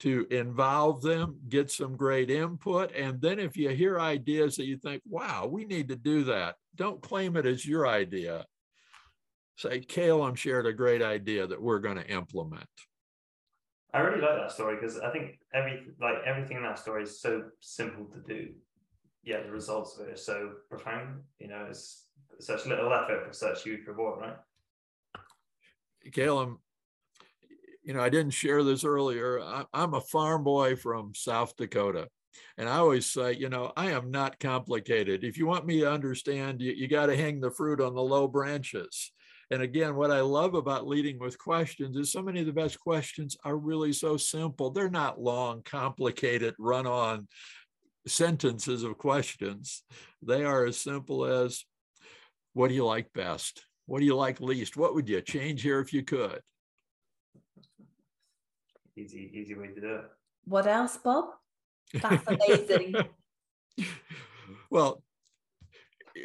to 0.00 0.26
involve 0.30 1.02
them, 1.02 1.38
get 1.48 1.70
some 1.70 1.96
great 1.96 2.30
input. 2.30 2.94
And 2.94 3.20
then 3.20 3.38
if 3.38 3.56
you 3.56 3.70
hear 3.70 3.98
ideas 3.98 4.56
that 4.56 4.66
you 4.66 4.76
think, 4.76 5.02
wow, 5.08 5.46
we 5.50 5.64
need 5.64 5.88
to 5.88 5.96
do 5.96 6.24
that, 6.24 6.54
don't 6.76 7.02
claim 7.02 7.36
it 7.36 7.46
as 7.46 7.66
your 7.66 7.88
idea. 7.88 8.44
Say, 9.56 9.80
Caleb 9.80 10.36
shared 10.36 10.66
a 10.66 10.72
great 10.72 11.02
idea 11.02 11.46
that 11.46 11.60
we're 11.60 11.80
going 11.80 11.96
to 11.96 12.06
implement. 12.06 12.68
I 13.94 14.00
really 14.00 14.20
like 14.20 14.36
that 14.36 14.52
story 14.52 14.76
because 14.76 14.98
I 14.98 15.10
think 15.10 15.38
every 15.54 15.86
like 16.00 16.16
everything 16.26 16.58
in 16.58 16.62
that 16.62 16.78
story 16.78 17.04
is 17.04 17.20
so 17.20 17.44
simple 17.60 18.04
to 18.06 18.20
do. 18.20 18.50
Yeah, 19.24 19.42
the 19.42 19.50
results 19.50 19.98
of 19.98 20.06
it 20.06 20.12
are 20.12 20.16
so 20.16 20.52
profound. 20.68 21.22
You 21.38 21.48
know, 21.48 21.66
it's 21.68 22.04
such 22.38 22.66
little 22.66 22.92
effort 22.92 23.26
for 23.26 23.32
such 23.32 23.62
huge 23.62 23.86
reward, 23.86 24.20
right? 24.20 24.36
Caleb, 26.12 26.56
you 27.82 27.94
know, 27.94 28.00
I 28.00 28.08
didn't 28.08 28.32
share 28.32 28.62
this 28.62 28.84
earlier. 28.84 29.40
I, 29.40 29.64
I'm 29.72 29.94
a 29.94 30.00
farm 30.00 30.44
boy 30.44 30.76
from 30.76 31.14
South 31.14 31.56
Dakota. 31.56 32.08
And 32.56 32.68
I 32.68 32.76
always 32.76 33.06
say, 33.06 33.32
you 33.32 33.48
know, 33.48 33.72
I 33.76 33.90
am 33.92 34.10
not 34.10 34.38
complicated. 34.38 35.24
If 35.24 35.38
you 35.38 35.46
want 35.46 35.66
me 35.66 35.80
to 35.80 35.90
understand, 35.90 36.60
you, 36.60 36.72
you 36.72 36.86
got 36.86 37.06
to 37.06 37.16
hang 37.16 37.40
the 37.40 37.50
fruit 37.50 37.80
on 37.80 37.94
the 37.94 38.02
low 38.02 38.28
branches. 38.28 39.12
And 39.50 39.62
again, 39.62 39.96
what 39.96 40.10
I 40.10 40.20
love 40.20 40.54
about 40.54 40.86
leading 40.86 41.18
with 41.18 41.38
questions 41.38 41.96
is 41.96 42.12
so 42.12 42.22
many 42.22 42.40
of 42.40 42.46
the 42.46 42.52
best 42.52 42.78
questions 42.78 43.36
are 43.44 43.56
really 43.56 43.92
so 43.92 44.16
simple. 44.16 44.70
They're 44.70 44.90
not 44.90 45.20
long, 45.20 45.62
complicated, 45.62 46.54
run 46.58 46.86
on 46.86 47.28
sentences 48.06 48.82
of 48.82 48.98
questions. 48.98 49.82
They 50.22 50.44
are 50.44 50.66
as 50.66 50.78
simple 50.78 51.24
as 51.24 51.64
what 52.52 52.68
do 52.68 52.74
you 52.74 52.84
like 52.84 53.12
best? 53.14 53.64
What 53.86 54.00
do 54.00 54.04
you 54.04 54.16
like 54.16 54.40
least? 54.40 54.76
What 54.76 54.94
would 54.94 55.08
you 55.08 55.22
change 55.22 55.62
here 55.62 55.80
if 55.80 55.94
you 55.94 56.02
could? 56.02 56.40
Easy, 58.96 59.30
easy 59.32 59.54
way 59.54 59.68
to 59.68 59.80
do 59.80 59.94
it. 59.94 60.04
What 60.44 60.66
else, 60.66 60.98
Bob? 60.98 61.26
That's 61.94 62.26
amazing. 62.26 62.96
well, 64.70 65.02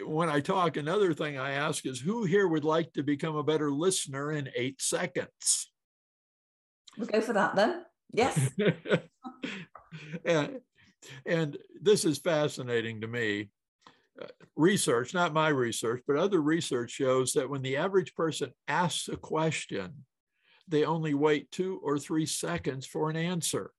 when 0.06 0.30
I 0.30 0.40
talk, 0.40 0.78
another 0.78 1.14
thing 1.14 1.38
I 1.38 1.52
ask 1.52 1.86
is 1.86 2.00
who 2.00 2.24
here 2.24 2.48
would 2.48 2.64
like 2.64 2.94
to 2.94 3.04
become 3.04 3.36
a 3.36 3.44
better 3.44 3.72
listener 3.72 4.32
in 4.32 4.50
eight 4.56 4.82
seconds? 4.82 5.72
We'll 6.98 7.08
go 7.08 7.22
for 7.22 7.34
that 7.34 7.56
then. 7.56 7.84
Yes. 8.12 8.40
and, 10.26 10.60
and 11.26 11.58
this 11.82 12.06
is 12.06 12.20
fascinating 12.20 13.02
to 13.02 13.08
me. 13.08 13.50
Uh, 14.22 14.28
research, 14.56 15.14
not 15.14 15.34
my 15.34 15.48
research, 15.48 16.04
but 16.08 16.18
other 16.18 16.40
research 16.40 16.92
shows 16.92 17.34
that 17.34 17.50
when 17.50 17.64
the 17.64 17.78
average 17.78 18.14
person 18.14 18.52
asks 18.68 19.08
a 19.08 19.18
question, 19.18 20.06
they 20.68 20.86
only 20.86 21.16
wait 21.16 21.52
two 21.52 21.82
or 21.84 21.98
three 21.98 22.28
seconds 22.28 22.86
for 22.86 23.10
an 23.10 23.16
answer. 23.16 23.72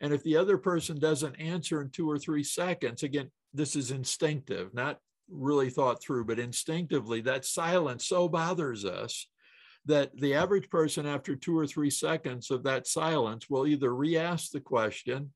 And 0.00 0.12
if 0.12 0.24
the 0.24 0.36
other 0.36 0.58
person 0.58 0.98
doesn't 0.98 1.36
answer 1.36 1.80
in 1.80 1.90
two 1.90 2.10
or 2.10 2.18
three 2.18 2.42
seconds, 2.42 3.04
again, 3.04 3.30
this 3.54 3.76
is 3.76 3.92
instinctive, 3.92 4.74
not 4.74 4.98
really 5.28 5.70
thought 5.70 6.02
through, 6.02 6.24
but 6.24 6.38
instinctively, 6.38 7.20
that 7.22 7.44
silence 7.44 8.06
so 8.06 8.28
bothers 8.28 8.84
us 8.84 9.26
that 9.86 10.16
the 10.16 10.34
average 10.34 10.70
person, 10.70 11.06
after 11.06 11.34
two 11.34 11.58
or 11.58 11.66
three 11.66 11.90
seconds 11.90 12.50
of 12.50 12.62
that 12.62 12.86
silence, 12.86 13.50
will 13.50 13.66
either 13.66 13.94
re 13.94 14.16
ask 14.16 14.50
the 14.50 14.60
question, 14.60 15.32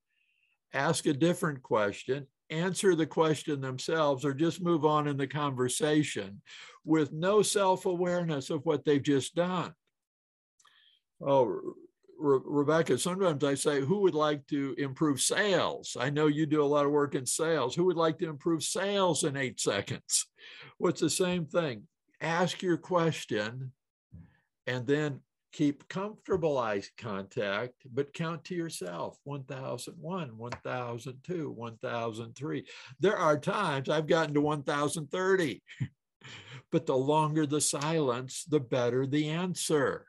ask 0.73 1.05
a 1.05 1.13
different 1.13 1.61
question, 1.61 2.27
answer 2.49 2.95
the 2.95 3.05
question 3.05 3.59
themselves, 3.59 4.23
or 4.23 4.33
just 4.33 4.61
move 4.61 4.85
on 4.85 5.07
in 5.07 5.17
the 5.17 5.27
conversation 5.27 6.41
with 6.85 7.11
no 7.11 7.41
self 7.41 7.85
awareness 7.85 8.49
of 8.49 8.65
what 8.65 8.85
they've 8.85 9.03
just 9.03 9.35
done. 9.35 9.73
Oh, 11.25 11.73
Re- 12.17 12.39
Rebecca, 12.43 12.97
sometimes 12.97 13.43
I 13.43 13.55
say, 13.55 13.81
who 13.81 13.99
would 14.01 14.15
like 14.15 14.45
to 14.47 14.75
improve 14.77 15.21
sales? 15.21 15.95
I 15.99 16.09
know 16.09 16.27
you 16.27 16.45
do 16.45 16.63
a 16.63 16.65
lot 16.65 16.85
of 16.85 16.91
work 16.91 17.15
in 17.15 17.25
sales. 17.25 17.75
Who 17.75 17.85
would 17.85 17.97
like 17.97 18.17
to 18.19 18.29
improve 18.29 18.63
sales 18.63 19.23
in 19.23 19.37
eight 19.37 19.59
seconds? 19.59 20.27
Well, 20.79 20.93
the 20.93 21.09
same 21.09 21.45
thing? 21.45 21.83
Ask 22.21 22.61
your 22.61 22.77
question 22.77 23.71
and 24.65 24.87
then 24.87 25.21
keep 25.53 25.87
comfortable 25.87 26.57
eye 26.57 26.81
contact, 26.97 27.73
but 27.91 28.13
count 28.13 28.43
to 28.45 28.55
yourself 28.55 29.17
1001, 29.23 30.37
1002, 30.37 31.51
1003. 31.51 32.65
There 32.99 33.17
are 33.17 33.39
times 33.39 33.89
I've 33.89 34.07
gotten 34.07 34.33
to 34.33 34.41
1030, 34.41 35.63
but 36.71 36.85
the 36.85 36.97
longer 36.97 37.45
the 37.45 37.61
silence, 37.61 38.43
the 38.43 38.59
better 38.59 39.07
the 39.07 39.29
answer. 39.29 40.06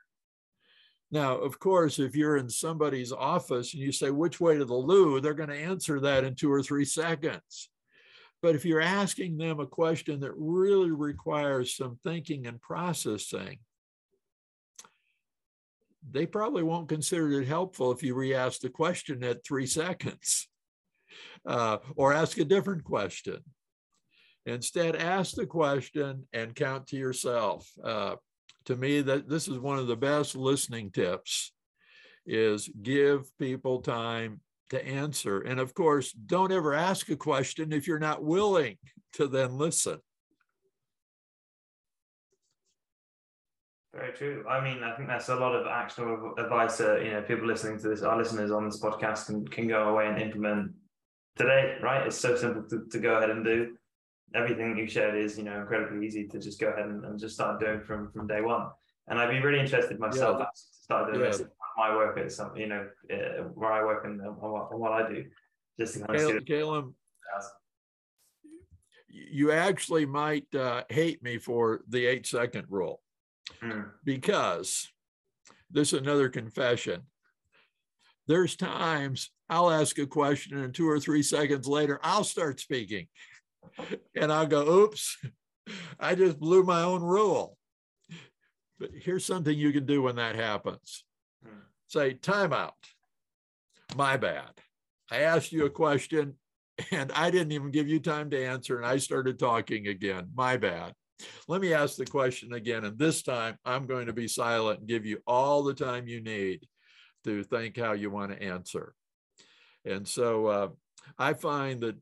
Now, 1.11 1.37
of 1.37 1.59
course, 1.59 1.97
if 1.97 2.15
you're 2.15 2.37
in 2.37 2.49
somebody's 2.49 3.11
office 3.11 3.73
and 3.73 3.81
you 3.81 3.91
say, 3.91 4.11
which 4.11 4.39
way 4.39 4.57
to 4.57 4.65
the 4.65 4.73
loo, 4.75 5.19
they're 5.19 5.33
going 5.33 5.49
to 5.49 5.55
answer 5.55 5.99
that 6.01 6.23
in 6.23 6.35
two 6.35 6.51
or 6.51 6.61
three 6.61 6.85
seconds. 6.85 7.69
But 8.41 8.55
if 8.55 8.63
you're 8.63 8.81
asking 8.81 9.37
them 9.37 9.59
a 9.59 9.65
question 9.65 10.19
that 10.21 10.33
really 10.37 10.91
requires 10.91 11.75
some 11.75 11.97
thinking 12.03 12.47
and 12.47 12.61
processing, 12.61 13.57
they 16.11 16.25
probably 16.25 16.63
won't 16.63 16.89
consider 16.89 17.41
it 17.41 17.47
helpful 17.47 17.91
if 17.91 18.01
you 18.03 18.15
re-ask 18.15 18.61
the 18.61 18.69
question 18.69 19.23
at 19.23 19.43
three 19.43 19.65
seconds 19.65 20.47
uh, 21.45 21.77
or 21.95 22.13
ask 22.13 22.37
a 22.37 22.45
different 22.45 22.83
question. 22.83 23.39
Instead, 24.45 24.95
ask 24.95 25.35
the 25.35 25.45
question 25.45 26.25
and 26.33 26.55
count 26.55 26.87
to 26.87 26.95
yourself. 26.95 27.69
Uh, 27.83 28.15
to 28.69 28.75
me 28.75 29.01
that 29.01 29.27
this 29.27 29.47
is 29.47 29.57
one 29.57 29.79
of 29.79 29.87
the 29.87 29.95
best 29.95 30.35
listening 30.35 30.91
tips 30.91 31.51
is 32.27 32.69
give 32.83 33.35
people 33.39 33.81
time 33.81 34.41
to 34.69 34.85
answer. 34.85 35.41
And 35.41 35.59
of 35.59 35.73
course 35.73 36.11
don't 36.11 36.51
ever 36.51 36.75
ask 36.75 37.09
a 37.09 37.15
question 37.15 37.73
if 37.73 37.87
you're 37.87 37.97
not 37.97 38.23
willing 38.23 38.77
to 39.13 39.25
then 39.27 39.57
listen. 39.57 39.97
Very 43.95 44.13
true. 44.13 44.45
I 44.47 44.63
mean 44.63 44.83
i 44.83 44.95
think 44.95 45.09
that's 45.09 45.29
a 45.29 45.35
lot 45.35 45.55
of 45.55 45.65
actionable 45.65 46.35
advice 46.37 46.77
that 46.77 47.03
you 47.03 47.09
know 47.09 47.23
people 47.23 47.47
listening 47.47 47.79
to 47.79 47.87
this 47.87 48.03
our 48.03 48.19
listeners 48.19 48.51
on 48.51 48.65
this 48.65 48.79
podcast 48.79 49.25
can, 49.25 49.47
can 49.47 49.67
go 49.67 49.89
away 49.89 50.05
and 50.05 50.21
implement 50.21 50.73
today 51.37 51.79
right? 51.81 52.05
It's 52.05 52.19
so 52.19 52.35
simple 52.35 52.69
to, 52.69 52.85
to 52.91 52.99
go 52.99 53.15
ahead 53.15 53.31
and 53.31 53.43
do 53.43 53.75
everything 54.35 54.77
you 54.77 54.87
shared 54.87 55.15
is 55.15 55.37
you 55.37 55.43
know 55.43 55.59
incredibly 55.61 56.05
easy 56.05 56.27
to 56.27 56.39
just 56.39 56.59
go 56.59 56.67
ahead 56.67 56.85
and, 56.85 57.03
and 57.05 57.19
just 57.19 57.35
start 57.35 57.59
doing 57.59 57.81
from 57.81 58.11
from 58.11 58.27
day 58.27 58.41
one. 58.41 58.67
And 59.07 59.19
I'd 59.19 59.31
be 59.31 59.39
really 59.39 59.59
interested 59.59 59.99
myself 59.99 60.37
yeah. 60.39 60.45
to 60.45 60.51
start 60.53 61.13
doing 61.13 61.25
yeah. 61.25 61.31
this 61.31 61.43
my 61.77 61.95
work 61.95 62.17
at 62.17 62.31
some 62.31 62.55
you 62.55 62.67
know 62.67 62.87
uh, 63.11 63.43
where 63.53 63.71
I 63.71 63.83
work 63.83 64.05
and, 64.05 64.21
what, 64.21 64.77
what, 64.77 64.91
I 64.91 65.09
do. 65.09 65.25
Just 65.79 65.93
to 65.95 66.05
kind 66.05 66.19
of 66.19 66.45
Caleb, 66.45 66.93
you 69.07 69.51
actually 69.51 70.05
might 70.05 70.53
uh, 70.53 70.83
hate 70.89 71.23
me 71.23 71.37
for 71.37 71.81
the 71.87 72.05
eight 72.05 72.27
second 72.27 72.65
rule 72.69 73.01
mm. 73.61 73.85
because 74.03 74.87
this 75.71 75.93
is 75.93 76.01
another 76.01 76.29
confession. 76.29 77.03
There's 78.27 78.55
times 78.55 79.31
I'll 79.49 79.71
ask 79.71 79.97
a 79.97 80.05
question 80.05 80.59
and 80.59 80.73
two 80.73 80.87
or 80.87 80.99
three 80.99 81.23
seconds 81.23 81.67
later, 81.67 81.99
I'll 82.03 82.23
start 82.23 82.59
speaking 82.59 83.07
and 84.15 84.31
I'll 84.31 84.47
go, 84.47 84.67
oops, 84.67 85.17
I 85.99 86.15
just 86.15 86.39
blew 86.39 86.63
my 86.63 86.81
own 86.83 87.01
rule. 87.01 87.57
But 88.79 88.91
here's 88.93 89.25
something 89.25 89.57
you 89.57 89.73
can 89.73 89.85
do 89.85 90.01
when 90.01 90.15
that 90.15 90.35
happens 90.35 91.03
say, 91.89 92.13
timeout. 92.13 92.71
My 93.95 94.15
bad. 94.17 94.51
I 95.11 95.21
asked 95.21 95.51
you 95.51 95.65
a 95.65 95.69
question 95.69 96.35
and 96.91 97.11
I 97.13 97.31
didn't 97.31 97.51
even 97.51 97.71
give 97.71 97.87
you 97.87 97.99
time 97.99 98.29
to 98.29 98.45
answer, 98.45 98.77
and 98.77 98.85
I 98.85 98.97
started 98.97 99.37
talking 99.37 99.87
again. 99.87 100.29
My 100.33 100.55
bad. 100.55 100.93
Let 101.49 101.59
me 101.59 101.73
ask 101.73 101.97
the 101.97 102.05
question 102.05 102.53
again. 102.53 102.85
And 102.85 102.97
this 102.97 103.21
time 103.21 103.57
I'm 103.65 103.85
going 103.85 104.05
to 104.05 104.13
be 104.13 104.27
silent 104.27 104.79
and 104.79 104.87
give 104.87 105.05
you 105.05 105.17
all 105.27 105.63
the 105.63 105.73
time 105.73 106.07
you 106.07 106.21
need 106.21 106.65
to 107.25 107.43
think 107.43 107.77
how 107.77 107.91
you 107.91 108.09
want 108.09 108.31
to 108.31 108.41
answer. 108.41 108.93
And 109.83 110.07
so 110.07 110.45
uh, 110.47 110.67
I 111.17 111.33
find 111.33 111.81
that 111.81 111.97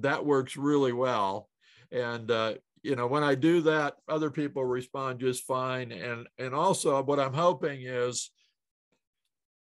that 0.00 0.24
works 0.24 0.56
really 0.56 0.92
well. 0.92 1.48
And 1.90 2.30
uh, 2.30 2.54
you 2.82 2.96
know, 2.96 3.06
when 3.06 3.22
I 3.22 3.34
do 3.34 3.60
that, 3.62 3.94
other 4.08 4.30
people 4.30 4.64
respond 4.64 5.20
just 5.20 5.44
fine. 5.44 5.92
And 5.92 6.26
and 6.38 6.54
also, 6.54 7.02
what 7.02 7.20
I'm 7.20 7.34
hoping 7.34 7.82
is 7.82 8.30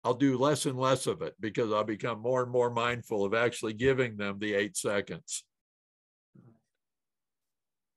I'll 0.05 0.14
do 0.14 0.38
less 0.38 0.67
and 0.67 0.79
less 0.79 1.07
of 1.07 1.23
it 1.23 1.35
because 1.41 1.73
I'll 1.73 1.85
become 1.85 2.21
more 2.21 2.43
and 2.43 2.51
more 2.51 2.71
mindful 2.71 3.25
of 3.25 3.35
actually 3.35 3.75
giving 3.75 4.17
them 4.17 4.38
the 4.38 4.55
eight 4.55 4.77
seconds. 4.77 5.45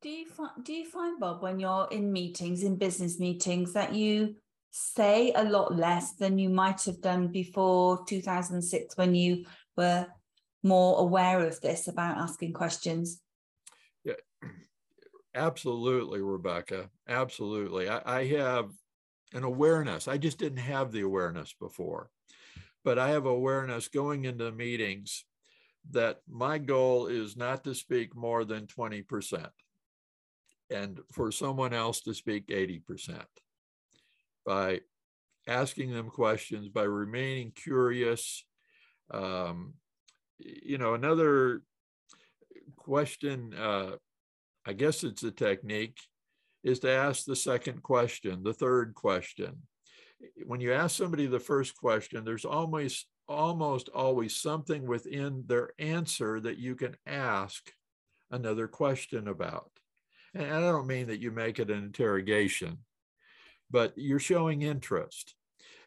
Do 0.02 0.10
you 0.10 0.28
find 0.28 0.52
do 0.64 0.74
you 0.74 0.86
find 0.86 1.20
Bob 1.20 1.44
when 1.44 1.60
you're 1.60 1.88
in 1.92 2.12
meetings, 2.12 2.64
in 2.64 2.76
business 2.78 3.20
meetings, 3.20 3.74
that 3.74 3.94
you 3.94 4.36
say 4.72 5.32
a 5.36 5.44
lot 5.44 5.76
less 5.76 6.14
than 6.14 6.40
you 6.40 6.50
might 6.50 6.82
have 6.86 7.02
done 7.02 7.28
before 7.28 8.04
2006 8.06 8.98
when 8.98 9.14
you 9.14 9.46
were 9.78 10.08
more 10.64 11.00
aware 11.00 11.46
of 11.46 11.60
this 11.62 11.88
about 11.88 12.18
asking 12.18 12.54
questions? 12.54 13.22
Yeah, 14.04 14.14
absolutely, 15.36 16.22
Rebecca. 16.22 16.90
Absolutely. 17.08 17.90
I, 17.90 18.02
I 18.06 18.26
have 18.28 18.72
an 19.34 19.44
awareness. 19.44 20.08
I 20.08 20.18
just 20.18 20.38
didn't 20.38 20.60
have 20.60 20.92
the 20.92 21.02
awareness 21.02 21.54
before, 21.60 22.10
but 22.84 23.00
I 23.00 23.10
have 23.10 23.26
awareness 23.26 23.88
going 23.88 24.26
into 24.26 24.52
meetings 24.52 25.26
that 25.92 26.20
my 26.30 26.58
goal 26.58 27.08
is 27.08 27.36
not 27.36 27.64
to 27.64 27.74
speak 27.74 28.16
more 28.16 28.46
than 28.46 28.68
20% 28.68 29.48
and 30.70 31.00
for 31.12 31.32
someone 31.32 31.74
else 31.74 32.02
to 32.02 32.14
speak 32.14 32.48
80% 32.48 33.24
by 34.46 34.82
asking 35.48 35.92
them 35.92 36.10
questions, 36.10 36.70
by 36.70 36.84
remaining 36.84 37.52
curious, 37.52 38.46
um, 39.12 39.74
you 40.44 40.78
know, 40.78 40.94
another 40.94 41.62
question, 42.78 43.54
uh, 43.54 43.92
I 44.66 44.74
guess 44.74 45.04
it's 45.04 45.24
a 45.24 45.32
technique, 45.32 45.98
is 46.64 46.80
to 46.80 46.92
ask 46.92 47.26
the 47.26 47.36
second 47.36 47.82
question, 47.84 48.44
the 48.44 48.54
third 48.54 48.94
question. 48.94 49.64
when 50.46 50.62
you 50.62 50.72
ask 50.72 50.96
somebody 50.96 51.26
the 51.26 51.40
first 51.40 51.76
question, 51.76 52.24
there's 52.24 52.46
almost 52.46 53.08
almost 53.28 53.90
always 53.90 54.36
something 54.36 54.86
within 54.86 55.44
their 55.48 55.72
answer 55.80 56.40
that 56.42 56.58
you 56.58 56.76
can 56.76 56.96
ask 57.06 57.72
another 58.30 58.68
question 58.68 59.28
about. 59.30 59.72
And 60.34 60.46
I 60.46 60.60
don't 60.60 60.88
mean 60.88 61.08
that 61.08 61.22
you 61.22 61.32
make 61.32 61.60
it 61.60 61.70
an 61.70 61.84
interrogation, 61.84 62.80
but 63.70 63.94
you're 63.96 64.20
showing 64.20 64.62
interest. 64.62 65.34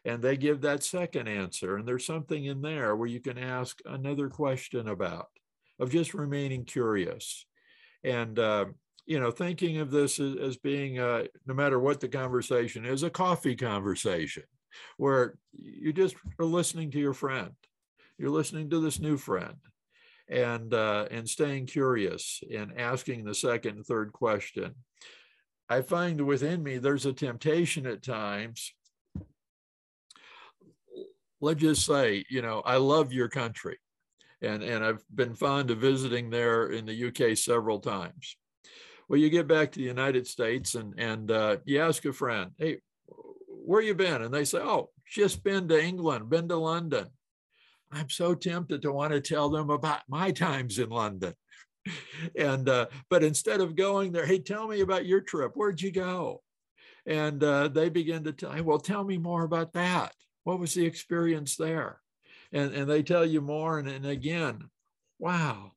And 0.05 0.21
they 0.21 0.37
give 0.37 0.61
that 0.61 0.83
second 0.83 1.27
answer. 1.27 1.77
And 1.77 1.87
there's 1.87 2.05
something 2.05 2.45
in 2.45 2.61
there 2.61 2.95
where 2.95 3.07
you 3.07 3.19
can 3.19 3.37
ask 3.37 3.79
another 3.85 4.29
question 4.29 4.87
about, 4.87 5.27
of 5.79 5.89
just 5.89 6.13
remaining 6.13 6.63
curious. 6.63 7.45
And, 8.03 8.37
uh, 8.37 8.65
you 9.07 9.19
know, 9.19 9.31
thinking 9.31 9.79
of 9.79 9.89
this 9.89 10.19
as, 10.19 10.35
as 10.35 10.57
being, 10.57 10.95
no 10.95 11.53
matter 11.53 11.79
what 11.79 11.99
the 11.99 12.07
conversation 12.07 12.85
is, 12.85 13.01
a 13.01 13.09
coffee 13.09 13.55
conversation 13.55 14.43
where 14.97 15.37
you 15.53 15.91
just 15.93 16.15
are 16.39 16.45
listening 16.45 16.91
to 16.91 16.99
your 16.99 17.13
friend. 17.13 17.51
You're 18.17 18.29
listening 18.29 18.69
to 18.69 18.79
this 18.79 18.99
new 18.99 19.17
friend 19.17 19.57
and 20.29 20.73
uh, 20.73 21.05
and 21.11 21.29
staying 21.29 21.67
curious 21.67 22.41
and 22.53 22.79
asking 22.79 23.23
the 23.23 23.35
second 23.35 23.77
and 23.77 23.85
third 23.85 24.11
question. 24.13 24.75
I 25.67 25.81
find 25.81 26.21
within 26.21 26.63
me 26.63 26.77
there's 26.77 27.05
a 27.05 27.13
temptation 27.13 27.85
at 27.85 28.03
times. 28.03 28.73
Let's 31.41 31.61
just 31.61 31.85
say, 31.85 32.25
you 32.29 32.41
know, 32.41 32.61
I 32.65 32.77
love 32.77 33.13
your 33.13 33.27
country, 33.27 33.77
and 34.41 34.63
and 34.63 34.83
I've 34.83 35.03
been 35.13 35.35
fond 35.35 35.71
of 35.71 35.79
visiting 35.79 36.29
there 36.29 36.67
in 36.67 36.85
the 36.85 37.07
UK 37.07 37.37
several 37.37 37.79
times. 37.79 38.37
Well, 39.07 39.19
you 39.19 39.29
get 39.29 39.47
back 39.47 39.71
to 39.71 39.79
the 39.79 39.85
United 39.85 40.27
States 40.27 40.75
and 40.75 40.93
and 40.97 41.29
uh, 41.29 41.57
you 41.65 41.79
ask 41.79 42.05
a 42.05 42.13
friend, 42.13 42.51
hey, 42.57 42.79
where 43.47 43.81
you 43.81 43.93
been? 43.95 44.21
And 44.21 44.33
they 44.33 44.45
say, 44.45 44.59
oh, 44.59 44.89
just 45.09 45.43
been 45.43 45.67
to 45.67 45.83
England, 45.83 46.29
been 46.29 46.47
to 46.49 46.57
London. 46.57 47.07
I'm 47.91 48.09
so 48.09 48.33
tempted 48.35 48.81
to 48.81 48.91
want 48.91 49.13
to 49.13 49.21
tell 49.21 49.49
them 49.49 49.69
about 49.69 50.01
my 50.07 50.31
times 50.31 50.79
in 50.79 50.89
London. 50.89 51.33
and 52.37 52.67
uh, 52.67 52.87
but 53.09 53.23
instead 53.23 53.61
of 53.61 53.75
going 53.75 54.11
there, 54.11 54.25
hey, 54.25 54.39
tell 54.39 54.67
me 54.67 54.81
about 54.81 55.05
your 55.05 55.21
trip. 55.21 55.51
Where'd 55.55 55.81
you 55.81 55.91
go? 55.91 56.41
And 57.05 57.43
uh, 57.43 57.67
they 57.67 57.89
begin 57.89 58.23
to 58.23 58.33
tell, 58.33 58.63
well, 58.63 58.79
tell 58.79 59.03
me 59.03 59.17
more 59.17 59.43
about 59.43 59.73
that. 59.73 60.13
What 60.45 60.59
was 60.59 60.73
the 60.73 60.85
experience 60.85 61.57
there? 61.57 61.99
And 62.53 62.73
and 62.73 62.89
they 62.89 63.03
tell 63.03 63.25
you 63.25 63.41
more. 63.41 63.77
And, 63.77 63.89
and 63.89 64.05
again, 64.05 64.69
wow, 65.19 65.73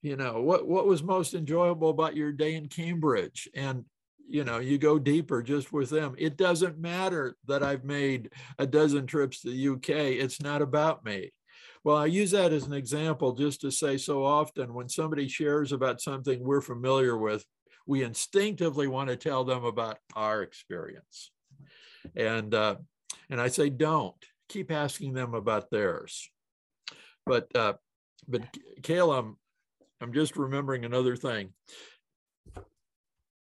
you 0.00 0.16
know 0.16 0.40
what 0.40 0.66
what 0.66 0.86
was 0.86 1.02
most 1.02 1.34
enjoyable 1.34 1.90
about 1.90 2.16
your 2.16 2.32
day 2.32 2.54
in 2.54 2.68
Cambridge? 2.68 3.50
And 3.54 3.84
you 4.26 4.44
know 4.44 4.58
you 4.60 4.78
go 4.78 4.98
deeper 4.98 5.42
just 5.42 5.72
with 5.72 5.90
them 5.90 6.14
it 6.16 6.36
doesn't 6.36 6.78
matter 6.78 7.36
that 7.48 7.64
i've 7.64 7.82
made 7.82 8.30
a 8.56 8.64
dozen 8.64 9.04
trips 9.04 9.40
to 9.40 9.50
the 9.50 9.68
uk 9.68 9.88
it's 9.88 10.40
not 10.40 10.62
about 10.62 11.04
me 11.04 11.32
well, 11.84 11.96
I 11.96 12.06
use 12.06 12.30
that 12.30 12.52
as 12.52 12.66
an 12.66 12.72
example 12.72 13.32
just 13.32 13.60
to 13.62 13.72
say 13.72 13.96
so 13.98 14.24
often 14.24 14.72
when 14.74 14.88
somebody 14.88 15.26
shares 15.28 15.72
about 15.72 16.00
something 16.00 16.42
we're 16.42 16.60
familiar 16.60 17.16
with, 17.16 17.44
we 17.86 18.04
instinctively 18.04 18.86
want 18.86 19.08
to 19.08 19.16
tell 19.16 19.44
them 19.44 19.64
about 19.64 19.98
our 20.14 20.42
experience. 20.42 21.32
And, 22.14 22.54
uh, 22.54 22.76
and 23.30 23.40
I 23.40 23.48
say, 23.48 23.70
don't 23.70 24.14
keep 24.48 24.70
asking 24.70 25.14
them 25.14 25.34
about 25.34 25.70
theirs. 25.70 26.30
But, 27.26 27.54
uh, 27.54 27.74
but 28.28 28.42
Caleb, 28.82 29.34
I'm 30.00 30.12
just 30.12 30.36
remembering 30.36 30.84
another 30.84 31.16
thing. 31.16 31.50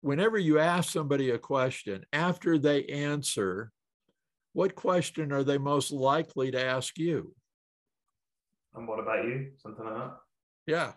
Whenever 0.01 0.39
you 0.39 0.59
ask 0.59 0.93
somebody 0.93 1.31
a 1.31 1.39
question, 1.39 2.05
after 2.13 2.59
they 2.59 2.85
answer, 2.87 3.73
what 4.53 4.75
question 4.75 5.33
are 5.33 5.45
they 5.45 5.59
most 5.59 5.91
likely 5.91 6.51
to 6.51 6.65
ask 6.65 6.97
you? 6.97 7.35
And 8.75 8.87
what 8.87 9.01
about 9.01 9.25
you? 9.25 9.53
Something 9.63 9.85
like 9.85 9.95
that? 9.95 10.17
Yeah, 10.67 10.93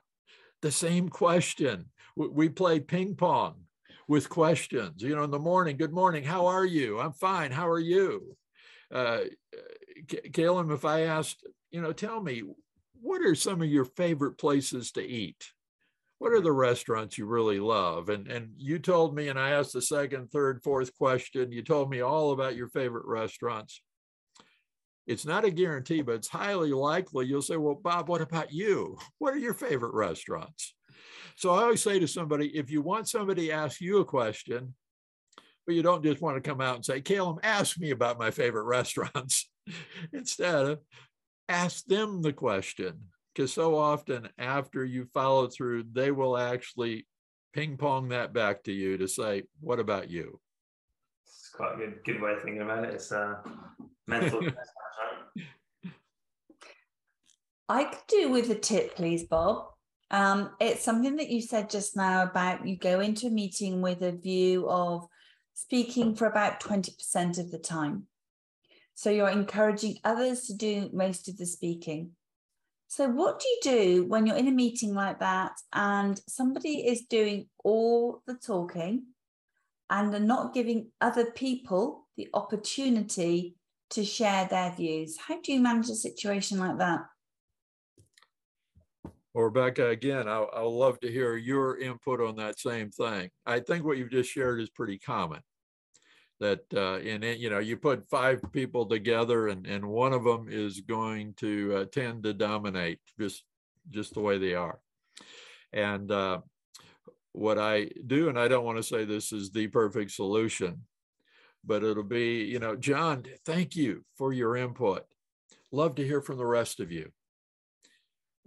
the 0.62 0.72
same 0.72 1.10
question. 1.10 1.86
We 2.16 2.50
play 2.50 2.80
ping 2.80 3.16
pong 3.16 3.56
with 4.08 4.30
questions. 4.30 5.02
You 5.02 5.16
know, 5.16 5.24
in 5.24 5.32
the 5.32 5.40
morning, 5.40 5.78
good 5.78 5.94
morning, 5.94 6.24
how 6.24 6.48
are 6.48 6.66
you? 6.66 7.00
I'm 7.00 7.14
fine, 7.14 7.52
how 7.52 7.68
are 7.70 7.80
you? 7.80 8.36
Uh, 8.92 9.22
if 10.12 10.86
I 10.86 11.02
asked, 11.02 11.46
you 11.72 11.82
know, 11.82 11.94
tell 11.94 12.22
me, 12.22 12.44
what 13.02 13.22
are 13.22 13.36
some 13.36 13.62
of 13.62 13.70
your 13.70 13.86
favorite 13.86 14.38
places 14.38 14.92
to 14.94 15.06
eat? 15.06 15.52
What 16.18 16.34
are 16.34 16.42
the 16.42 16.52
restaurants 16.52 17.18
you 17.18 17.26
really 17.26 17.60
love? 17.60 18.10
And 18.10 18.28
and 18.28 18.52
you 18.58 18.78
told 18.80 19.16
me, 19.16 19.30
and 19.30 19.40
I 19.40 19.52
asked 19.52 19.74
the 19.74 19.82
second, 19.82 20.32
third, 20.32 20.62
fourth 20.64 20.94
question. 20.98 21.52
You 21.52 21.62
told 21.62 21.90
me 21.90 22.02
all 22.02 22.32
about 22.32 22.58
your 22.58 22.68
favorite 22.68 23.06
restaurants. 23.06 23.82
It's 25.08 25.26
not 25.26 25.46
a 25.46 25.50
guarantee, 25.50 26.02
but 26.02 26.16
it's 26.16 26.28
highly 26.28 26.72
likely 26.72 27.26
you'll 27.26 27.42
say, 27.42 27.58
Well, 27.58 27.80
Bob, 27.82 28.10
what 28.10 28.22
about 28.22 28.52
you? 28.52 28.98
What 29.18 29.34
are 29.34 29.40
your 29.40 29.54
favorite 29.54 29.94
restaurants? 29.94 30.76
So 31.36 31.52
I 31.52 31.64
always 31.64 31.82
say 31.82 32.00
to 32.00 32.08
somebody, 32.08 32.48
if 32.56 32.70
you 32.70 32.82
want 32.82 33.08
somebody 33.08 33.48
to 33.48 33.54
ask 33.54 33.80
you 33.80 34.00
a 34.00 34.06
question, 34.06 34.76
but 35.66 35.76
you 35.76 35.82
don't 35.82 36.04
just 36.04 36.22
want 36.22 36.42
to 36.42 36.50
come 36.50 36.62
out 36.62 36.76
and 36.76 36.86
say, 36.86 37.02
Caleb, 37.02 37.40
ask 37.44 37.80
me 37.80 37.92
about 37.92 38.20
my 38.20 38.32
favorite 38.32 38.64
restaurants. 38.64 39.50
Instead, 40.14 40.66
of 40.66 40.80
ask 41.48 41.86
them 41.86 42.22
the 42.22 42.34
question. 42.34 43.00
Because 43.34 43.54
so 43.54 43.78
often 43.78 44.28
after 44.38 44.84
you 44.84 45.06
follow 45.14 45.48
through, 45.48 45.86
they 45.92 46.12
will 46.12 46.38
actually 46.38 47.08
ping 47.54 47.78
pong 47.78 48.10
that 48.10 48.34
back 48.34 48.64
to 48.64 48.72
you 48.72 48.98
to 48.98 49.08
say, 49.08 49.44
What 49.60 49.80
about 49.80 50.10
you? 50.10 50.40
It's 51.26 51.52
quite 51.54 51.76
a 51.76 51.78
good, 51.78 52.00
good 52.04 52.22
way 52.22 52.34
of 52.34 52.42
thinking 52.42 52.64
about 52.64 52.86
it. 52.86 52.94
It's 52.96 53.12
uh, 53.12 53.36
mental 54.08 54.42
I 57.70 57.84
could 57.84 58.00
do 58.08 58.32
with 58.32 58.50
a 58.50 58.56
tip, 58.56 58.96
please, 58.96 59.26
Bob. 59.26 59.68
Um, 60.10 60.50
it's 60.60 60.84
something 60.84 61.18
that 61.18 61.30
you 61.30 61.40
said 61.40 61.70
just 61.70 61.96
now 61.96 62.24
about 62.24 62.68
you 62.68 62.76
go 62.76 63.00
into 63.00 63.28
a 63.28 63.30
meeting 63.30 63.82
with 63.82 64.02
a 64.02 64.12
view 64.12 64.68
of 64.68 65.08
speaking 65.62 66.16
for 66.16 66.26
about 66.26 66.62
20% 66.62 67.38
of 67.38 67.52
the 67.52 67.60
time. 67.60 68.04
So 68.96 69.10
you're 69.10 69.30
encouraging 69.30 69.98
others 70.04 70.48
to 70.48 70.54
do 70.54 70.90
most 70.94 71.28
of 71.28 71.38
the 71.38 71.46
speaking. 71.46 72.12
So, 72.88 73.08
what 73.08 73.40
do 73.40 73.48
you 73.48 73.60
do 73.62 74.06
when 74.06 74.26
you're 74.26 74.38
in 74.38 74.48
a 74.48 74.52
meeting 74.52 74.96
like 74.96 75.20
that 75.20 75.52
and 75.74 76.20
somebody 76.28 76.88
is 76.88 77.02
doing 77.02 77.48
all 77.64 78.24
the 78.26 78.34
talking 78.34 79.04
and 79.90 80.14
are 80.16 80.20
not 80.20 80.54
giving 80.54 80.88
other 81.00 81.30
people 81.32 82.08
the 82.18 82.30
opportunity 82.34 83.56
to 83.92 84.04
share 84.04 84.48
their 84.50 84.74
views? 84.76 85.18
How 85.18 85.40
do 85.40 85.54
you 85.54 85.60
manage 85.60 85.90
a 85.90 85.96
situation 85.96 86.58
like 86.58 86.80
that? 86.80 87.02
Well, 89.34 89.46
Rebecca, 89.46 89.90
again, 89.90 90.28
I, 90.28 90.40
I 90.40 90.62
love 90.62 91.00
to 91.02 91.12
hear 91.12 91.36
your 91.36 91.78
input 91.78 92.20
on 92.20 92.36
that 92.38 92.60
same 92.60 92.90
thing. 92.90 93.30
I 93.46 93.60
think 93.60 93.86
what 93.86 93.98
you've 93.98 94.12
just 94.12 94.32
shared 94.32 94.60
is 94.60 94.70
pretty 94.70 94.98
common. 94.98 95.42
That 96.40 96.62
uh, 96.74 97.00
in 97.00 97.22
you 97.38 97.50
know, 97.50 97.60
you 97.60 97.76
put 97.78 98.10
five 98.10 98.42
people 98.54 98.86
together, 98.86 99.50
and 99.50 99.68
and 99.68 99.86
one 99.86 100.14
of 100.14 100.24
them 100.24 100.48
is 100.50 100.80
going 100.80 101.34
to 101.36 101.76
uh, 101.76 101.86
tend 101.92 102.24
to 102.24 102.34
dominate 102.34 103.00
just 103.20 103.44
just 103.90 104.14
the 104.14 104.22
way 104.22 104.38
they 104.38 104.56
are. 104.56 104.80
And 105.74 106.10
uh, 106.12 106.40
what 107.34 107.60
I 107.60 107.90
do, 108.08 108.30
and 108.30 108.40
I 108.40 108.48
don't 108.48 108.64
want 108.64 108.78
to 108.78 108.84
say 108.84 109.04
this 109.04 109.32
is 109.32 109.52
the 109.52 109.68
perfect 109.68 110.12
solution, 110.12 110.86
but 111.66 111.84
it'll 111.84 112.04
be, 112.04 112.44
you 112.46 112.60
know, 112.60 112.76
John, 112.76 113.26
thank 113.46 113.76
you 113.76 114.06
for 114.16 114.34
your 114.34 114.56
input. 114.56 115.04
Love 115.72 115.96
to 115.96 116.06
hear 116.06 116.22
from 116.22 116.38
the 116.38 116.46
rest 116.46 116.80
of 116.80 116.92
you. 116.92 117.12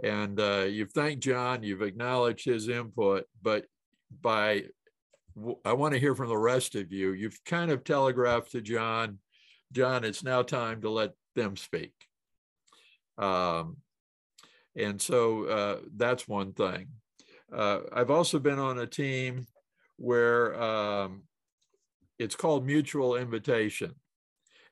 And 0.02 0.40
uh, 0.40 0.66
you've 0.68 0.92
thanked 0.92 1.22
John, 1.22 1.62
you've 1.62 1.82
acknowledged 1.82 2.44
his 2.44 2.68
input, 2.68 3.24
but 3.40 3.66
by 4.20 4.64
I 5.64 5.72
want 5.72 5.94
to 5.94 6.00
hear 6.00 6.14
from 6.14 6.28
the 6.28 6.36
rest 6.36 6.74
of 6.74 6.92
you. 6.92 7.12
You've 7.12 7.42
kind 7.46 7.70
of 7.70 7.84
telegraphed 7.84 8.52
to 8.52 8.60
John, 8.60 9.18
John, 9.72 10.04
it's 10.04 10.22
now 10.22 10.42
time 10.42 10.82
to 10.82 10.90
let 10.90 11.12
them 11.34 11.56
speak. 11.56 11.94
Um, 13.16 13.78
and 14.76 15.00
so 15.00 15.44
uh, 15.44 15.76
that's 15.96 16.28
one 16.28 16.52
thing. 16.52 16.88
Uh, 17.52 17.80
I've 17.92 18.10
also 18.10 18.38
been 18.38 18.58
on 18.58 18.78
a 18.78 18.86
team 18.86 19.46
where 19.96 20.60
um, 20.60 21.22
it's 22.18 22.36
called 22.36 22.66
mutual 22.66 23.16
invitation. 23.16 23.94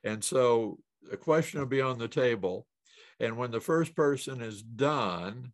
And 0.03 0.23
so 0.23 0.79
a 1.11 1.17
question 1.17 1.59
will 1.59 1.67
be 1.67 1.81
on 1.81 1.99
the 1.99 2.07
table. 2.07 2.67
And 3.21 3.37
when 3.37 3.51
the 3.51 3.61
first 3.61 3.95
person 3.95 4.41
is 4.41 4.63
done, 4.63 5.53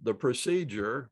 the 0.00 0.14
procedure, 0.14 1.10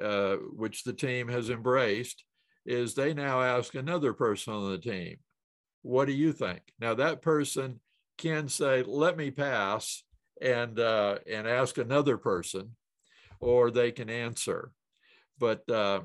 uh, 0.00 0.36
which 0.52 0.84
the 0.84 0.92
team 0.92 1.28
has 1.28 1.48
embraced, 1.48 2.22
is 2.66 2.94
they 2.94 3.14
now 3.14 3.40
ask 3.40 3.74
another 3.74 4.12
person 4.12 4.52
on 4.52 4.70
the 4.70 4.78
team, 4.78 5.16
What 5.80 6.04
do 6.04 6.12
you 6.12 6.32
think? 6.32 6.60
Now, 6.78 6.92
that 6.94 7.22
person 7.22 7.80
can 8.18 8.48
say, 8.48 8.82
Let 8.82 9.16
me 9.16 9.30
pass 9.30 10.04
and, 10.42 10.78
uh, 10.78 11.18
and 11.26 11.48
ask 11.48 11.78
another 11.78 12.18
person, 12.18 12.76
or 13.40 13.70
they 13.70 13.92
can 13.92 14.10
answer. 14.10 14.72
But 15.38 15.68
uh, 15.70 16.02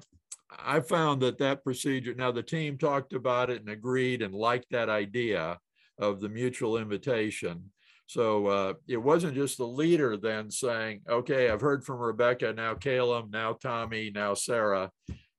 I 0.58 0.80
found 0.80 1.22
that 1.24 1.40
that 1.40 1.66
procedure, 1.66 2.14
now 2.14 2.32
the 2.32 2.42
team 2.42 2.78
talked 2.78 3.12
about 3.12 3.50
it 3.50 3.60
and 3.60 3.70
agreed 3.70 4.22
and 4.22 4.34
liked 4.34 4.72
that 4.72 4.88
idea 4.88 5.60
of 6.00 6.22
the 6.22 6.30
mutual 6.30 6.78
invitation. 6.78 7.72
So 8.12 8.48
uh, 8.48 8.74
it 8.90 8.98
wasn't 8.98 9.36
just 9.36 9.58
the 9.58 9.66
leader 9.66 10.18
then 10.18 10.52
saying, 10.52 11.00
okay, 11.08 11.50
I've 11.50 11.62
heard 11.62 11.86
from 11.86 12.00
Rebecca, 12.00 12.52
now 12.52 12.74
Caleb, 12.74 13.32
now 13.32 13.54
Tommy, 13.54 14.12
now 14.14 14.34
Sarah. 14.34 14.92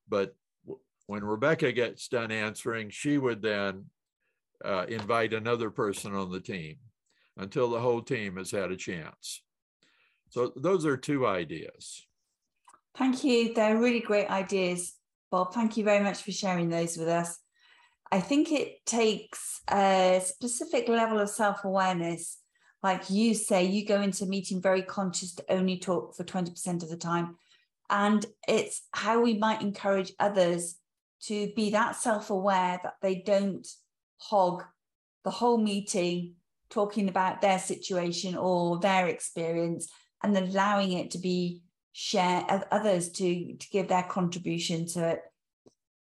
But 0.08 0.34
when 1.06 1.22
Rebecca 1.22 1.70
gets 1.72 2.08
done 2.08 2.32
answering, 2.32 2.88
she 2.88 3.18
would 3.18 3.42
then 3.42 3.84
uh, 4.64 4.86
invite 4.88 5.34
another 5.34 5.68
person 5.68 6.14
on 6.14 6.32
the 6.32 6.40
team 6.40 6.76
until 7.36 7.68
the 7.68 7.78
whole 7.78 8.00
team 8.00 8.38
has 8.38 8.50
had 8.50 8.70
a 8.70 8.76
chance. 8.76 9.42
So 10.30 10.50
those 10.56 10.86
are 10.86 10.96
two 10.96 11.26
ideas. 11.26 12.06
Thank 12.96 13.22
you. 13.22 13.52
They're 13.52 13.76
really 13.76 14.00
great 14.00 14.30
ideas, 14.30 14.94
Bob. 15.30 15.52
Thank 15.52 15.76
you 15.76 15.84
very 15.84 16.02
much 16.02 16.22
for 16.22 16.32
sharing 16.32 16.70
those 16.70 16.96
with 16.96 17.08
us. 17.08 17.38
I 18.10 18.20
think 18.20 18.50
it 18.50 18.86
takes 18.86 19.60
a 19.70 20.22
specific 20.24 20.88
level 20.88 21.20
of 21.20 21.28
self 21.28 21.64
awareness. 21.64 22.38
Like 22.82 23.10
you 23.10 23.34
say, 23.34 23.64
you 23.64 23.86
go 23.86 24.00
into 24.00 24.24
a 24.24 24.28
meeting 24.28 24.60
very 24.60 24.82
conscious 24.82 25.34
to 25.36 25.44
only 25.48 25.78
talk 25.78 26.16
for 26.16 26.24
20% 26.24 26.82
of 26.82 26.88
the 26.88 26.96
time. 26.96 27.36
And 27.88 28.24
it's 28.48 28.82
how 28.92 29.20
we 29.20 29.38
might 29.38 29.62
encourage 29.62 30.12
others 30.18 30.76
to 31.24 31.52
be 31.54 31.70
that 31.70 31.96
self 31.96 32.30
aware 32.30 32.80
that 32.82 32.94
they 33.00 33.16
don't 33.16 33.66
hog 34.18 34.64
the 35.24 35.30
whole 35.30 35.58
meeting 35.58 36.34
talking 36.70 37.08
about 37.08 37.40
their 37.40 37.58
situation 37.58 38.36
or 38.36 38.80
their 38.80 39.06
experience 39.08 39.88
and 40.22 40.36
allowing 40.36 40.92
it 40.92 41.10
to 41.12 41.18
be 41.18 41.60
shared 41.92 42.48
share 42.48 42.64
others 42.70 43.10
to 43.10 43.54
to 43.56 43.68
give 43.70 43.88
their 43.88 44.02
contribution 44.04 44.86
to 44.86 45.10
it 45.10 45.20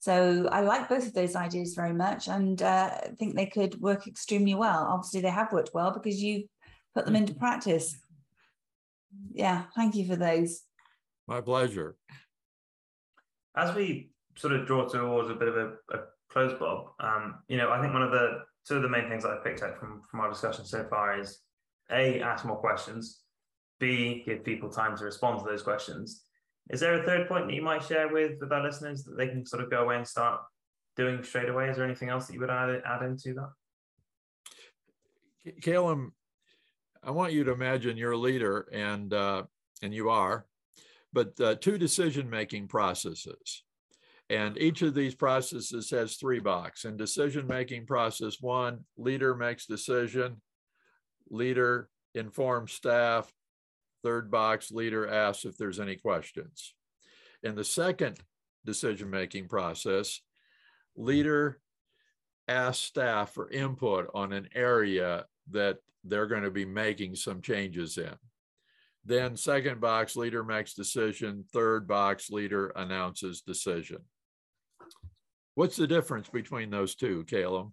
so 0.00 0.48
i 0.50 0.60
like 0.60 0.88
both 0.88 1.06
of 1.06 1.14
those 1.14 1.36
ideas 1.36 1.74
very 1.74 1.92
much 1.92 2.26
and 2.26 2.62
uh, 2.62 2.90
think 3.16 3.36
they 3.36 3.46
could 3.46 3.80
work 3.80 4.08
extremely 4.08 4.54
well 4.56 4.88
obviously 4.90 5.20
they 5.20 5.30
have 5.30 5.52
worked 5.52 5.70
well 5.72 5.92
because 5.92 6.20
you 6.20 6.48
put 6.98 7.06
them 7.06 7.16
into 7.16 7.34
practice 7.34 7.96
yeah 9.32 9.64
thank 9.76 9.94
you 9.94 10.06
for 10.06 10.16
those 10.16 10.62
my 11.28 11.40
pleasure 11.40 11.96
as 13.56 13.74
we 13.74 14.10
sort 14.36 14.52
of 14.52 14.66
draw 14.66 14.86
towards 14.86 15.30
a 15.30 15.34
bit 15.34 15.48
of 15.48 15.56
a, 15.56 15.66
a 15.94 16.00
close 16.28 16.58
bob 16.58 16.88
um, 17.00 17.36
you 17.46 17.56
know 17.56 17.70
i 17.70 17.80
think 17.80 17.92
one 17.92 18.02
of 18.02 18.10
the 18.10 18.40
two 18.68 18.76
of 18.76 18.82
the 18.82 18.88
main 18.88 19.08
things 19.08 19.22
that 19.22 19.32
I've 19.32 19.44
picked 19.44 19.62
up 19.62 19.78
from, 19.78 20.02
from 20.10 20.20
our 20.20 20.28
discussion 20.28 20.64
so 20.66 20.84
far 20.90 21.18
is 21.18 21.40
A, 21.90 22.20
ask 22.20 22.44
more 22.44 22.58
questions, 22.58 23.22
B, 23.80 24.22
give 24.26 24.44
people 24.44 24.68
time 24.68 24.94
to 24.98 25.04
respond 25.04 25.38
to 25.38 25.46
those 25.46 25.62
questions. 25.62 26.24
Is 26.68 26.80
there 26.80 27.00
a 27.00 27.06
third 27.06 27.28
point 27.28 27.46
that 27.46 27.54
you 27.54 27.62
might 27.62 27.82
share 27.82 28.12
with, 28.12 28.32
with 28.40 28.52
our 28.52 28.62
listeners 28.62 29.04
that 29.04 29.16
they 29.16 29.28
can 29.28 29.46
sort 29.46 29.62
of 29.62 29.70
go 29.70 29.84
away 29.84 29.96
and 29.96 30.06
start 30.06 30.42
doing 30.96 31.22
straight 31.22 31.48
away? 31.48 31.70
Is 31.70 31.76
there 31.76 31.86
anything 31.86 32.10
else 32.10 32.26
that 32.26 32.34
you 32.34 32.40
would 32.40 32.50
add, 32.50 32.82
add 32.84 33.02
into 33.02 33.34
that? 33.34 33.52
Caleb, 35.62 36.10
I 37.02 37.10
want 37.10 37.32
you 37.32 37.44
to 37.44 37.52
imagine 37.52 37.96
you're 37.96 38.12
a 38.12 38.16
leader 38.18 38.68
and 38.72 39.12
uh, 39.12 39.44
and 39.82 39.94
you 39.94 40.10
are, 40.10 40.46
but 41.12 41.40
uh, 41.40 41.54
two 41.54 41.78
decision 41.78 42.28
making 42.28 42.68
processes. 42.68 43.62
And 44.30 44.58
each 44.58 44.82
of 44.82 44.94
these 44.94 45.14
processes 45.14 45.88
has 45.90 46.16
three 46.16 46.38
boxes. 46.38 46.90
In 46.90 46.96
decision-making 46.98 47.86
process 47.86 48.36
one, 48.40 48.84
leader 48.98 49.34
makes 49.34 49.64
decision, 49.64 50.42
leader 51.30 51.88
informs 52.14 52.72
staff, 52.72 53.32
third 54.02 54.30
box, 54.30 54.70
leader 54.70 55.08
asks 55.08 55.46
if 55.46 55.56
there's 55.56 55.80
any 55.80 55.96
questions. 55.96 56.74
In 57.42 57.54
the 57.54 57.64
second 57.64 58.20
decision-making 58.66 59.48
process, 59.48 60.20
leader 60.94 61.58
asks 62.46 62.84
staff 62.84 63.32
for 63.32 63.50
input 63.50 64.10
on 64.14 64.34
an 64.34 64.48
area 64.54 65.24
that 65.50 65.78
they're 66.04 66.26
going 66.26 66.42
to 66.42 66.50
be 66.50 66.64
making 66.64 67.14
some 67.14 67.40
changes 67.40 67.98
in. 67.98 68.14
Then 69.04 69.36
second 69.36 69.80
box, 69.80 70.16
leader 70.16 70.44
makes 70.44 70.74
decision. 70.74 71.44
Third 71.52 71.86
box, 71.88 72.30
leader 72.30 72.72
announces 72.76 73.40
decision. 73.40 73.98
What's 75.54 75.76
the 75.76 75.86
difference 75.86 76.28
between 76.28 76.70
those 76.70 76.94
two, 76.94 77.24
Caleb? 77.24 77.70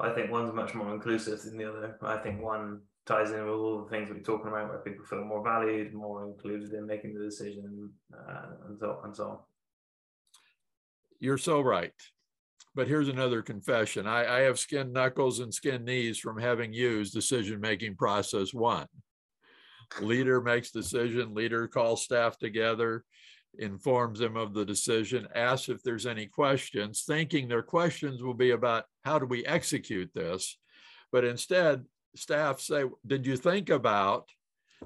I 0.00 0.10
think 0.10 0.30
one's 0.30 0.52
much 0.52 0.74
more 0.74 0.92
inclusive 0.92 1.42
than 1.42 1.56
the 1.56 1.68
other. 1.68 1.96
I 2.02 2.16
think 2.16 2.42
one 2.42 2.80
ties 3.06 3.30
in 3.30 3.44
with 3.44 3.54
all 3.54 3.84
the 3.84 3.90
things 3.90 4.08
we're 4.10 4.18
talking 4.20 4.48
about, 4.48 4.68
where 4.68 4.78
people 4.78 5.04
feel 5.04 5.24
more 5.24 5.44
valued, 5.44 5.94
more 5.94 6.24
included 6.24 6.72
in 6.72 6.86
making 6.86 7.14
the 7.14 7.22
decision, 7.22 7.90
uh, 8.12 8.46
and 8.66 8.78
so 8.78 9.00
and 9.04 9.14
so 9.14 9.24
on. 9.24 9.38
You're 11.20 11.38
so 11.38 11.60
right. 11.60 11.92
But 12.74 12.88
here's 12.88 13.08
another 13.08 13.40
confession. 13.40 14.06
I, 14.06 14.38
I 14.38 14.40
have 14.40 14.58
skin 14.58 14.92
knuckles 14.92 15.38
and 15.38 15.54
skin 15.54 15.84
knees 15.84 16.18
from 16.18 16.38
having 16.38 16.72
used 16.72 17.14
decision 17.14 17.60
making 17.60 17.96
process 17.96 18.52
one. 18.52 18.86
Leader 20.00 20.40
makes 20.40 20.70
decision, 20.70 21.34
leader 21.34 21.68
calls 21.68 22.02
staff 22.02 22.36
together, 22.38 23.04
informs 23.58 24.18
them 24.18 24.36
of 24.36 24.54
the 24.54 24.64
decision, 24.64 25.28
asks 25.34 25.68
if 25.68 25.82
there's 25.82 26.06
any 26.06 26.26
questions, 26.26 27.04
thinking 27.06 27.46
their 27.46 27.62
questions 27.62 28.22
will 28.22 28.34
be 28.34 28.50
about 28.50 28.84
how 29.04 29.18
do 29.18 29.26
we 29.26 29.46
execute 29.46 30.10
this. 30.14 30.58
But 31.12 31.24
instead, 31.24 31.84
staff 32.16 32.60
say, 32.60 32.84
Did 33.06 33.26
you 33.26 33.36
think 33.36 33.70
about? 33.70 34.28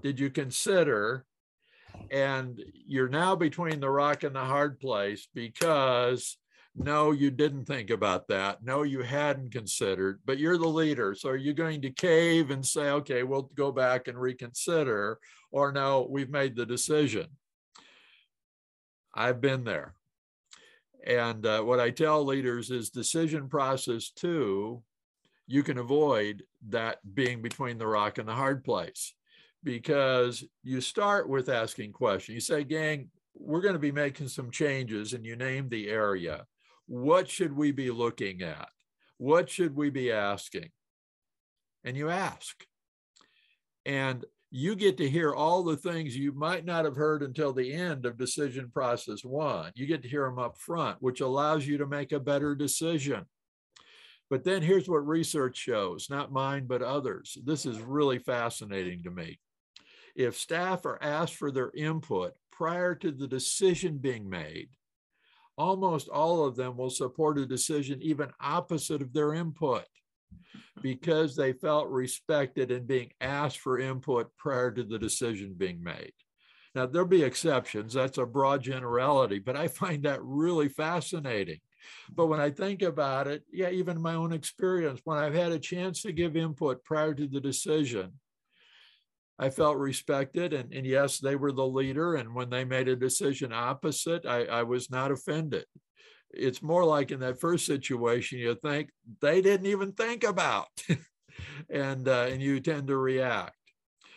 Did 0.02 0.20
you 0.20 0.30
consider? 0.30 1.24
And 2.10 2.62
you're 2.74 3.08
now 3.08 3.34
between 3.34 3.80
the 3.80 3.90
rock 3.90 4.22
and 4.22 4.34
the 4.34 4.44
hard 4.44 4.78
place 4.78 5.26
because 5.34 6.36
no, 6.78 7.10
you 7.12 7.30
didn't 7.30 7.64
think 7.64 7.90
about 7.90 8.28
that. 8.28 8.62
No, 8.62 8.82
you 8.82 9.02
hadn't 9.02 9.52
considered, 9.52 10.20
but 10.24 10.38
you're 10.38 10.58
the 10.58 10.68
leader. 10.68 11.14
So 11.14 11.30
are 11.30 11.36
you 11.36 11.52
going 11.52 11.82
to 11.82 11.90
cave 11.90 12.50
and 12.50 12.64
say, 12.64 12.90
okay, 12.90 13.24
we'll 13.24 13.50
go 13.54 13.72
back 13.72 14.06
and 14.08 14.18
reconsider? 14.18 15.18
Or 15.50 15.72
no, 15.72 16.06
we've 16.08 16.30
made 16.30 16.54
the 16.54 16.66
decision. 16.66 17.26
I've 19.14 19.40
been 19.40 19.64
there. 19.64 19.94
And 21.04 21.44
uh, 21.44 21.62
what 21.62 21.80
I 21.80 21.90
tell 21.90 22.24
leaders 22.24 22.70
is 22.70 22.90
decision 22.90 23.48
process 23.48 24.10
two, 24.10 24.82
you 25.46 25.62
can 25.62 25.78
avoid 25.78 26.44
that 26.68 26.98
being 27.14 27.42
between 27.42 27.78
the 27.78 27.86
rock 27.86 28.18
and 28.18 28.28
the 28.28 28.34
hard 28.34 28.62
place 28.62 29.14
because 29.64 30.44
you 30.62 30.80
start 30.80 31.28
with 31.28 31.48
asking 31.48 31.92
questions. 31.92 32.34
You 32.34 32.40
say, 32.40 32.64
gang, 32.64 33.10
we're 33.34 33.60
going 33.60 33.74
to 33.74 33.80
be 33.80 33.92
making 33.92 34.28
some 34.28 34.50
changes, 34.50 35.14
and 35.14 35.24
you 35.24 35.36
name 35.36 35.68
the 35.68 35.88
area. 35.88 36.44
What 36.88 37.28
should 37.28 37.54
we 37.54 37.70
be 37.70 37.90
looking 37.90 38.40
at? 38.42 38.70
What 39.18 39.50
should 39.50 39.76
we 39.76 39.90
be 39.90 40.10
asking? 40.10 40.70
And 41.84 41.96
you 41.96 42.08
ask. 42.08 42.64
And 43.84 44.24
you 44.50 44.74
get 44.74 44.96
to 44.96 45.08
hear 45.08 45.34
all 45.34 45.62
the 45.62 45.76
things 45.76 46.16
you 46.16 46.32
might 46.32 46.64
not 46.64 46.86
have 46.86 46.96
heard 46.96 47.22
until 47.22 47.52
the 47.52 47.74
end 47.74 48.06
of 48.06 48.16
decision 48.16 48.70
process 48.72 49.22
one. 49.22 49.70
You 49.74 49.86
get 49.86 50.02
to 50.02 50.08
hear 50.08 50.24
them 50.24 50.38
up 50.38 50.56
front, 50.56 50.96
which 51.00 51.20
allows 51.20 51.66
you 51.66 51.76
to 51.76 51.86
make 51.86 52.12
a 52.12 52.20
better 52.20 52.54
decision. 52.54 53.26
But 54.30 54.44
then 54.44 54.62
here's 54.62 54.88
what 54.88 55.06
research 55.06 55.58
shows, 55.58 56.08
not 56.08 56.32
mine, 56.32 56.66
but 56.66 56.80
others. 56.80 57.36
This 57.44 57.66
is 57.66 57.80
really 57.80 58.18
fascinating 58.18 59.02
to 59.02 59.10
me. 59.10 59.38
If 60.16 60.38
staff 60.38 60.86
are 60.86 61.02
asked 61.02 61.34
for 61.34 61.50
their 61.50 61.70
input 61.74 62.32
prior 62.50 62.94
to 62.94 63.12
the 63.12 63.28
decision 63.28 63.98
being 63.98 64.28
made, 64.28 64.70
almost 65.58 66.08
all 66.08 66.44
of 66.44 66.56
them 66.56 66.76
will 66.76 66.90
support 66.90 67.38
a 67.38 67.44
decision 67.44 68.00
even 68.00 68.30
opposite 68.40 69.02
of 69.02 69.12
their 69.12 69.34
input 69.34 69.84
because 70.82 71.34
they 71.34 71.52
felt 71.52 71.88
respected 71.88 72.70
in 72.70 72.86
being 72.86 73.10
asked 73.20 73.58
for 73.58 73.78
input 73.78 74.30
prior 74.36 74.70
to 74.70 74.84
the 74.84 74.98
decision 74.98 75.54
being 75.56 75.82
made. 75.82 76.12
Now, 76.74 76.86
there'll 76.86 77.08
be 77.08 77.24
exceptions. 77.24 77.94
That's 77.94 78.18
a 78.18 78.26
broad 78.26 78.62
generality, 78.62 79.38
but 79.40 79.56
I 79.56 79.68
find 79.68 80.04
that 80.04 80.22
really 80.22 80.68
fascinating. 80.68 81.58
But 82.14 82.26
when 82.26 82.40
I 82.40 82.50
think 82.50 82.82
about 82.82 83.26
it, 83.26 83.42
yeah, 83.52 83.70
even 83.70 84.00
my 84.00 84.14
own 84.14 84.32
experience, 84.32 85.00
when 85.04 85.18
I've 85.18 85.34
had 85.34 85.52
a 85.52 85.58
chance 85.58 86.02
to 86.02 86.12
give 86.12 86.36
input 86.36 86.84
prior 86.84 87.14
to 87.14 87.26
the 87.26 87.40
decision, 87.40 88.12
I 89.38 89.50
felt 89.50 89.76
respected. 89.76 90.52
And, 90.52 90.72
and 90.72 90.86
yes, 90.86 91.18
they 91.18 91.36
were 91.36 91.52
the 91.52 91.66
leader. 91.66 92.16
And 92.16 92.34
when 92.34 92.50
they 92.50 92.64
made 92.64 92.88
a 92.88 92.96
decision 92.96 93.52
opposite, 93.52 94.26
I, 94.26 94.44
I 94.44 94.62
was 94.64 94.90
not 94.90 95.12
offended 95.12 95.64
it's 96.30 96.62
more 96.62 96.84
like 96.84 97.10
in 97.10 97.20
that 97.20 97.40
first 97.40 97.66
situation, 97.66 98.38
you 98.38 98.54
think 98.54 98.90
they 99.20 99.40
didn't 99.40 99.66
even 99.66 99.92
think 99.92 100.24
about, 100.24 100.68
and 101.70 102.06
uh, 102.08 102.26
and 102.30 102.42
you 102.42 102.60
tend 102.60 102.88
to 102.88 102.96
react. 102.96 103.54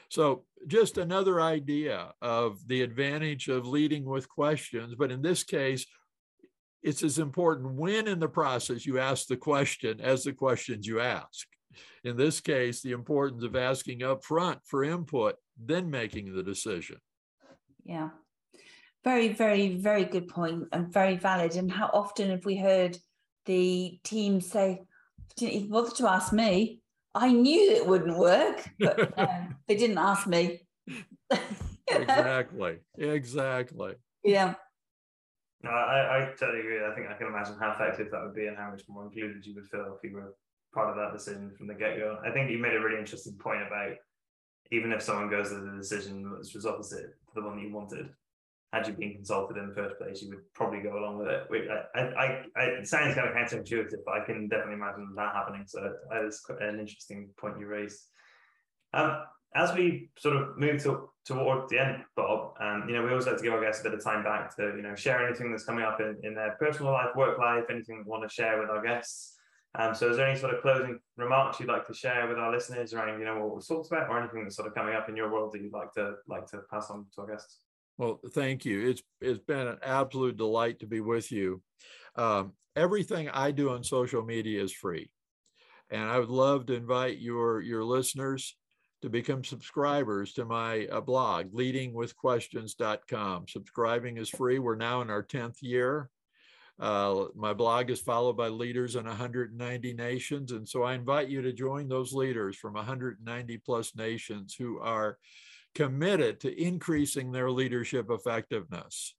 So 0.10 0.44
just 0.68 0.98
another 0.98 1.40
idea 1.40 2.12
of 2.22 2.68
the 2.68 2.82
advantage 2.82 3.48
of 3.48 3.68
leading 3.68 4.04
with 4.06 4.30
questions, 4.30 4.96
but 4.96 5.12
in 5.12 5.22
this 5.22 5.44
case, 5.44 5.86
it's 6.84 7.04
as 7.04 7.20
important 7.20 7.76
when 7.76 8.08
in 8.08 8.20
the 8.20 8.28
process 8.28 8.86
you 8.86 9.00
ask 9.00 9.28
the 9.28 9.38
question 9.38 10.02
as 10.02 10.24
the 10.24 10.34
questions 10.34 10.86
you 10.86 11.00
ask. 11.00 11.48
In 12.04 12.18
this 12.18 12.40
case, 12.40 12.82
the 12.82 12.92
importance 12.92 13.44
of 13.44 13.56
asking 13.56 14.04
up 14.04 14.24
front 14.24 14.60
for 14.66 14.84
input, 14.84 15.36
then 15.58 15.90
making 15.90 16.34
the 16.34 16.44
decision. 16.44 16.98
Yeah 17.84 18.10
very, 19.04 19.30
very, 19.30 19.76
very 19.78 20.06
good 20.06 20.28
point 20.28 20.68
and 20.72 20.92
very 20.94 21.18
valid. 21.18 21.56
And 21.56 21.72
how 21.72 21.90
often 21.94 22.30
have 22.30 22.46
we 22.46 22.58
heard 22.58 22.98
the 23.46 24.00
team 24.04 24.42
say, 24.42 24.82
didn't 25.36 25.54
even 25.54 25.70
bother 25.70 25.92
to 25.92 26.10
ask 26.10 26.32
me. 26.32 26.82
I 27.14 27.32
knew 27.32 27.72
it 27.72 27.86
wouldn't 27.86 28.18
work, 28.18 28.70
but 28.80 29.14
um, 29.20 29.56
they 29.68 29.76
didn't 29.76 29.98
ask 29.98 30.28
me. 30.28 30.62
exactly. 31.90 32.80
Exactly. 32.98 33.96
Yeah. 34.24 34.54
No, 35.64 35.70
I, 35.70 36.18
I 36.18 36.34
totally 36.40 36.62
agree. 36.62 36.84
I 36.84 36.94
think 36.96 37.08
I 37.08 37.18
can 37.18 37.28
imagine 37.28 37.56
how 37.60 37.72
effective 37.72 38.10
that 38.12 38.22
would 38.24 38.36
be 38.36 38.48
and 38.48 38.58
how 38.58 38.72
much 38.72 38.84
more 38.88 39.06
included 39.06 39.46
you 39.46 39.56
would 39.56 39.68
feel 39.68 39.98
if 39.98 40.10
you 40.10 40.16
were 40.16 40.34
part 40.74 40.90
of 40.90 40.96
that 40.96 41.18
decision 41.18 41.52
from 41.58 41.68
the 41.68 41.74
get 41.74 41.98
go. 41.98 42.18
I 42.26 42.32
think 42.32 42.50
you 42.50 42.58
made 42.58 42.76
a 42.76 42.80
really 42.80 43.00
interesting 43.00 43.34
point 43.34 43.62
about 43.66 43.94
even 44.72 44.92
if 44.92 45.02
someone 45.02 45.30
goes 45.30 45.50
to 45.50 45.56
the 45.56 45.78
decision 45.78 46.32
which 46.32 46.54
was 46.54 46.66
opposite 46.66 47.14
to 47.28 47.36
the 47.36 47.42
one 47.42 47.58
that 47.58 47.64
you 47.64 47.74
wanted, 47.74 48.10
had 48.72 48.88
you 48.88 48.94
been 48.94 49.14
consulted 49.14 49.58
in 49.58 49.68
the 49.68 49.76
first 49.76 49.98
place, 49.98 50.22
you 50.22 50.30
would 50.30 50.54
probably 50.54 50.80
go 50.80 50.98
along 50.98 51.18
with 51.18 51.28
it. 51.28 51.44
Which 51.50 51.68
I, 51.94 52.00
I, 52.00 52.44
I, 52.56 52.64
it 52.64 52.88
sounds 52.88 53.16
kind 53.16 53.28
of 53.28 53.36
counterintuitive, 53.36 53.98
but 54.06 54.22
I 54.22 54.26
can 54.26 54.48
definitely 54.48 54.76
imagine 54.76 55.12
that 55.18 55.36
happening. 55.36 55.64
So 55.68 55.94
that 56.10 56.24
is 56.24 56.42
an 56.62 56.80
interesting 56.80 57.30
point 57.38 57.60
you 57.60 57.68
raised. 57.68 58.00
Um, 58.94 59.24
as 59.54 59.74
we 59.74 60.10
sort 60.18 60.38
of 60.38 60.58
move 60.58 60.82
to, 60.84 61.10
toward 61.26 61.68
the 61.68 61.80
end, 61.80 62.04
Bob, 62.16 62.54
um, 62.62 62.86
you 62.88 62.96
know, 62.96 63.04
we 63.04 63.10
always 63.10 63.26
like 63.26 63.36
to 63.36 63.44
give 63.44 63.52
our 63.52 63.62
guests 63.62 63.82
a 63.82 63.84
bit 63.84 63.94
of 63.94 64.02
time 64.02 64.24
back 64.24 64.56
to, 64.56 64.74
you 64.78 64.82
know, 64.82 64.96
share 64.96 65.28
anything 65.28 65.52
that's 65.52 65.66
coming 65.66 65.84
up 65.84 66.00
in, 66.00 66.18
in 66.24 66.34
their 66.34 66.56
personal 66.58 66.94
life, 66.94 67.10
work 67.18 67.38
life, 67.38 67.66
anything 67.70 67.98
we 67.98 68.10
want 68.10 68.24
to 68.24 68.34
share 68.34 68.62
with 68.62 68.70
our 68.70 68.82
guests. 68.82 69.38
Um, 69.76 69.96
so 69.96 70.10
is 70.10 70.18
there 70.18 70.28
any 70.28 70.38
sort 70.38 70.54
of 70.54 70.62
closing 70.62 71.00
remarks 71.16 71.60
you'd 71.60 71.70
like 71.70 71.88
to 71.88 71.94
share 71.94 72.28
with 72.28 72.38
our 72.38 72.52
listeners 72.52 72.94
around, 72.94 73.20
you 73.20 73.26
know, 73.26 73.40
what 73.40 73.56
we've 73.56 73.66
talked 73.66 73.88
about 73.88 74.10
or 74.10 74.20
anything 74.20 74.44
that's 74.44 74.58
sort 74.58 74.68
of 74.68 74.76
coming 74.76 74.96
up 74.96 75.08
in 75.08 75.16
your 75.16 75.32
world 75.32 75.54
that 75.54 75.62
you'd 75.62 75.72
like 75.72 75.94
to 75.94 76.16
like 76.28 76.46
to 76.48 76.60
pass 76.70 76.90
on 76.90 77.06
to 77.16 77.22
our 77.22 77.28
guests? 77.28 77.60
Well, 77.98 78.20
thank 78.32 78.66
you. 78.66 78.90
It's 78.90 79.04
it's 79.22 79.40
been 79.40 79.68
an 79.68 79.78
absolute 79.84 80.36
delight 80.36 80.80
to 80.80 80.88
be 80.88 81.00
with 81.00 81.32
you. 81.32 81.62
Um, 82.16 82.54
everything 82.76 83.30
I 83.30 83.52
do 83.52 83.70
on 83.70 83.84
social 83.84 84.24
media 84.24 84.62
is 84.62 84.74
free, 84.74 85.10
and 85.90 86.04
I 86.04 86.20
would 86.20 86.30
love 86.30 86.66
to 86.66 86.74
invite 86.74 87.20
your 87.20 87.62
your 87.62 87.84
listeners 87.84 88.58
to 89.02 89.10
become 89.10 89.44
subscribers 89.44 90.34
to 90.34 90.46
my 90.46 90.86
uh, 90.88 91.02
blog, 91.02 91.54
leadingwithquestions.com. 91.54 93.48
Subscribing 93.48 94.18
is 94.18 94.30
free. 94.30 94.60
We're 94.60 94.76
now 94.76 95.02
in 95.02 95.10
our 95.10 95.24
10th 95.24 95.62
year. 95.62 96.10
Uh, 96.80 97.26
my 97.36 97.54
blog 97.54 97.90
is 97.90 98.02
followed 98.02 98.38
by 98.38 98.48
leaders 98.48 98.96
in 98.96 99.06
190 99.06 99.94
nations. 99.94 100.52
And 100.52 100.68
so 100.68 100.84
I 100.84 100.96
invite 100.96 101.30
you 101.30 101.42
to 101.44 101.54
join 101.54 101.88
those 101.88 102.14
leaders 102.14 102.58
from 102.58 102.74
190 102.74 103.58
plus 103.60 103.96
nations 103.96 104.56
who 104.58 104.80
are 104.80 105.18
committed 105.76 106.40
to 106.42 106.62
increasing 106.62 107.32
their 107.32 107.52
leadership 107.52 108.10
effectiveness. 108.10 109.16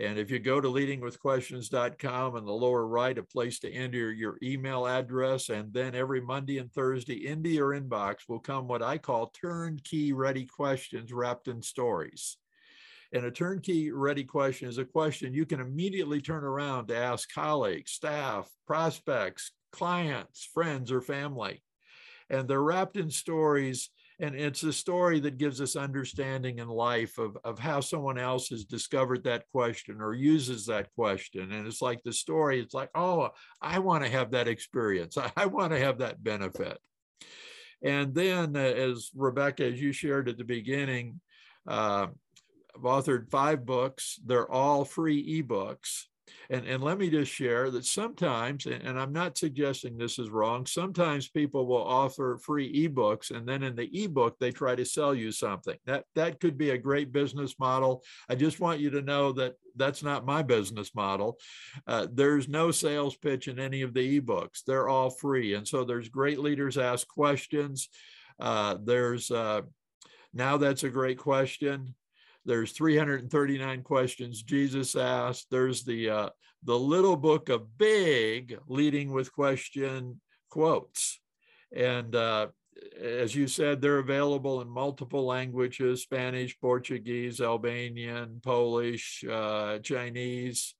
And 0.00 0.18
if 0.18 0.30
you 0.30 0.38
go 0.38 0.62
to 0.62 0.68
leadingwithquestions.com 0.68 2.36
in 2.36 2.44
the 2.46 2.52
lower 2.52 2.86
right, 2.86 3.18
a 3.18 3.22
place 3.22 3.58
to 3.60 3.70
enter 3.70 4.10
your 4.10 4.38
email 4.42 4.86
address, 4.86 5.50
and 5.50 5.70
then 5.74 5.94
every 5.94 6.22
Monday 6.22 6.56
and 6.56 6.72
Thursday 6.72 7.26
into 7.26 7.50
your 7.50 7.78
inbox 7.78 8.20
will 8.26 8.38
come 8.38 8.66
what 8.66 8.82
I 8.82 8.96
call 8.96 9.26
turnkey 9.38 10.14
ready 10.14 10.46
questions 10.46 11.12
wrapped 11.12 11.48
in 11.48 11.60
stories. 11.60 12.38
And 13.12 13.24
a 13.24 13.30
turnkey 13.30 13.90
ready 13.90 14.24
question 14.24 14.68
is 14.68 14.78
a 14.78 14.84
question 14.84 15.34
you 15.34 15.46
can 15.46 15.60
immediately 15.60 16.20
turn 16.20 16.44
around 16.44 16.88
to 16.88 16.96
ask 16.96 17.32
colleagues, 17.32 17.90
staff, 17.92 18.48
prospects, 18.66 19.50
clients, 19.72 20.48
friends, 20.54 20.92
or 20.92 21.00
family. 21.00 21.62
And 22.28 22.46
they're 22.46 22.62
wrapped 22.62 22.96
in 22.96 23.10
stories. 23.10 23.90
And 24.20 24.36
it's 24.36 24.62
a 24.62 24.72
story 24.72 25.18
that 25.20 25.38
gives 25.38 25.60
us 25.60 25.76
understanding 25.76 26.58
in 26.58 26.68
life 26.68 27.18
of, 27.18 27.36
of 27.42 27.58
how 27.58 27.80
someone 27.80 28.18
else 28.18 28.48
has 28.48 28.64
discovered 28.64 29.24
that 29.24 29.44
question 29.50 30.00
or 30.00 30.12
uses 30.12 30.66
that 30.66 30.92
question. 30.94 31.52
And 31.52 31.66
it's 31.66 31.82
like 31.82 32.02
the 32.04 32.12
story, 32.12 32.60
it's 32.60 32.74
like, 32.74 32.90
oh, 32.94 33.30
I 33.60 33.78
want 33.78 34.04
to 34.04 34.10
have 34.10 34.32
that 34.32 34.46
experience. 34.46 35.16
I, 35.18 35.32
I 35.36 35.46
want 35.46 35.72
to 35.72 35.78
have 35.78 35.98
that 35.98 36.22
benefit. 36.22 36.78
And 37.82 38.14
then, 38.14 38.56
uh, 38.56 38.60
as 38.60 39.10
Rebecca, 39.16 39.64
as 39.64 39.80
you 39.80 39.92
shared 39.92 40.28
at 40.28 40.36
the 40.36 40.44
beginning, 40.44 41.18
uh, 41.66 42.08
I've 42.74 42.82
authored 42.82 43.30
five 43.30 43.64
books. 43.64 44.18
They're 44.24 44.50
all 44.50 44.84
free 44.84 45.42
ebooks. 45.42 46.04
And, 46.48 46.66
and 46.66 46.82
let 46.82 46.98
me 46.98 47.10
just 47.10 47.30
share 47.30 47.70
that 47.70 47.84
sometimes, 47.84 48.66
and 48.66 48.98
I'm 48.98 49.12
not 49.12 49.38
suggesting 49.38 49.96
this 49.96 50.18
is 50.18 50.30
wrong, 50.30 50.66
sometimes 50.66 51.28
people 51.28 51.66
will 51.66 51.82
offer 51.82 52.38
free 52.38 52.88
ebooks 52.88 53.30
and 53.30 53.48
then 53.48 53.62
in 53.62 53.76
the 53.76 53.88
ebook 54.04 54.36
they 54.38 54.50
try 54.50 54.74
to 54.74 54.84
sell 54.84 55.14
you 55.14 55.32
something. 55.32 55.76
That, 55.86 56.04
that 56.14 56.40
could 56.40 56.58
be 56.58 56.70
a 56.70 56.78
great 56.78 57.12
business 57.12 57.54
model. 57.58 58.02
I 58.28 58.34
just 58.34 58.60
want 58.60 58.80
you 58.80 58.90
to 58.90 59.02
know 59.02 59.32
that 59.32 59.54
that's 59.76 60.02
not 60.02 60.26
my 60.26 60.42
business 60.42 60.94
model. 60.94 61.38
Uh, 61.86 62.08
there's 62.12 62.48
no 62.48 62.70
sales 62.70 63.16
pitch 63.16 63.48
in 63.48 63.58
any 63.58 63.82
of 63.82 63.94
the 63.94 64.20
ebooks, 64.20 64.64
they're 64.66 64.88
all 64.88 65.10
free. 65.10 65.54
And 65.54 65.66
so 65.66 65.84
there's 65.84 66.08
great 66.08 66.40
leaders 66.40 66.78
ask 66.78 67.06
questions. 67.06 67.88
Uh, 68.38 68.76
there's 68.82 69.30
uh, 69.30 69.62
now 70.32 70.56
that's 70.56 70.84
a 70.84 70.90
great 70.90 71.18
question. 71.18 71.94
There's 72.44 72.72
339 72.72 73.82
questions 73.82 74.42
Jesus 74.42 74.96
asked. 74.96 75.46
There's 75.50 75.84
the 75.84 76.10
uh, 76.10 76.28
the 76.64 76.78
little 76.78 77.16
book 77.16 77.48
of 77.48 77.78
big 77.78 78.58
leading 78.66 79.12
with 79.12 79.32
question 79.32 80.20
quotes, 80.48 81.20
and 81.74 82.14
uh, 82.14 82.48
as 83.00 83.34
you 83.34 83.46
said, 83.46 83.80
they're 83.80 83.98
available 83.98 84.60
in 84.62 84.68
multiple 84.68 85.26
languages: 85.26 86.02
Spanish, 86.02 86.58
Portuguese, 86.58 87.40
Albanian, 87.40 88.40
Polish, 88.42 89.22
uh, 89.30 89.78
Chinese, 89.78 90.74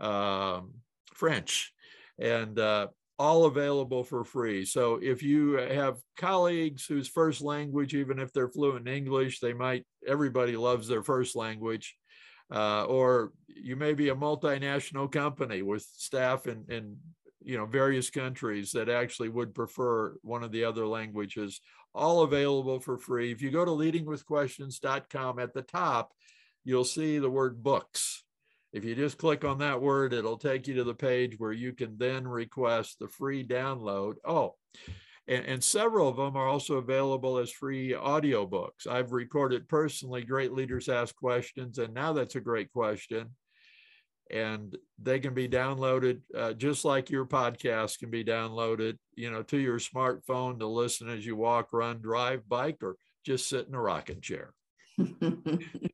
um, 0.00 0.70
French, 1.12 1.72
and 2.18 2.58
uh, 2.58 2.88
all 3.22 3.44
available 3.44 4.02
for 4.02 4.24
free. 4.24 4.64
So 4.64 4.98
if 5.00 5.22
you 5.22 5.52
have 5.52 5.98
colleagues 6.16 6.84
whose 6.86 7.06
first 7.06 7.40
language, 7.40 7.94
even 7.94 8.18
if 8.18 8.32
they're 8.32 8.48
fluent 8.48 8.88
in 8.88 8.92
English, 8.92 9.38
they 9.38 9.52
might, 9.52 9.86
everybody 10.04 10.56
loves 10.56 10.88
their 10.88 11.04
first 11.04 11.36
language. 11.36 11.96
Uh, 12.52 12.82
or 12.86 13.32
you 13.46 13.76
may 13.76 13.94
be 13.94 14.08
a 14.08 14.14
multinational 14.14 15.10
company 15.10 15.62
with 15.62 15.82
staff 15.82 16.48
in, 16.48 16.64
in 16.68 16.96
you 17.44 17.56
know 17.56 17.64
various 17.64 18.10
countries 18.10 18.72
that 18.72 18.88
actually 18.88 19.28
would 19.28 19.54
prefer 19.54 20.16
one 20.22 20.42
of 20.42 20.50
the 20.50 20.64
other 20.64 20.86
languages 20.86 21.60
all 21.94 22.22
available 22.22 22.78
for 22.78 22.98
free 22.98 23.32
if 23.32 23.40
you 23.40 23.50
go 23.50 23.64
to 23.64 23.70
leadingwithquestions.com 23.70 25.38
at 25.38 25.52
the 25.52 25.62
top 25.62 26.12
you'll 26.64 26.84
see 26.84 27.18
the 27.18 27.30
word 27.30 27.62
books 27.62 28.22
if 28.72 28.84
you 28.84 28.94
just 28.94 29.18
click 29.18 29.44
on 29.44 29.58
that 29.58 29.80
word, 29.80 30.14
it'll 30.14 30.38
take 30.38 30.66
you 30.66 30.74
to 30.74 30.84
the 30.84 30.94
page 30.94 31.34
where 31.38 31.52
you 31.52 31.72
can 31.72 31.96
then 31.98 32.26
request 32.26 32.98
the 32.98 33.08
free 33.08 33.46
download. 33.46 34.14
Oh, 34.24 34.54
and, 35.28 35.44
and, 35.44 35.62
several 35.62 36.08
of 36.08 36.16
them 36.16 36.36
are 36.36 36.48
also 36.48 36.78
available 36.78 37.38
as 37.38 37.52
free 37.52 37.90
audiobooks. 37.90 38.88
I've 38.90 39.12
recorded 39.12 39.68
personally 39.68 40.22
Great 40.22 40.52
Leaders 40.52 40.88
Ask 40.88 41.14
Questions, 41.14 41.78
and 41.78 41.94
now 41.94 42.12
that's 42.12 42.34
a 42.34 42.40
great 42.40 42.72
question. 42.72 43.30
And 44.30 44.76
they 44.98 45.20
can 45.20 45.34
be 45.34 45.48
downloaded 45.48 46.22
uh, 46.36 46.54
just 46.54 46.84
like 46.84 47.10
your 47.10 47.26
podcast 47.26 47.98
can 47.98 48.10
be 48.10 48.24
downloaded, 48.24 48.96
you 49.14 49.30
know, 49.30 49.42
to 49.44 49.58
your 49.58 49.78
smartphone 49.78 50.58
to 50.58 50.66
listen 50.66 51.08
as 51.08 51.24
you 51.24 51.36
walk, 51.36 51.68
run, 51.72 52.00
drive, 52.00 52.48
bike, 52.48 52.78
or 52.82 52.96
just 53.24 53.48
sit 53.48 53.68
in 53.68 53.74
a 53.74 53.80
rocking 53.80 54.22
chair. 54.22 54.54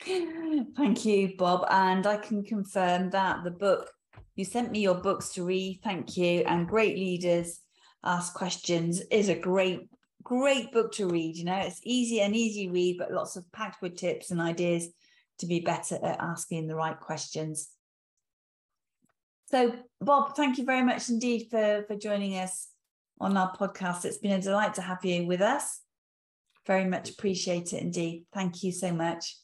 Thank 0.76 1.04
you, 1.04 1.36
Bob. 1.36 1.66
And 1.70 2.06
I 2.06 2.16
can 2.16 2.42
confirm 2.42 3.10
that 3.10 3.44
the 3.44 3.50
book, 3.50 3.90
you 4.34 4.44
sent 4.44 4.72
me 4.72 4.80
your 4.80 4.94
books 4.94 5.30
to 5.30 5.44
read. 5.44 5.80
Thank 5.84 6.16
you. 6.16 6.42
And 6.46 6.66
Great 6.66 6.96
Leaders 6.96 7.60
Ask 8.04 8.32
Questions 8.32 9.02
is 9.10 9.28
a 9.28 9.34
great, 9.34 9.90
great 10.22 10.72
book 10.72 10.92
to 10.92 11.06
read. 11.06 11.36
You 11.36 11.44
know, 11.44 11.58
it's 11.58 11.80
easy 11.84 12.20
and 12.20 12.34
easy 12.34 12.70
read, 12.70 12.96
but 12.98 13.12
lots 13.12 13.36
of 13.36 13.50
packed 13.52 13.82
with 13.82 13.96
tips 13.96 14.30
and 14.30 14.40
ideas 14.40 14.88
to 15.38 15.46
be 15.46 15.60
better 15.60 15.98
at 16.02 16.20
asking 16.20 16.66
the 16.66 16.76
right 16.76 16.98
questions. 16.98 17.68
So, 19.50 19.74
Bob, 20.00 20.36
thank 20.36 20.58
you 20.58 20.64
very 20.64 20.82
much 20.82 21.08
indeed 21.10 21.48
for, 21.50 21.84
for 21.86 21.96
joining 21.96 22.38
us 22.38 22.68
on 23.20 23.36
our 23.36 23.54
podcast. 23.54 24.04
It's 24.04 24.18
been 24.18 24.32
a 24.32 24.40
delight 24.40 24.74
to 24.74 24.82
have 24.82 25.04
you 25.04 25.26
with 25.26 25.42
us. 25.42 25.80
Very 26.66 26.84
much 26.84 27.10
appreciate 27.10 27.72
it 27.72 27.82
indeed. 27.82 28.26
Thank 28.32 28.62
you 28.62 28.72
so 28.72 28.92
much. 28.92 29.36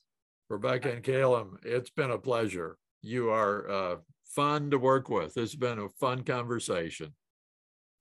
Rebecca 0.48 0.92
and 0.92 1.02
Caleb, 1.02 1.58
it's 1.64 1.90
been 1.90 2.10
a 2.10 2.18
pleasure. 2.18 2.78
You 3.02 3.30
are 3.30 3.68
uh, 3.68 3.96
fun 4.24 4.70
to 4.70 4.78
work 4.78 5.08
with. 5.08 5.36
It's 5.36 5.54
been 5.54 5.78
a 5.78 5.88
fun 5.88 6.22
conversation. 6.22 7.14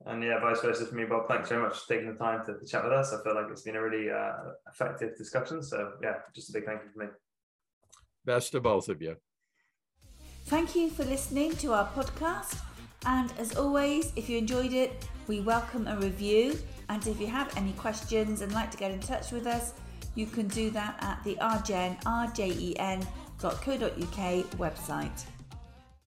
And 0.06 0.22
yeah, 0.24 0.40
vice 0.40 0.62
versa 0.62 0.86
for 0.86 0.96
me, 0.96 1.06
Bob. 1.06 1.28
Thanks 1.28 1.50
very 1.50 1.62
much 1.62 1.80
for 1.80 1.94
taking 1.94 2.12
the 2.12 2.18
time 2.18 2.46
to, 2.46 2.60
to 2.60 2.66
chat 2.66 2.84
with 2.84 2.94
us. 2.94 3.14
I 3.14 3.24
feel 3.24 3.34
like 3.34 3.46
it's 3.50 3.64
been 3.64 3.76
a 3.76 3.82
really 3.82 4.12
uh, 4.12 4.34
effective 4.68 5.18
discussion. 5.18 5.64
So 5.64 5.94
yeah, 6.04 6.16
just 6.36 6.50
a 6.50 6.54
big 6.54 6.66
thank 6.66 6.84
you 6.84 6.90
for 6.92 7.00
me. 7.00 7.12
Best 8.26 8.52
to 8.52 8.62
both 8.62 8.90
of 8.90 9.02
you. 9.02 9.16
Thank 10.46 10.76
you 10.76 10.90
for 10.92 11.04
listening 11.06 11.56
to 11.58 11.74
our 11.74 11.88
podcast. 11.88 12.60
And 13.08 13.34
as 13.40 13.56
always, 13.56 14.12
if 14.16 14.30
you 14.30 14.38
enjoyed 14.38 14.74
it, 14.74 15.08
we 15.28 15.40
welcome 15.42 15.88
a 15.88 15.98
review. 15.98 16.60
And 16.90 17.06
if 17.08 17.20
you 17.20 17.28
have 17.28 17.56
any 17.58 17.74
questions 17.74 18.42
and 18.42 18.52
like 18.52 18.70
to 18.72 18.78
get 18.78 18.92
in 18.92 19.00
touch 19.00 19.32
with 19.32 19.48
us, 19.48 19.74
you 20.16 20.26
can 20.26 20.48
do 20.48 20.70
that 20.72 20.98
at 21.02 21.24
the 21.24 21.36
rgen, 21.36 22.02
rjen.co.uk 22.04 23.08
website. 24.58 25.26